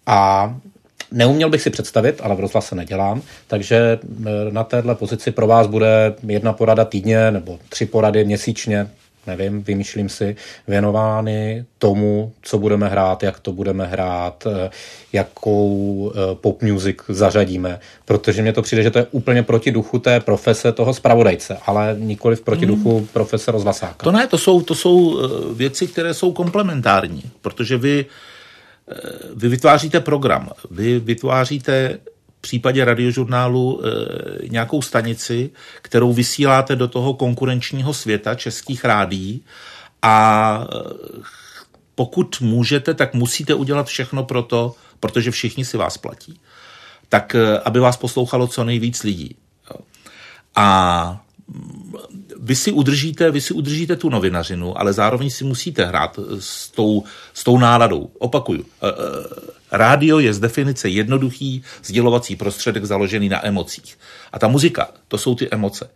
A 0.05 0.55
Neuměl 1.13 1.49
bych 1.49 1.61
si 1.61 1.69
představit, 1.69 2.21
ale 2.23 2.35
v 2.35 2.39
rozhlase 2.39 2.75
nedělám, 2.75 3.21
takže 3.47 3.99
eh, 4.03 4.51
na 4.51 4.63
téhle 4.63 4.95
pozici 4.95 5.31
pro 5.31 5.47
vás 5.47 5.67
bude 5.67 6.15
jedna 6.27 6.53
porada 6.53 6.85
týdně 6.85 7.31
nebo 7.31 7.59
tři 7.69 7.85
porady 7.85 8.25
měsíčně, 8.25 8.87
nevím, 9.27 9.63
vymýšlím 9.63 10.09
si, 10.09 10.35
věnovány 10.67 11.65
tomu, 11.77 12.33
co 12.41 12.57
budeme 12.57 12.87
hrát, 12.87 13.23
jak 13.23 13.39
to 13.39 13.51
budeme 13.51 13.85
hrát, 13.85 14.47
eh, 14.47 14.69
jakou 15.13 16.11
eh, 16.15 16.35
pop 16.35 16.61
music 16.61 16.97
zařadíme, 17.09 17.79
protože 18.05 18.41
mně 18.41 18.53
to 18.53 18.61
přijde, 18.61 18.83
že 18.83 18.91
to 18.91 18.99
je 18.99 19.07
úplně 19.11 19.43
proti 19.43 19.71
duchu 19.71 19.99
té 19.99 20.19
profese 20.19 20.71
toho 20.71 20.93
zpravodajce, 20.93 21.57
ale 21.65 21.95
nikoli 21.99 22.35
v 22.35 22.41
proti 22.41 22.65
duchu 22.65 22.97
hmm. 22.97 23.07
profese 23.07 23.51
rozhlasáka. 23.51 24.03
To 24.03 24.11
ne, 24.11 24.27
to 24.27 24.37
jsou, 24.37 24.61
to 24.61 24.75
jsou 24.75 25.19
eh, 25.19 25.53
věci, 25.53 25.87
které 25.87 26.13
jsou 26.13 26.31
komplementární, 26.31 27.23
protože 27.41 27.77
vy, 27.77 28.05
vy 29.35 29.47
vytváříte 29.47 29.99
program, 29.99 30.49
vy 30.71 30.99
vytváříte 30.99 31.97
případě 32.41 32.85
radiožurnálu 32.85 33.81
e, 33.81 34.47
nějakou 34.47 34.81
stanici, 34.81 35.49
kterou 35.81 36.13
vysíláte 36.13 36.75
do 36.75 36.87
toho 36.87 37.13
konkurenčního 37.13 37.93
světa 37.93 38.35
českých 38.35 38.85
rádí 38.85 39.45
a 40.01 40.57
e, 40.63 40.77
pokud 41.95 42.41
můžete, 42.41 42.93
tak 42.93 43.13
musíte 43.13 43.53
udělat 43.53 43.87
všechno 43.87 44.23
pro 44.23 44.43
to, 44.43 44.75
protože 44.99 45.31
všichni 45.31 45.65
si 45.65 45.77
vás 45.77 45.97
platí, 45.97 46.39
tak 47.09 47.35
e, 47.35 47.59
aby 47.59 47.79
vás 47.79 47.97
poslouchalo 47.97 48.47
co 48.47 48.63
nejvíc 48.63 49.03
lidí. 49.03 49.35
A 50.55 51.23
vy 52.39 52.55
si 52.55 52.71
udržíte, 52.71 53.31
vy 53.31 53.41
si 53.41 53.53
udržíte 53.53 53.95
tu 53.95 54.09
novinařinu, 54.09 54.79
ale 54.79 54.93
zároveň 54.93 55.29
si 55.29 55.43
musíte 55.43 55.85
hrát 55.85 56.19
s 56.39 56.69
tou, 56.69 57.03
s 57.33 57.43
tou 57.43 57.57
náladou. 57.57 58.11
Opakuju. 58.19 58.65
Rádio 59.71 60.19
je 60.19 60.33
z 60.33 60.39
definice 60.39 60.89
jednoduchý 60.89 61.63
sdělovací 61.83 62.35
prostředek 62.35 62.85
založený 62.85 63.29
na 63.29 63.47
emocích. 63.47 63.97
A 64.31 64.39
ta 64.39 64.47
muzika, 64.47 64.89
to 65.07 65.17
jsou 65.17 65.35
ty 65.35 65.49
emoce. 65.51 65.89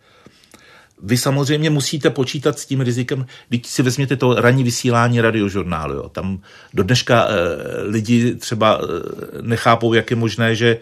Vy 1.02 1.16
samozřejmě 1.16 1.70
musíte 1.70 2.10
počítat 2.10 2.58
s 2.58 2.66
tím 2.66 2.80
rizikem, 2.80 3.26
když 3.48 3.66
si 3.66 3.82
vezměte 3.82 4.16
to 4.16 4.34
ranní 4.34 4.64
vysílání 4.64 5.20
radiožurnálu. 5.20 5.94
Jo. 5.94 6.08
Tam 6.08 6.40
do 6.74 6.82
dneška 6.82 7.26
e, 7.28 7.32
lidi 7.82 8.34
třeba 8.34 8.80
e, 8.80 9.42
nechápou, 9.42 9.94
jak 9.94 10.10
je 10.10 10.16
možné, 10.16 10.54
že 10.54 10.68
e, 10.68 10.78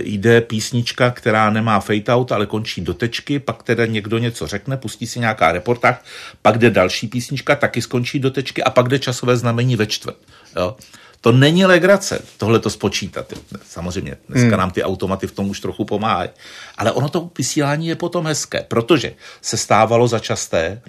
jde 0.00 0.40
písnička, 0.40 1.10
která 1.10 1.50
nemá 1.50 1.80
fade 1.80 2.04
out, 2.08 2.32
ale 2.32 2.46
končí 2.46 2.80
do 2.80 2.94
tečky, 2.94 3.38
pak 3.38 3.62
teda 3.62 3.86
někdo 3.86 4.18
něco 4.18 4.46
řekne, 4.46 4.76
pustí 4.76 5.06
si 5.06 5.20
nějaká 5.20 5.52
reportáž, 5.52 5.96
pak 6.42 6.58
jde 6.58 6.70
další 6.70 7.08
písnička, 7.08 7.56
taky 7.56 7.82
skončí 7.82 8.18
do 8.18 8.30
tečky 8.30 8.62
a 8.62 8.70
pak 8.70 8.88
jde 8.88 8.98
časové 8.98 9.36
znamení 9.36 9.76
ve 9.76 9.86
čtvrt. 9.86 10.16
Jo. 10.56 10.76
To 11.20 11.32
není 11.32 11.64
legrace, 11.64 12.22
tohle 12.36 12.58
to 12.58 12.70
spočítat. 12.70 13.32
Samozřejmě, 13.62 14.16
dneska 14.28 14.48
hmm. 14.48 14.58
nám 14.58 14.70
ty 14.70 14.82
automaty 14.82 15.26
v 15.26 15.32
tom 15.32 15.50
už 15.50 15.60
trochu 15.60 15.84
pomáhají. 15.84 16.30
Ale 16.78 16.92
ono 16.92 17.08
to 17.08 17.30
vysílání 17.38 17.86
je 17.86 17.96
potom 17.96 18.26
hezké, 18.26 18.64
protože 18.68 19.14
se 19.42 19.56
stávalo 19.56 20.08
za 20.08 20.18
časté, 20.18 20.82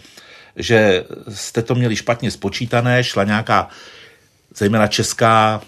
že 0.55 1.05
jste 1.29 1.61
to 1.61 1.75
měli 1.75 1.95
špatně 1.95 2.31
spočítané, 2.31 3.03
šla 3.03 3.23
nějaká 3.23 3.69
zejména 4.55 4.87
česká 4.87 5.61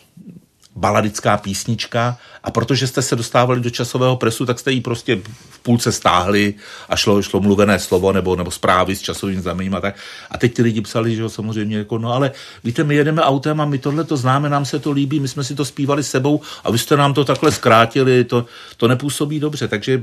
baladická 0.75 1.37
písnička 1.37 2.17
a 2.43 2.51
protože 2.51 2.87
jste 2.87 3.01
se 3.01 3.15
dostávali 3.15 3.61
do 3.61 3.69
časového 3.69 4.15
presu, 4.15 4.45
tak 4.45 4.59
jste 4.59 4.71
ji 4.71 4.81
prostě 4.81 5.21
půlce 5.63 5.91
stáhli 5.91 6.53
a 6.89 6.95
šlo, 6.95 7.21
šlo 7.21 7.39
mluvené 7.39 7.79
slovo 7.79 8.11
nebo, 8.11 8.35
nebo 8.35 8.51
zprávy 8.51 8.95
s 8.95 9.01
časovým 9.01 9.41
znamením 9.41 9.75
a 9.75 9.81
tak. 9.81 9.95
A 10.31 10.37
teď 10.37 10.53
ty 10.53 10.61
lidi 10.61 10.81
psali, 10.81 11.15
že 11.15 11.21
jo, 11.21 11.29
samozřejmě 11.29 11.77
jako, 11.77 11.97
no 11.97 12.13
ale 12.13 12.31
víte, 12.63 12.83
my 12.83 12.95
jedeme 12.95 13.21
autem 13.21 13.61
a 13.61 13.65
my 13.65 13.77
tohle 13.77 14.03
to 14.03 14.17
známe, 14.17 14.49
nám 14.49 14.65
se 14.65 14.79
to 14.79 14.91
líbí, 14.91 15.19
my 15.19 15.27
jsme 15.27 15.43
si 15.43 15.55
to 15.55 15.65
zpívali 15.65 16.03
sebou 16.03 16.41
a 16.63 16.71
vy 16.71 16.77
jste 16.77 16.97
nám 16.97 17.13
to 17.13 17.25
takhle 17.25 17.51
zkrátili, 17.51 18.23
to, 18.23 18.45
to 18.77 18.87
nepůsobí 18.87 19.39
dobře. 19.39 19.67
Takže 19.67 20.01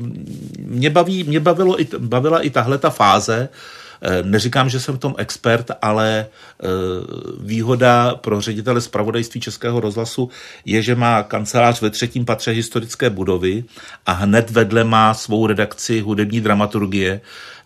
mě, 0.59 0.91
baví, 0.91 1.25
mě 1.25 1.41
bavilo 1.41 1.81
i, 1.81 1.89
bavila 1.99 2.41
i 2.41 2.51
tahle 2.51 2.79
ta 2.79 2.91
fáze, 2.91 3.49
neříkám, 4.23 4.69
že 4.69 4.81
jsem 4.81 4.97
v 4.97 4.99
tom 4.99 5.15
expert, 5.19 5.71
ale 5.83 6.27
eh, 6.27 6.67
výhoda 7.41 8.15
pro 8.15 8.41
ředitele 8.41 8.81
zpravodajství 8.81 9.41
Českého 9.41 9.81
rozhlasu 9.81 10.31
je, 10.65 10.83
že 10.83 10.95
má 10.95 11.23
kancelář 11.23 11.81
ve 11.81 11.91
třetím 11.91 12.25
patře 12.25 12.51
historické 12.51 13.11
budovy 13.11 13.65
a 14.07 14.13
hned 14.13 14.51
vedle 14.51 14.85
má 14.85 15.15
svou 15.15 15.47
redakci 15.47 16.01
hudební 16.01 16.41
dramaturgie, 16.41 17.21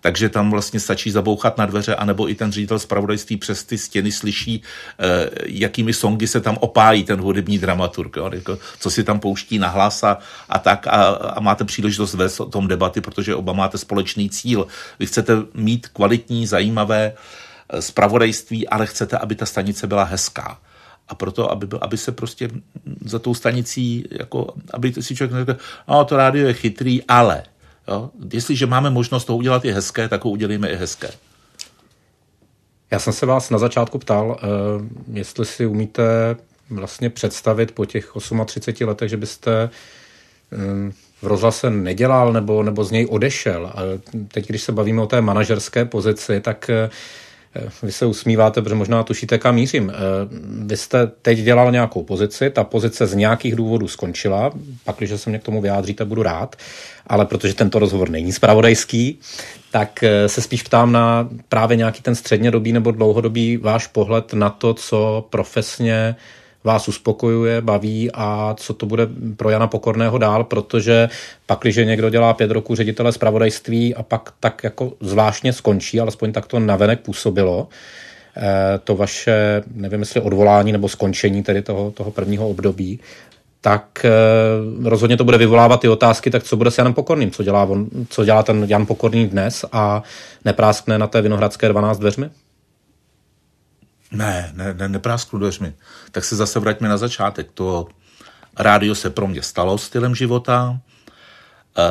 takže 0.05 0.29
tam 0.29 0.51
vlastně 0.51 0.81
stačí 0.81 1.11
zabouchat 1.11 1.59
na 1.59 1.67
dveře, 1.67 1.97
anebo 1.97 2.31
i 2.31 2.35
ten 2.35 2.53
ředitel 2.53 2.79
zpravodajství 2.79 3.37
přes 3.37 3.65
ty 3.65 3.79
stěny 3.79 4.13
slyší, 4.13 4.63
eh, 4.99 5.31
jakými 5.47 5.93
songy 5.93 6.27
se 6.27 6.41
tam 6.41 6.57
opájí 6.61 7.05
ten 7.05 7.21
hudební 7.21 7.59
dramaturg, 7.59 8.17
jo, 8.17 8.31
jako, 8.33 8.59
co 8.81 8.91
si 8.91 9.05
tam 9.05 9.21
pouští 9.21 9.59
na 9.59 9.69
hlas 9.69 10.05
a, 10.05 10.19
a 10.49 10.59
tak. 10.59 10.87
A, 10.87 11.05
a 11.07 11.41
máte 11.41 11.65
příležitost 11.65 12.15
vést 12.15 12.41
o 12.41 12.45
tom 12.45 12.69
debaty, 12.69 13.01
protože 13.01 13.35
oba 13.35 13.53
máte 13.53 13.79
společný 13.79 14.31
cíl. 14.31 14.67
Vy 14.99 15.07
chcete 15.07 15.33
mít 15.55 15.89
kvalitní, 15.89 16.47
zajímavé 16.47 17.13
eh, 17.13 17.83
zpravodajství, 17.83 18.69
ale 18.69 18.87
chcete, 18.87 19.19
aby 19.19 19.35
ta 19.35 19.47
stanice 19.47 19.87
byla 19.87 20.05
hezká. 20.05 20.59
A 21.09 21.15
proto, 21.15 21.51
aby, 21.51 21.67
aby 21.81 21.97
se 21.97 22.13
prostě 22.13 22.49
za 23.05 23.19
tou 23.19 23.35
stanicí, 23.35 24.05
jako, 24.11 24.55
aby 24.73 24.93
si 25.01 25.17
člověk 25.17 25.47
řekl, 25.47 25.61
no 25.89 26.05
to 26.05 26.17
rádio 26.17 26.47
je 26.47 26.53
chytrý, 26.53 27.03
ale 27.09 27.43
Jo? 27.89 28.11
Jestliže 28.33 28.67
máme 28.67 28.91
možnost 28.91 29.25
to 29.25 29.37
udělat 29.37 29.65
i 29.65 29.73
hezké, 29.73 30.09
tak 30.09 30.25
ho 30.25 30.31
udělíme 30.31 30.69
i 30.69 30.77
hezké. 30.77 31.11
Já 32.91 32.99
jsem 32.99 33.13
se 33.13 33.27
vás 33.27 33.51
na 33.51 33.59
začátku 33.59 33.99
ptal, 33.99 34.27
uh, 34.29 34.37
jestli 35.17 35.47
si 35.47 35.67
umíte 35.67 36.37
vlastně 36.71 37.11
představit 37.11 37.73
po 37.73 37.85
těch 37.85 38.13
38 38.47 38.89
letech, 38.89 39.11
že 39.11 39.17
byste 39.17 39.71
um, 40.53 40.93
v 41.23 41.27
rozhlase 41.27 41.71
nedělal 41.71 42.33
nebo, 42.33 42.63
nebo 42.63 42.85
z 42.85 42.91
něj 42.91 43.07
odešel. 43.11 43.67
A 43.67 43.81
teď, 44.29 44.47
když 44.47 44.63
se 44.63 44.73
bavíme 44.73 45.03
o 45.03 45.07
té 45.07 45.21
manažerské 45.21 45.85
pozici, 45.85 46.41
tak 46.41 46.71
uh, 46.85 46.91
vy 47.83 47.93
se 47.93 48.07
usmíváte, 48.07 48.63
protože 48.63 48.75
možná 48.75 49.03
tušíte, 49.03 49.39
kam 49.39 49.55
mířím. 49.55 49.91
Eh, 49.91 49.97
vy 50.67 50.77
jste 50.77 51.07
teď 51.07 51.39
dělal 51.39 51.73
nějakou 51.73 52.03
pozici, 52.03 52.51
ta 52.51 52.65
pozice 52.65 53.07
z 53.07 53.15
nějakých 53.15 53.57
důvodů 53.57 53.89
skončila, 53.89 54.53
pak, 54.85 54.97
když 54.97 55.11
se 55.17 55.31
mě 55.31 55.39
k 55.39 55.43
tomu 55.43 55.61
vyjádříte, 55.61 56.05
budu 56.05 56.23
rád, 56.23 56.57
ale 57.07 57.27
protože 57.27 57.55
tento 57.55 57.79
rozhovor 57.79 58.11
není 58.11 58.33
spravodajský, 58.33 59.19
tak 59.71 60.03
eh, 60.03 60.29
se 60.29 60.43
spíš 60.43 60.63
ptám 60.63 60.93
na 60.93 61.29
právě 61.49 61.77
nějaký 61.77 62.03
ten 62.03 62.15
střednědobý 62.15 62.73
nebo 62.73 62.91
dlouhodobý 62.91 63.57
váš 63.57 63.87
pohled 63.87 64.33
na 64.33 64.51
to, 64.51 64.75
co 64.75 65.27
profesně 65.31 66.17
vás 66.65 66.89
uspokojuje, 66.89 67.61
baví 67.61 68.11
a 68.15 68.55
co 68.59 68.75
to 68.75 68.87
bude 68.87 69.09
pro 69.37 69.51
Jana 69.51 69.67
Pokorného 69.67 70.19
dál, 70.19 70.45
protože 70.45 71.09
pak, 71.47 71.59
když 71.63 71.77
někdo 71.77 72.11
dělá 72.11 72.35
pět 72.35 72.51
roků 72.51 72.75
ředitele 72.75 73.13
zpravodajství 73.13 73.95
a 73.95 74.03
pak 74.03 74.33
tak 74.41 74.65
jako 74.65 74.93
zvláštně 75.01 75.53
skončí, 75.53 76.01
alespoň 76.01 76.33
tak 76.33 76.47
to 76.47 76.59
navenek 76.61 77.01
působilo, 77.01 77.69
eh, 78.37 78.79
to 78.85 78.97
vaše, 78.97 79.63
nevím 79.75 80.01
jestli 80.01 80.21
odvolání 80.21 80.73
nebo 80.73 80.89
skončení 80.89 81.43
tedy 81.43 81.63
toho, 81.63 81.91
toho 81.91 82.11
prvního 82.11 82.49
období, 82.49 83.01
tak 83.61 84.05
eh, 84.05 84.11
rozhodně 84.89 85.17
to 85.17 85.25
bude 85.25 85.39
vyvolávat 85.39 85.81
ty 85.81 85.89
otázky, 85.89 86.31
tak 86.31 86.43
co 86.43 86.57
bude 86.57 86.71
s 86.71 86.79
Janem 86.79 86.95
Pokorným, 86.95 87.31
co 87.31 87.43
dělá, 87.43 87.65
on, 87.65 87.87
co 88.09 88.25
dělá 88.25 88.43
ten 88.43 88.65
Jan 88.69 88.87
Pokorný 88.87 89.29
dnes 89.29 89.65
a 89.73 90.03
nepráskne 90.45 90.99
na 90.99 91.07
té 91.07 91.23
Vinohradské 91.23 91.69
12 91.69 91.99
dveřmi? 91.99 92.31
Ne, 94.15 94.53
ne, 94.55 94.75
ne 94.75 94.89
neprásknu 94.89 95.39
dveřmi. 95.39 95.75
Tak 96.11 96.25
se 96.25 96.37
zase 96.37 96.61
vraťme 96.61 96.89
na 96.89 96.97
začátek. 96.97 97.49
To 97.55 97.87
rádio 98.59 98.95
se 98.95 99.11
pro 99.11 99.27
mě 99.27 99.43
stalo 99.43 99.79
stylem 99.79 100.15
života. 100.15 100.81
E, 101.79 101.83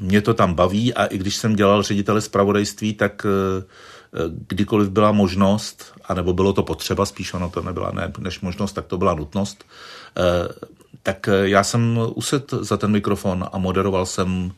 mě 0.00 0.22
to 0.22 0.34
tam 0.34 0.54
baví 0.54 0.94
a 0.94 1.04
i 1.04 1.18
když 1.18 1.36
jsem 1.36 1.56
dělal 1.56 1.82
ředitele 1.82 2.20
zpravodajství, 2.20 2.94
tak 2.94 3.26
e, 3.26 3.64
kdykoliv 4.46 4.88
byla 4.88 5.12
možnost, 5.12 5.92
anebo 6.04 6.32
bylo 6.32 6.52
to 6.52 6.62
potřeba, 6.62 7.06
spíš 7.06 7.34
ono 7.34 7.50
to 7.50 7.62
nebyla 7.62 7.90
ne, 7.90 8.12
než 8.18 8.40
možnost, 8.40 8.72
tak 8.72 8.86
to 8.86 8.98
byla 8.98 9.14
nutnost, 9.14 9.64
e, 10.16 10.22
tak 11.02 11.28
já 11.42 11.64
jsem 11.64 11.98
uset 12.14 12.50
za 12.60 12.76
ten 12.76 12.90
mikrofon 12.90 13.48
a 13.52 13.58
moderoval 13.58 14.06
jsem 14.06 14.52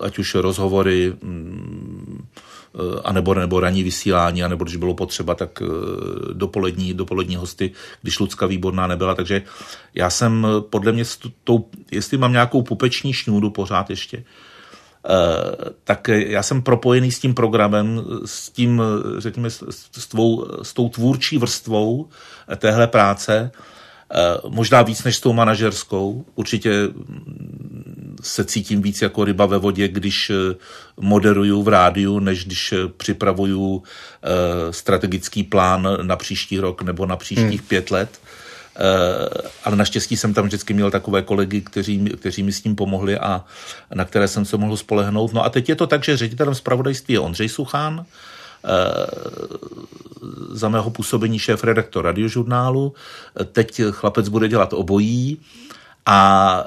ať 0.00 0.18
už 0.18 0.34
rozhovory, 0.34 1.12
mm, 1.22 2.26
Eh, 2.76 3.00
anebo, 3.04 3.34
nebo 3.34 3.60
ranní 3.60 3.82
vysílání, 3.82 4.44
anebo 4.44 4.64
když 4.64 4.76
bylo 4.76 4.94
potřeba, 4.94 5.34
tak 5.34 5.62
eh, 5.62 5.66
dopolední, 6.32 6.94
dopolední 6.94 7.36
hosty, 7.36 7.70
když 8.02 8.18
Lucka 8.18 8.46
Výborná 8.46 8.86
nebyla. 8.86 9.14
Takže 9.14 9.42
já 9.94 10.10
jsem 10.10 10.46
eh, 10.46 10.60
podle 10.60 10.92
mě, 10.92 11.04
tou, 11.44 11.68
jestli 11.90 12.18
mám 12.18 12.32
nějakou 12.32 12.62
pupeční 12.62 13.12
šňůru 13.12 13.50
pořád 13.50 13.90
ještě, 13.90 14.24
tak 15.84 16.08
já 16.08 16.42
jsem 16.42 16.62
propojený 16.62 17.12
s 17.12 17.18
tím 17.18 17.34
programem, 17.34 18.04
s 18.24 18.50
tím, 18.50 18.82
řekněme, 19.18 19.50
s, 19.50 20.06
tvou, 20.08 20.46
s 20.62 20.72
tou 20.72 20.88
tvůrčí 20.88 21.38
vrstvou 21.38 22.08
téhle 22.56 22.86
práce, 22.86 23.50
možná 24.48 24.82
víc 24.82 25.04
než 25.04 25.16
s 25.16 25.20
tou 25.20 25.32
manažerskou. 25.32 26.24
Určitě 26.34 26.88
se 28.22 28.44
cítím 28.44 28.82
víc 28.82 29.02
jako 29.02 29.24
ryba 29.24 29.46
ve 29.46 29.58
vodě, 29.58 29.88
když 29.88 30.30
eh, 30.30 30.54
moderuju 31.00 31.62
v 31.62 31.68
rádiu, 31.68 32.18
než 32.18 32.44
když 32.44 32.72
eh, 32.72 32.76
připravuju 32.96 33.82
eh, 33.82 34.72
strategický 34.72 35.42
plán 35.42 35.88
na 36.02 36.16
příští 36.16 36.58
rok 36.58 36.82
nebo 36.82 37.06
na 37.06 37.16
příštích 37.16 37.60
hmm. 37.60 37.68
pět 37.68 37.90
let. 37.90 38.20
Ale 39.64 39.76
naštěstí 39.76 40.16
jsem 40.16 40.34
tam 40.34 40.44
vždycky 40.44 40.74
měl 40.74 40.90
takové 40.90 41.22
kolegy, 41.22 41.60
kteří, 41.60 42.04
kteří 42.04 42.42
mi 42.42 42.52
s 42.52 42.60
tím 42.60 42.76
pomohli 42.76 43.18
a 43.18 43.44
na 43.94 44.04
které 44.04 44.28
jsem 44.28 44.44
se 44.44 44.56
mohl 44.56 44.76
spolehnout. 44.76 45.32
No 45.32 45.44
a 45.44 45.48
teď 45.50 45.68
je 45.68 45.74
to 45.74 45.86
tak, 45.86 46.04
že 46.04 46.16
ředitelem 46.16 46.54
zpravodajství 46.54 47.14
je 47.14 47.20
Ondřej 47.20 47.48
Suchán, 47.48 48.04
za 50.50 50.68
mého 50.68 50.90
působení 50.90 51.38
šéf 51.38 51.64
redaktor 51.64 52.04
radiožurnálu. 52.04 52.94
Teď 53.52 53.82
chlapec 53.90 54.28
bude 54.28 54.48
dělat 54.48 54.72
obojí 54.72 55.38
a 56.06 56.64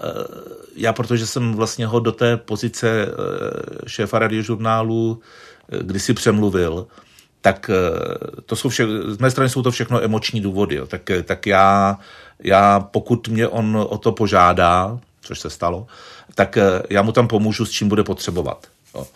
já, 0.80 0.94
protože 0.94 1.28
jsem 1.28 1.54
vlastně 1.54 1.86
ho 1.86 2.00
do 2.00 2.12
té 2.12 2.38
pozice 2.38 2.90
eh, 2.90 3.90
šéfa 3.90 4.20
radiožurnálu 4.20 5.22
eh, 5.72 5.78
kdysi 5.82 6.14
přemluvil, 6.14 6.88
tak 7.42 7.70
eh, 7.70 8.42
to 8.46 8.56
jsou 8.56 8.70
vše, 8.70 8.88
z 9.08 9.18
mé 9.18 9.32
strany 9.32 9.50
jsou 9.50 9.62
to 9.62 9.72
všechno 9.72 10.04
emoční 10.04 10.42
důvody. 10.42 10.76
Jo. 10.76 10.88
Tak, 10.88 11.02
tak 11.24 11.48
já, 11.48 12.00
já, 12.44 12.80
pokud 12.80 13.28
mě 13.28 13.48
on 13.48 13.86
o 13.90 13.98
to 13.98 14.12
požádá, 14.12 15.00
což 15.22 15.40
se 15.40 15.50
stalo, 15.50 15.88
tak 16.36 16.58
já 16.90 17.02
mu 17.02 17.12
tam 17.12 17.28
pomůžu, 17.28 17.66
s 17.66 17.72
čím 17.72 17.90
bude 17.90 18.04
potřebovat. 18.04 18.68
Jo. 18.96 19.08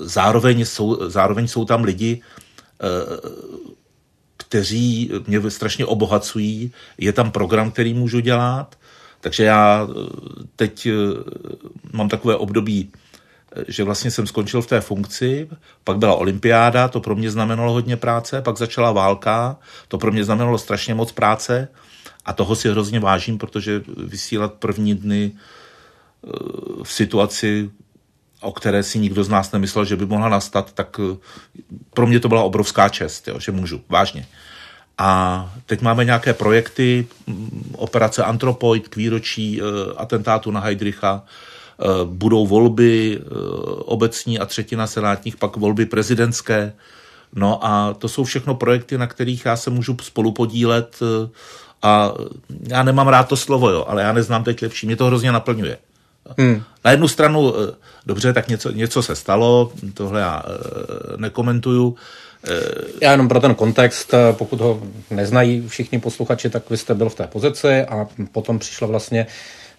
Zároveň 0.00 0.64
jsou, 0.64 1.10
zároveň 1.10 1.48
jsou 1.48 1.64
tam 1.64 1.84
lidi, 1.84 2.22
kteří 4.36 5.10
mě 5.26 5.50
strašně 5.50 5.86
obohacují. 5.86 6.72
Je 6.98 7.12
tam 7.12 7.30
program, 7.30 7.70
který 7.70 7.94
můžu 7.94 8.20
dělat, 8.20 8.76
takže 9.20 9.44
já 9.44 9.88
eh, 9.90 9.94
teď 10.56 10.86
eh, 10.86 10.92
mám 11.92 12.08
takové 12.08 12.36
období, 12.36 12.90
eh, 13.56 13.64
že 13.68 13.84
vlastně 13.84 14.10
jsem 14.10 14.26
skončil 14.26 14.62
v 14.62 14.66
té 14.66 14.80
funkci, 14.80 15.48
pak 15.84 15.98
byla 15.98 16.14
olympiáda, 16.14 16.88
to 16.88 17.00
pro 17.00 17.16
mě 17.16 17.30
znamenalo 17.30 17.72
hodně 17.72 17.96
práce, 17.96 18.42
pak 18.42 18.58
začala 18.58 18.92
válka, 18.92 19.56
to 19.88 19.98
pro 19.98 20.12
mě 20.12 20.24
znamenalo 20.24 20.58
strašně 20.58 20.94
moc 20.94 21.12
práce 21.12 21.68
A 22.24 22.32
toho 22.32 22.56
si 22.56 22.68
hrozně 22.68 23.00
vážím, 23.00 23.38
protože 23.38 23.82
vysílat 23.96 24.54
první 24.54 24.94
dny 24.94 25.32
v 26.82 26.92
situaci, 26.92 27.70
o 28.46 28.52
které 28.52 28.82
si 28.82 28.98
nikdo 28.98 29.24
z 29.24 29.28
nás 29.28 29.52
nemyslel, 29.52 29.84
že 29.84 29.96
by 29.96 30.06
mohla 30.06 30.28
nastat, 30.28 30.72
tak 30.72 31.00
pro 31.94 32.06
mě 32.06 32.20
to 32.20 32.28
byla 32.28 32.42
obrovská 32.42 32.88
čest, 32.88 33.28
jo, 33.28 33.40
že 33.40 33.52
můžu, 33.52 33.80
vážně. 33.88 34.26
A 34.98 35.50
teď 35.66 35.82
máme 35.82 36.04
nějaké 36.04 36.34
projekty, 36.34 37.06
operace 37.72 38.24
Antropoid 38.24 38.88
k 38.88 38.96
výročí 38.96 39.60
atentátu 39.96 40.50
na 40.50 40.60
Heidricha, 40.60 41.22
Eh, 41.80 42.04
budou 42.04 42.46
volby 42.46 43.20
eh, 43.20 43.28
obecní 43.84 44.38
a 44.38 44.46
třetina 44.46 44.86
senátních, 44.86 45.36
pak 45.36 45.56
volby 45.56 45.86
prezidentské. 45.86 46.72
No 47.34 47.66
a 47.66 47.94
to 47.94 48.08
jsou 48.08 48.24
všechno 48.24 48.54
projekty, 48.54 48.98
na 48.98 49.06
kterých 49.06 49.44
já 49.44 49.56
se 49.56 49.70
můžu 49.70 49.96
spolupodílet 50.02 50.98
eh, 51.02 51.28
a 51.82 52.12
já 52.68 52.82
nemám 52.82 53.08
rád 53.08 53.28
to 53.28 53.36
slovo, 53.36 53.70
jo, 53.70 53.84
ale 53.88 54.02
já 54.02 54.12
neznám 54.12 54.44
teď 54.44 54.62
lepší, 54.62 54.86
mě 54.86 54.96
to 54.96 55.06
hrozně 55.06 55.32
naplňuje. 55.32 55.78
Hmm. 56.38 56.62
Na 56.84 56.90
jednu 56.90 57.08
stranu, 57.08 57.54
dobře, 58.06 58.32
tak 58.32 58.48
něco, 58.48 58.70
něco 58.70 59.02
se 59.02 59.16
stalo, 59.16 59.72
tohle 59.94 60.20
já 60.20 60.42
nekomentuju. 61.16 61.96
Já 63.02 63.10
jenom 63.12 63.28
pro 63.28 63.40
ten 63.40 63.54
kontext, 63.54 64.14
pokud 64.32 64.60
ho 64.60 64.82
neznají 65.10 65.68
všichni 65.68 65.98
posluchači, 65.98 66.50
tak 66.50 66.70
vy 66.70 66.76
jste 66.76 66.94
byl 66.94 67.08
v 67.08 67.14
té 67.14 67.26
pozici 67.26 67.82
a 67.82 68.06
potom 68.32 68.58
přišla 68.58 68.88
vlastně 68.88 69.26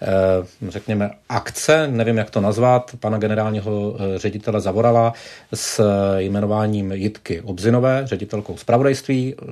Eh, 0.01 0.69
řekněme, 0.69 1.09
akce, 1.29 1.87
nevím, 1.87 2.17
jak 2.17 2.29
to 2.29 2.41
nazvat, 2.41 2.91
pana 2.99 3.17
generálního 3.17 3.95
eh, 3.99 4.19
ředitele 4.19 4.61
Zavorala 4.61 5.13
s 5.53 5.83
jmenováním 6.17 6.91
Jitky 6.91 7.41
Obzinové, 7.41 8.01
ředitelkou 8.05 8.57
zpravodajství, 8.57 9.35
eh, 9.35 9.45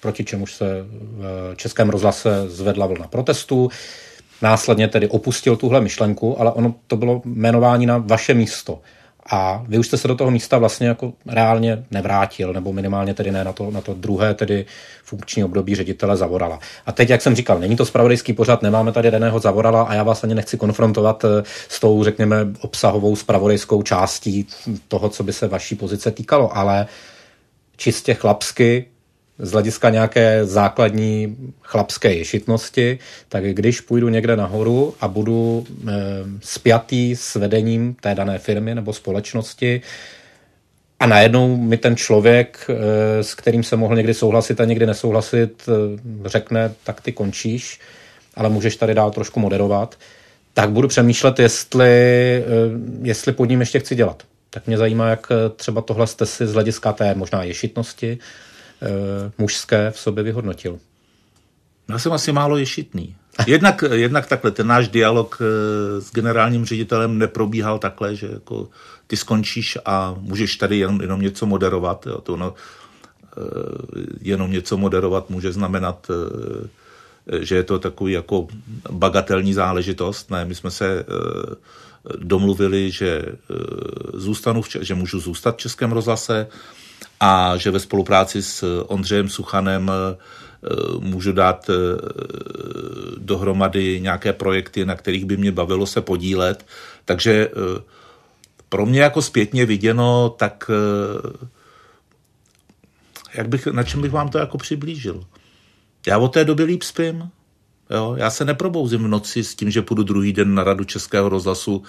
proti 0.00 0.24
čemuž 0.24 0.54
se 0.54 0.86
v 0.88 1.54
Českém 1.56 1.90
rozhlase 1.90 2.44
zvedla 2.48 2.86
vlna 2.86 3.08
protestů. 3.08 3.70
Následně 4.42 4.88
tedy 4.88 5.08
opustil 5.08 5.56
tuhle 5.56 5.80
myšlenku, 5.80 6.40
ale 6.40 6.52
ono 6.52 6.74
to 6.86 6.96
bylo 6.96 7.22
jmenování 7.24 7.86
na 7.86 7.98
vaše 7.98 8.34
místo. 8.34 8.80
A 9.30 9.64
vy 9.68 9.78
už 9.78 9.86
jste 9.86 9.96
se 9.96 10.08
do 10.08 10.14
toho 10.14 10.30
místa 10.30 10.58
vlastně 10.58 10.88
jako 10.88 11.12
reálně 11.26 11.84
nevrátil, 11.90 12.52
nebo 12.52 12.72
minimálně 12.72 13.14
tedy 13.14 13.30
ne 13.30 13.44
na 13.44 13.52
to, 13.52 13.70
na 13.70 13.80
to 13.80 13.94
druhé 13.94 14.34
tedy 14.34 14.66
funkční 15.04 15.44
období 15.44 15.74
ředitele 15.74 16.16
Zavorala. 16.16 16.58
A 16.86 16.92
teď, 16.92 17.10
jak 17.10 17.22
jsem 17.22 17.34
říkal, 17.34 17.58
není 17.58 17.76
to 17.76 17.86
spravodajský 17.86 18.32
pořad, 18.32 18.62
nemáme 18.62 18.92
tady 18.92 19.10
daného 19.10 19.38
Zavorala 19.38 19.82
a 19.82 19.94
já 19.94 20.02
vás 20.02 20.24
ani 20.24 20.34
nechci 20.34 20.56
konfrontovat 20.56 21.24
eh, 21.24 21.42
s 21.68 21.80
tou, 21.80 22.04
řekněme, 22.04 22.36
obsahovou 22.60 23.16
spravodajskou 23.16 23.82
částí 23.82 24.46
toho, 24.88 25.08
co 25.08 25.22
by 25.22 25.32
se 25.32 25.48
vaší 25.48 25.74
pozice 25.74 26.10
týkalo, 26.10 26.56
ale 26.56 26.86
čistě 27.76 28.14
chlapsky 28.14 28.86
z 29.38 29.52
hlediska 29.52 29.90
nějaké 29.90 30.46
základní 30.46 31.36
chlapské 31.62 32.14
ješitnosti, 32.14 32.98
tak 33.28 33.44
když 33.44 33.80
půjdu 33.80 34.08
někde 34.08 34.36
nahoru 34.36 34.94
a 35.00 35.08
budu 35.08 35.66
e, 35.68 35.92
spjatý 36.40 37.16
s 37.16 37.34
vedením 37.34 37.96
té 38.00 38.14
dané 38.14 38.38
firmy 38.38 38.74
nebo 38.74 38.92
společnosti 38.92 39.80
a 41.00 41.06
najednou 41.06 41.56
mi 41.56 41.76
ten 41.76 41.96
člověk, 41.96 42.66
e, 42.68 43.22
s 43.22 43.34
kterým 43.34 43.62
se 43.62 43.76
mohl 43.76 43.96
někdy 43.96 44.14
souhlasit 44.14 44.60
a 44.60 44.64
někdy 44.64 44.86
nesouhlasit, 44.86 45.68
e, 45.68 45.72
řekne, 46.28 46.72
tak 46.84 47.00
ty 47.00 47.12
končíš, 47.12 47.80
ale 48.34 48.48
můžeš 48.48 48.76
tady 48.76 48.94
dál 48.94 49.10
trošku 49.10 49.40
moderovat, 49.40 49.98
tak 50.54 50.70
budu 50.70 50.88
přemýšlet, 50.88 51.38
jestli, 51.38 52.44
jestli 53.02 53.32
pod 53.32 53.44
ním 53.44 53.60
ještě 53.60 53.78
chci 53.78 53.94
dělat. 53.94 54.22
Tak 54.50 54.66
mě 54.66 54.78
zajímá, 54.78 55.08
jak 55.08 55.26
třeba 55.56 55.80
tohle 55.80 56.06
jste 56.06 56.26
si 56.26 56.46
z 56.46 56.52
hlediska 56.52 56.92
té 56.92 57.14
možná 57.14 57.42
ješitnosti 57.42 58.18
Eh, 58.18 58.45
mužské 59.38 59.90
v 59.90 59.98
sobě 59.98 60.22
vyhodnotil? 60.24 60.78
Já 61.88 61.98
jsem 61.98 62.12
asi 62.12 62.32
málo 62.32 62.56
ješitný. 62.56 63.16
Jednak, 63.46 63.84
jednak 63.92 64.26
takhle, 64.26 64.50
ten 64.50 64.66
náš 64.66 64.88
dialog 64.88 65.38
eh, 65.40 66.00
s 66.00 66.12
generálním 66.12 66.64
ředitelem 66.64 67.18
neprobíhal 67.18 67.78
takhle, 67.78 68.16
že 68.16 68.26
jako 68.32 68.68
ty 69.06 69.16
skončíš 69.16 69.78
a 69.84 70.16
můžeš 70.18 70.56
tady 70.56 70.78
jenom, 70.78 71.00
jenom 71.00 71.20
něco 71.20 71.46
moderovat. 71.46 72.06
Jo, 72.06 72.20
to 72.20 72.36
no, 72.36 72.54
jenom 74.20 74.50
něco 74.50 74.76
moderovat 74.76 75.30
může 75.30 75.52
znamenat, 75.52 76.10
že 77.40 77.56
je 77.56 77.62
to 77.62 77.78
takový 77.78 78.12
jako 78.12 78.46
bagatelní 78.90 79.54
záležitost. 79.54 80.30
Ne, 80.30 80.44
my 80.44 80.54
jsme 80.54 80.70
se 80.70 81.04
domluvili, 82.18 82.90
že 82.90 83.24
zůstanu, 84.14 84.62
v, 84.62 84.68
že 84.80 84.94
můžu 84.94 85.20
zůstat 85.20 85.54
v 85.56 85.58
Českém 85.58 85.92
rozhlase, 85.92 86.46
a 87.20 87.56
že 87.56 87.70
ve 87.70 87.80
spolupráci 87.80 88.42
s 88.42 88.82
Ondřejem 88.86 89.28
Suchanem 89.28 89.90
eh, 89.90 90.16
můžu 90.98 91.32
dát 91.32 91.70
eh, 91.70 91.74
dohromady 93.18 94.00
nějaké 94.00 94.32
projekty, 94.32 94.84
na 94.84 94.94
kterých 94.94 95.24
by 95.24 95.36
mě 95.36 95.52
bavilo 95.52 95.86
se 95.86 96.00
podílet. 96.00 96.66
Takže 97.04 97.32
eh, 97.32 97.82
pro 98.68 98.86
mě 98.86 99.00
jako 99.00 99.22
zpětně 99.22 99.66
viděno, 99.66 100.34
tak 100.38 100.70
jak 103.34 103.48
bych, 103.48 103.66
na 103.66 103.82
čem 103.82 104.02
bych 104.02 104.12
vám 104.12 104.28
to 104.28 104.38
jako 104.38 104.58
přiblížil? 104.58 105.24
Já 106.06 106.18
od 106.18 106.28
té 106.28 106.44
doby 106.44 106.62
líp 106.62 106.82
spím. 106.82 107.30
Jo? 107.90 108.14
Já 108.18 108.30
se 108.30 108.44
neprobouzím 108.44 109.04
v 109.04 109.08
noci 109.08 109.44
s 109.44 109.54
tím, 109.54 109.70
že 109.70 109.82
půjdu 109.82 110.02
druhý 110.02 110.32
den 110.32 110.54
na 110.54 110.64
radu 110.64 110.84
Českého 110.84 111.28
rozhlasu 111.28 111.82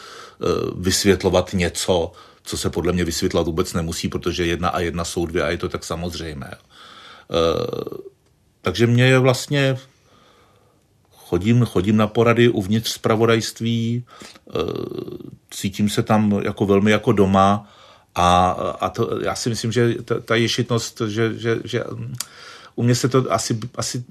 vysvětlovat 0.76 1.54
něco, 1.54 2.12
co 2.48 2.58
se 2.58 2.70
podle 2.70 2.94
mě 2.94 3.04
vysvětlat 3.04 3.46
vůbec 3.46 3.74
nemusí, 3.74 4.08
protože 4.10 4.46
jedna 4.46 4.70
a 4.70 4.80
jedna 4.80 5.06
jsou 5.06 5.26
dvě 5.26 5.44
a 5.44 5.50
je 5.50 5.58
to 5.58 5.70
tak 5.70 5.84
samozřejmé. 5.84 6.52
E, 6.52 6.58
takže 8.62 8.88
mě 8.88 9.06
je 9.06 9.20
vlastně 9.20 9.78
chodím, 11.12 11.66
chodím 11.66 11.98
na 11.98 12.08
porady 12.08 12.50
uvnitř 12.50 12.92
zpravodajství, 12.92 14.04
e, 14.04 14.60
cítím 15.52 15.90
se 15.90 16.04
tam 16.04 16.42
jako 16.44 16.66
velmi 16.66 16.92
jako 16.92 17.12
doma 17.12 17.74
a, 18.16 18.50
a 18.80 18.90
to, 18.90 19.20
já 19.24 19.36
si 19.36 19.50
myslím, 19.50 19.72
že 19.72 19.96
ta, 20.06 20.20
ta 20.20 20.36
ješitnost, 20.36 21.02
že, 21.08 21.34
že, 21.34 21.60
že 21.64 21.84
u 22.76 22.84
mě 22.84 22.96
se 22.96 23.10
to 23.10 23.32
asi, 23.32 23.60
asi, 23.76 24.04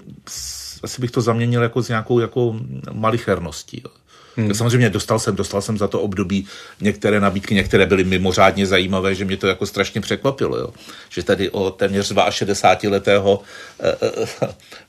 asi 0.83 1.01
bych 1.01 1.11
to 1.11 1.21
zaměnil 1.21 1.63
jako 1.63 1.83
s 1.83 1.89
nějakou 1.89 2.19
jako 2.19 2.59
malicherností. 2.91 3.81
Jo. 3.85 3.91
Hmm. 4.37 4.53
Samozřejmě 4.53 4.89
dostal 4.89 5.19
jsem, 5.19 5.35
dostal 5.35 5.61
jsem 5.61 5.77
za 5.77 5.87
to 5.87 6.01
období 6.01 6.47
některé 6.81 7.19
nabídky, 7.19 7.55
některé 7.55 7.85
byly 7.85 8.03
mimořádně 8.03 8.65
zajímavé, 8.65 9.15
že 9.15 9.25
mě 9.25 9.37
to 9.37 9.47
jako 9.47 9.65
strašně 9.65 10.01
překvapilo, 10.01 10.57
jo. 10.57 10.73
že 11.09 11.23
tady 11.23 11.49
o 11.49 11.71
téměř 11.71 12.13
62 12.29 12.91
letého 12.91 13.41
e, 13.79 13.89
e, 13.89 13.95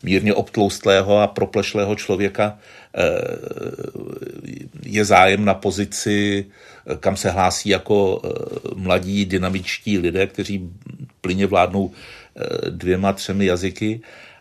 mírně 0.02 0.34
obtloustlého 0.34 1.18
a 1.18 1.26
proplešlého 1.26 1.94
člověka 1.94 2.58
e, 2.94 3.04
je 4.84 5.04
zájem 5.04 5.44
na 5.44 5.54
pozici, 5.54 6.46
kam 7.00 7.16
se 7.16 7.30
hlásí 7.30 7.68
jako 7.68 8.22
e, 8.24 8.28
mladí 8.74 9.24
dynamičtí 9.24 9.98
lidé, 9.98 10.26
kteří 10.26 10.70
plyně 11.20 11.46
vládnou 11.46 11.92
dvěma, 12.70 13.12
třemi 13.12 13.46
jazyky, 13.46 14.00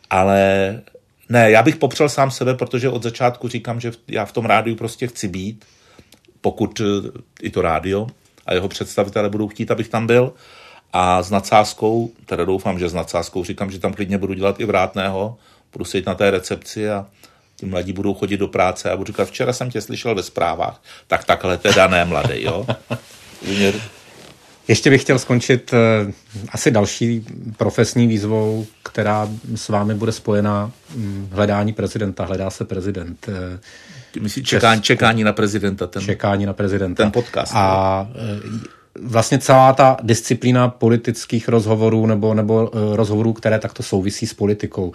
ale 0.09 0.81
ne, 1.29 1.51
já 1.51 1.63
bych 1.63 1.75
popřel 1.75 2.09
sám 2.09 2.31
sebe, 2.31 2.53
protože 2.53 2.89
od 2.89 3.03
začátku 3.03 3.47
říkám, 3.47 3.79
že 3.79 3.91
já 4.07 4.25
v 4.25 4.31
tom 4.31 4.45
rádiu 4.45 4.75
prostě 4.75 5.07
chci 5.07 5.27
být, 5.27 5.65
pokud 6.41 6.81
eh, 6.81 7.09
i 7.41 7.49
to 7.49 7.61
rádio 7.61 8.07
a 8.45 8.53
jeho 8.53 8.67
představitelé 8.67 9.29
budou 9.29 9.47
chtít, 9.47 9.71
abych 9.71 9.87
tam 9.87 10.07
byl. 10.07 10.33
A 10.93 11.23
s 11.23 11.31
nadsázkou, 11.31 12.11
teda 12.25 12.45
doufám, 12.45 12.79
že 12.79 12.89
s 12.89 12.93
nadsázkou 12.93 13.43
říkám, 13.43 13.71
že 13.71 13.79
tam 13.79 13.93
klidně 13.93 14.17
budu 14.17 14.33
dělat 14.33 14.59
i 14.59 14.65
vrátného, 14.65 15.37
budu 15.73 15.85
sedět 15.85 16.05
na 16.05 16.15
té 16.15 16.31
recepci 16.31 16.89
a 16.89 17.05
ti 17.55 17.65
mladí 17.65 17.93
budou 17.93 18.13
chodit 18.13 18.37
do 18.37 18.47
práce 18.47 18.91
a 18.91 18.97
budu 18.97 19.07
říkat, 19.07 19.27
včera 19.27 19.53
jsem 19.53 19.71
tě 19.71 19.81
slyšel 19.81 20.15
ve 20.15 20.23
zprávách, 20.23 20.81
tak 21.07 21.25
takhle 21.25 21.57
teda 21.57 21.87
ne 21.87 22.05
mladý, 22.05 22.43
jo. 22.43 22.65
Ještě 24.67 24.89
bych 24.89 25.01
chtěl 25.01 25.19
skončit 25.19 25.73
uh, 25.73 26.11
asi 26.49 26.71
další 26.71 27.25
profesní 27.57 28.07
výzvou, 28.07 28.65
která 28.83 29.29
s 29.55 29.69
vámi 29.69 29.93
bude 29.93 30.11
spojena 30.11 30.71
um, 30.95 31.29
hledání 31.31 31.73
prezidenta. 31.73 32.25
Hledá 32.25 32.49
se 32.49 32.65
prezident. 32.65 33.27
Uh, 33.27 34.23
Myslí, 34.23 34.43
čekání, 34.43 34.81
čekání 34.81 35.23
na 35.23 35.33
prezidenta. 35.33 35.87
Ten, 35.87 36.01
čekání 36.01 36.45
na 36.45 36.53
prezidenta. 36.53 37.03
Ten 37.03 37.11
podcast. 37.11 37.51
A 37.55 38.07
uh, 38.09 38.59
vlastně 39.01 39.39
celá 39.39 39.73
ta 39.73 39.97
disciplína 40.03 40.67
politických 40.67 41.47
rozhovorů 41.47 42.05
nebo, 42.05 42.33
nebo 42.33 42.71
rozhovorů, 42.95 43.33
které 43.33 43.59
takto 43.59 43.83
souvisí 43.83 44.27
s 44.27 44.33
politikou. 44.33 44.93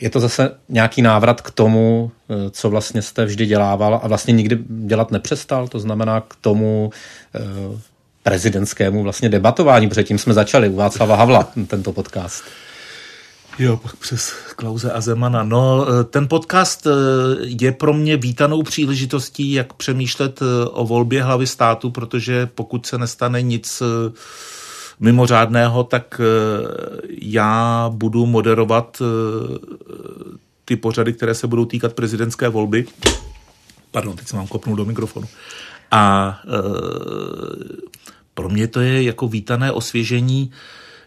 Je 0.00 0.10
to 0.10 0.20
zase 0.20 0.50
nějaký 0.68 1.02
návrat 1.02 1.40
k 1.40 1.50
tomu, 1.50 2.12
co 2.50 2.70
vlastně 2.70 3.02
jste 3.02 3.24
vždy 3.24 3.46
dělával 3.46 4.00
a 4.02 4.08
vlastně 4.08 4.32
nikdy 4.32 4.58
dělat 4.68 5.10
nepřestal, 5.10 5.68
to 5.68 5.78
znamená 5.78 6.20
k 6.20 6.36
tomu 6.40 6.90
prezidentskému 8.22 9.02
vlastně 9.02 9.28
debatování, 9.28 9.88
protože 9.88 10.04
tím 10.04 10.18
jsme 10.18 10.34
začali 10.34 10.68
u 10.68 10.76
Václava 10.76 11.16
Havla 11.16 11.48
tento 11.66 11.92
podcast. 11.92 12.44
Jo, 13.58 13.76
pak 13.76 13.96
přes 13.96 14.32
Klauze 14.56 14.92
a 14.92 15.00
Zemana. 15.00 15.42
No, 15.42 15.86
eh, 15.88 16.04
ten 16.04 16.28
podcast 16.28 16.86
eh, 16.86 16.90
je 17.40 17.72
pro 17.72 17.92
mě 17.92 18.16
vítanou 18.16 18.62
příležitostí, 18.62 19.52
jak 19.52 19.72
přemýšlet 19.72 20.42
eh, 20.42 20.68
o 20.68 20.86
volbě 20.86 21.22
hlavy 21.22 21.46
státu, 21.46 21.90
protože 21.90 22.48
pokud 22.54 22.86
se 22.86 22.98
nestane 22.98 23.42
nic 23.42 23.82
mimořádného, 25.00 25.84
tak 25.84 26.20
já 27.20 27.86
budu 27.94 28.26
moderovat 28.26 29.02
ty 30.64 30.76
pořady, 30.76 31.12
které 31.12 31.34
se 31.34 31.46
budou 31.46 31.64
týkat 31.64 31.92
prezidentské 31.92 32.48
volby. 32.48 32.86
Pardon, 33.90 34.16
teď 34.16 34.28
jsem 34.28 34.38
vám 34.38 34.46
kopnul 34.46 34.76
do 34.76 34.84
mikrofonu. 34.84 35.28
A 35.90 36.38
pro 38.34 38.48
mě 38.48 38.68
to 38.68 38.80
je 38.80 39.02
jako 39.02 39.28
vítané 39.28 39.72
osvěžení 39.72 40.50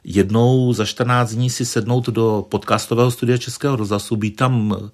jednou 0.06 0.74
za 0.74 0.86
14 0.86 1.32
dní 1.32 1.50
si 1.50 1.66
sednout 1.66 2.10
do 2.10 2.46
podcastového 2.50 3.12
studia 3.12 3.38
Českého 3.38 3.76
rozhlasu, 3.76 4.16
být 4.16 4.36
tam 4.36 4.78
e, 4.78 4.90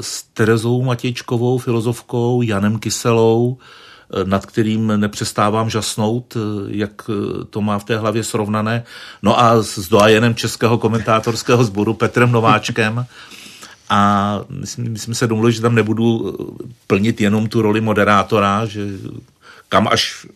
s 0.00 0.22
Terezou 0.22 0.82
Matějčkovou, 0.82 1.58
filozofkou, 1.58 2.42
Janem 2.42 2.78
Kyselou, 2.78 3.56
e, 3.56 4.24
nad 4.24 4.46
kterým 4.46 4.86
nepřestávám 4.86 5.70
žasnout, 5.70 6.36
e, 6.36 6.40
jak 6.76 7.10
to 7.50 7.60
má 7.60 7.78
v 7.78 7.84
té 7.84 7.98
hlavě 7.98 8.24
srovnané. 8.24 8.84
No 9.22 9.40
a 9.40 9.62
s 9.62 9.88
doajenem 9.88 10.34
českého 10.34 10.78
komentátorského 10.78 11.64
sboru 11.64 11.94
Petrem 11.94 12.32
Nováčkem. 12.32 13.06
A 13.90 14.40
myslím, 14.48 14.92
my 14.92 14.98
jsme 14.98 15.14
se 15.14 15.26
domluvili, 15.26 15.52
že 15.52 15.60
tam 15.60 15.74
nebudu 15.74 16.36
plnit 16.86 17.20
jenom 17.20 17.46
tu 17.46 17.62
roli 17.62 17.80
moderátora, 17.80 18.66
že 18.66 18.86
kam 19.68 19.88
až 19.88 20.26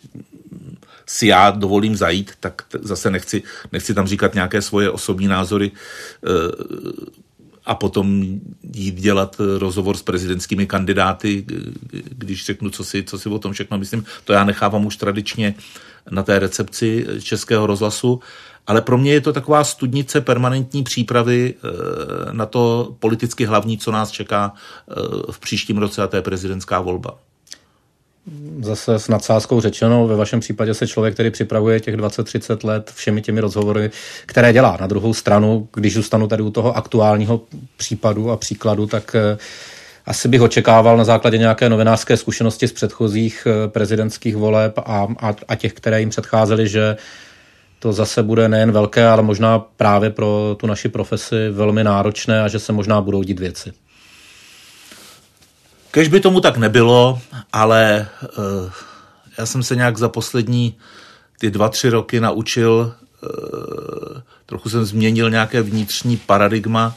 si 1.12 1.26
já 1.26 1.50
dovolím 1.50 1.96
zajít, 1.96 2.32
tak 2.40 2.62
zase 2.82 3.10
nechci, 3.10 3.42
nechci 3.72 3.94
tam 3.94 4.06
říkat 4.06 4.34
nějaké 4.34 4.62
svoje 4.62 4.90
osobní 4.90 5.26
názory 5.26 5.70
eh, 5.70 6.28
a 7.64 7.74
potom 7.74 8.24
jít 8.74 8.94
dělat 8.94 9.36
rozhovor 9.58 9.96
s 9.96 10.02
prezidentskými 10.02 10.66
kandidáty, 10.66 11.44
když 11.92 12.46
řeknu, 12.46 12.70
co 12.70 12.84
si, 12.84 13.02
co 13.02 13.18
si 13.18 13.28
o 13.28 13.38
tom 13.38 13.52
všechno 13.52 13.78
myslím. 13.78 14.04
To 14.24 14.32
já 14.32 14.44
nechávám 14.44 14.86
už 14.86 14.96
tradičně 14.96 15.54
na 16.10 16.22
té 16.22 16.38
recepci 16.38 17.06
Českého 17.22 17.66
rozhlasu, 17.66 18.20
ale 18.66 18.80
pro 18.80 18.98
mě 18.98 19.12
je 19.12 19.20
to 19.20 19.32
taková 19.32 19.64
studnice 19.64 20.20
permanentní 20.20 20.82
přípravy 20.82 21.54
eh, 21.54 22.32
na 22.32 22.46
to 22.46 22.96
politicky 22.98 23.44
hlavní, 23.44 23.78
co 23.78 23.92
nás 23.92 24.10
čeká 24.10 24.52
eh, 24.52 24.94
v 25.32 25.38
příštím 25.38 25.78
roce 25.78 26.02
a 26.02 26.06
to 26.06 26.16
je 26.16 26.22
prezidentská 26.22 26.80
volba 26.80 27.18
zase 28.60 28.98
s 28.98 29.08
nadsázkou 29.08 29.60
řečeno, 29.60 30.06
ve 30.06 30.16
vašem 30.16 30.40
případě 30.40 30.74
se 30.74 30.86
člověk, 30.86 31.14
který 31.14 31.30
připravuje 31.30 31.80
těch 31.80 31.96
20-30 31.96 32.66
let 32.66 32.92
všemi 32.94 33.22
těmi 33.22 33.40
rozhovory, 33.40 33.90
které 34.26 34.52
dělá. 34.52 34.76
Na 34.80 34.86
druhou 34.86 35.14
stranu, 35.14 35.68
když 35.74 35.94
zůstanu 35.94 36.26
tady 36.26 36.42
u 36.42 36.50
toho 36.50 36.76
aktuálního 36.76 37.40
případu 37.76 38.30
a 38.30 38.36
příkladu, 38.36 38.86
tak 38.86 39.14
eh, 39.14 39.38
asi 40.06 40.28
bych 40.28 40.40
očekával 40.40 40.96
na 40.96 41.04
základě 41.04 41.38
nějaké 41.38 41.68
novinářské 41.68 42.16
zkušenosti 42.16 42.68
z 42.68 42.72
předchozích 42.72 43.46
eh, 43.46 43.68
prezidentských 43.68 44.36
voleb 44.36 44.78
a, 44.78 45.08
a, 45.20 45.34
a 45.48 45.54
těch, 45.54 45.72
které 45.72 46.00
jim 46.00 46.10
předcházely, 46.10 46.68
že 46.68 46.96
to 47.78 47.92
zase 47.92 48.22
bude 48.22 48.48
nejen 48.48 48.72
velké, 48.72 49.06
ale 49.06 49.22
možná 49.22 49.58
právě 49.58 50.10
pro 50.10 50.56
tu 50.60 50.66
naši 50.66 50.88
profesi 50.88 51.48
velmi 51.50 51.84
náročné 51.84 52.42
a 52.42 52.48
že 52.48 52.58
se 52.58 52.72
možná 52.72 53.00
budou 53.00 53.22
dít 53.22 53.40
věci. 53.40 53.72
Kež 55.92 56.08
by 56.08 56.20
tomu 56.20 56.40
tak 56.40 56.56
nebylo, 56.56 57.20
ale 57.52 58.08
uh, 58.38 58.70
já 59.38 59.46
jsem 59.46 59.62
se 59.62 59.76
nějak 59.76 59.98
za 59.98 60.08
poslední 60.08 60.74
ty 61.38 61.50
dva, 61.50 61.68
tři 61.68 61.90
roky 61.90 62.20
naučil, 62.20 62.94
uh, 63.22 64.20
trochu 64.46 64.68
jsem 64.68 64.84
změnil 64.84 65.30
nějaké 65.30 65.62
vnitřní 65.62 66.16
paradigma, 66.16 66.96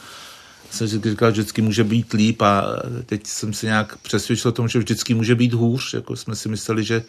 jsem 0.70 0.88
si 0.88 1.00
říkal, 1.04 1.30
že 1.30 1.32
vždycky 1.32 1.62
může 1.62 1.84
být 1.84 2.12
líp 2.12 2.42
a 2.42 2.64
teď 3.06 3.26
jsem 3.26 3.52
se 3.52 3.66
nějak 3.66 3.96
přesvědčil 3.96 4.48
o 4.48 4.52
tom, 4.52 4.68
že 4.68 4.78
vždycky 4.78 5.14
může 5.14 5.34
být 5.34 5.52
hůř, 5.52 5.94
jako 5.94 6.16
jsme 6.16 6.36
si 6.36 6.48
mysleli, 6.48 6.84
že 6.84 7.02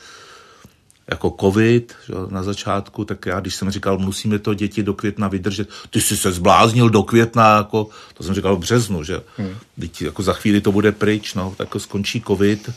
jako 1.11 1.35
covid 1.41 1.95
že 2.05 2.13
na 2.29 2.43
začátku, 2.43 3.05
tak 3.05 3.25
já, 3.25 3.39
když 3.39 3.55
jsem 3.55 3.71
říkal, 3.71 3.97
musíme 3.97 4.39
to 4.39 4.53
děti 4.53 4.83
do 4.83 4.93
května 4.93 5.27
vydržet, 5.27 5.69
ty 5.89 6.01
jsi 6.01 6.17
se 6.17 6.31
zbláznil 6.31 6.89
do 6.89 7.03
května, 7.03 7.57
jako, 7.57 7.89
to 8.13 8.23
jsem 8.23 8.35
říkal 8.35 8.55
v 8.55 8.59
březnu, 8.59 9.03
že 9.03 9.21
hmm. 9.37 9.55
Teď, 9.79 10.01
jako 10.01 10.23
za 10.23 10.33
chvíli 10.33 10.61
to 10.61 10.71
bude 10.71 10.91
pryč, 10.91 11.33
no, 11.33 11.53
tak 11.57 11.69
skončí 11.77 12.23
covid, 12.27 12.69
e, 12.69 12.73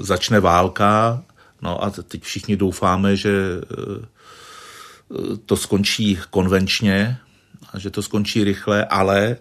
začne 0.00 0.40
válka, 0.40 1.22
no 1.62 1.84
a 1.84 1.90
teď 1.90 2.22
všichni 2.22 2.56
doufáme, 2.56 3.16
že 3.16 3.30
e, 3.30 3.66
to 5.46 5.56
skončí 5.56 6.18
konvenčně, 6.30 7.18
a 7.72 7.78
že 7.78 7.90
to 7.90 8.02
skončí 8.02 8.44
rychle, 8.44 8.84
ale 8.84 9.36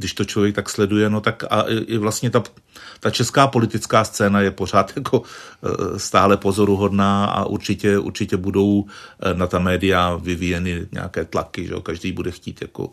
když 0.00 0.14
to 0.14 0.24
člověk 0.24 0.54
tak 0.54 0.70
sleduje, 0.70 1.10
no 1.10 1.20
tak 1.20 1.44
a 1.50 1.64
i 1.68 1.96
vlastně 1.98 2.30
ta, 2.30 2.42
ta 3.00 3.10
česká 3.10 3.46
politická 3.46 4.04
scéna 4.04 4.40
je 4.40 4.50
pořád 4.50 4.92
jako 4.96 5.22
e, 5.22 5.98
stále 5.98 6.36
pozoruhodná 6.36 7.24
a 7.24 7.44
určitě, 7.44 7.98
určitě 7.98 8.36
budou 8.36 8.84
e, 9.20 9.34
na 9.34 9.46
ta 9.46 9.58
média 9.58 10.16
vyvíjeny 10.16 10.86
nějaké 10.92 11.24
tlaky, 11.24 11.66
že 11.66 11.74
každý 11.82 12.12
bude 12.12 12.30
chtít 12.30 12.62
jako 12.62 12.90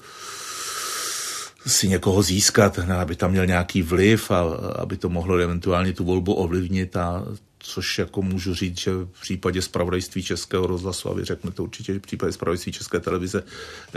si 1.66 1.88
někoho 1.88 2.22
získat, 2.22 2.80
aby 2.80 3.16
tam 3.16 3.32
měl 3.32 3.46
nějaký 3.46 3.82
vliv 3.82 4.32
a 4.32 4.44
aby 4.80 4.98
to 4.98 5.10
mohlo 5.10 5.38
eventuálně 5.38 5.94
tu 5.94 6.04
volbu 6.04 6.34
ovlivnit 6.34 6.98
a 6.98 7.24
což 7.68 7.98
jako 8.00 8.22
můžu 8.22 8.54
říct, 8.54 8.80
že 8.80 8.92
v 8.92 9.22
případě 9.22 9.62
zpravodajství 9.62 10.24
Českého 10.24 10.68
rozhlasu, 10.68 11.10
a 11.10 11.14
vy 11.14 11.26
řeknete 11.26 11.62
určitě, 11.62 11.94
že 11.94 12.00
v 12.00 12.02
případě 12.02 12.32
zpravodajství 12.32 12.72
České 12.72 13.00
televize 13.00 13.44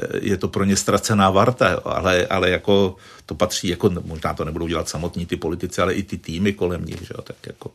eh, 0.02 0.06
je 0.22 0.36
to 0.36 0.48
pro 0.48 0.64
ně 0.64 0.76
ztracená 0.76 1.30
varta, 1.30 1.80
ale, 1.84 2.26
ale 2.26 2.50
jako 2.50 2.96
to 3.26 3.34
patří, 3.34 3.68
jako 3.68 3.90
možná 4.04 4.34
to 4.34 4.44
nebudou 4.44 4.66
dělat 4.68 4.88
samotní 4.88 5.26
ty 5.26 5.36
politici, 5.36 5.82
ale 5.82 5.94
i 5.94 6.02
ty 6.02 6.18
týmy 6.18 6.52
kolem 6.52 6.84
nich, 6.84 7.00
že 7.00 7.14
jo, 7.14 7.22
tak 7.22 7.36
jako 7.46 7.70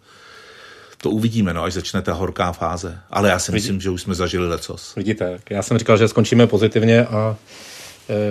to 0.98 1.10
uvidíme, 1.10 1.54
no, 1.54 1.64
až 1.64 1.74
začne 1.74 2.02
ta 2.02 2.14
horká 2.14 2.52
fáze. 2.52 3.00
Ale 3.10 3.30
já 3.30 3.40
si 3.40 3.52
myslím, 3.52 3.82
že 3.82 3.90
už 3.90 4.02
jsme 4.02 4.16
zažili 4.16 4.48
lecos. 4.48 4.96
Vidíte, 4.96 5.40
já 5.50 5.62
jsem 5.62 5.78
říkal, 5.78 5.98
že 5.98 6.08
skončíme 6.08 6.48
pozitivně 6.48 7.06
a 7.06 7.38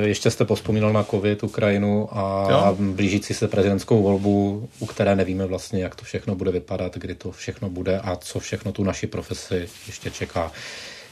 ještě 0.01 0.31
jste 0.31 0.45
pospomínal 0.45 0.93
na 0.93 1.05
COVID, 1.05 1.43
Ukrajinu 1.43 2.09
a 2.11 2.47
jo. 2.51 2.77
blížící 2.79 3.35
se 3.35 3.49
prezidentskou 3.49 4.03
volbu, 4.03 4.69
u 4.79 4.87
které 4.87 5.17
nevíme 5.17 5.47
vlastně, 5.47 5.83
jak 5.83 5.95
to 5.95 6.05
všechno 6.05 6.35
bude 6.35 6.51
vypadat, 6.51 6.97
kdy 6.97 7.15
to 7.15 7.31
všechno 7.31 7.69
bude 7.69 7.99
a 7.99 8.17
co 8.17 8.39
všechno 8.39 8.73
tu 8.73 8.85
naši 8.85 9.07
profesi 9.07 9.69
ještě 9.87 10.11
čeká. 10.11 10.53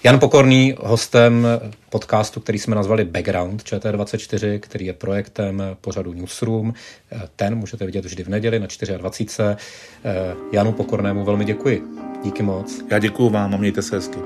Jan 0.04 0.18
Pokorný, 0.18 0.74
hostem 0.80 1.46
podcastu, 1.90 2.40
který 2.40 2.58
jsme 2.58 2.76
nazvali 2.76 3.04
Background 3.04 3.62
ČT24, 3.62 4.60
který 4.60 4.86
je 4.86 4.92
projektem 4.92 5.62
pořadu 5.80 6.12
Newsroom. 6.12 6.74
Eh, 7.12 7.20
ten 7.36 7.54
můžete 7.54 7.86
vidět 7.86 8.04
vždy 8.04 8.24
v 8.24 8.28
neděli 8.28 8.58
na 8.58 8.66
24. 8.96 9.56
Eh, 10.04 10.34
Janu 10.52 10.72
Pokornému 10.72 11.24
velmi 11.24 11.44
děkuji. 11.44 11.82
Díky 12.24 12.42
moc. 12.42 12.84
Já 12.90 12.98
děkuji 12.98 13.30
vám 13.30 13.54
a 13.54 13.56
mějte 13.56 13.82
se 13.82 13.96
hezky. 13.96 14.18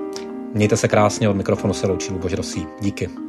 Mějte 0.55 0.77
se 0.77 0.89
krásně, 0.89 1.29
od 1.29 1.37
mikrofonu 1.37 1.75
se 1.75 1.87
loučí 1.87 2.13
Luboš 2.13 2.33
Rosí. 2.33 2.67
Díky. 2.81 3.26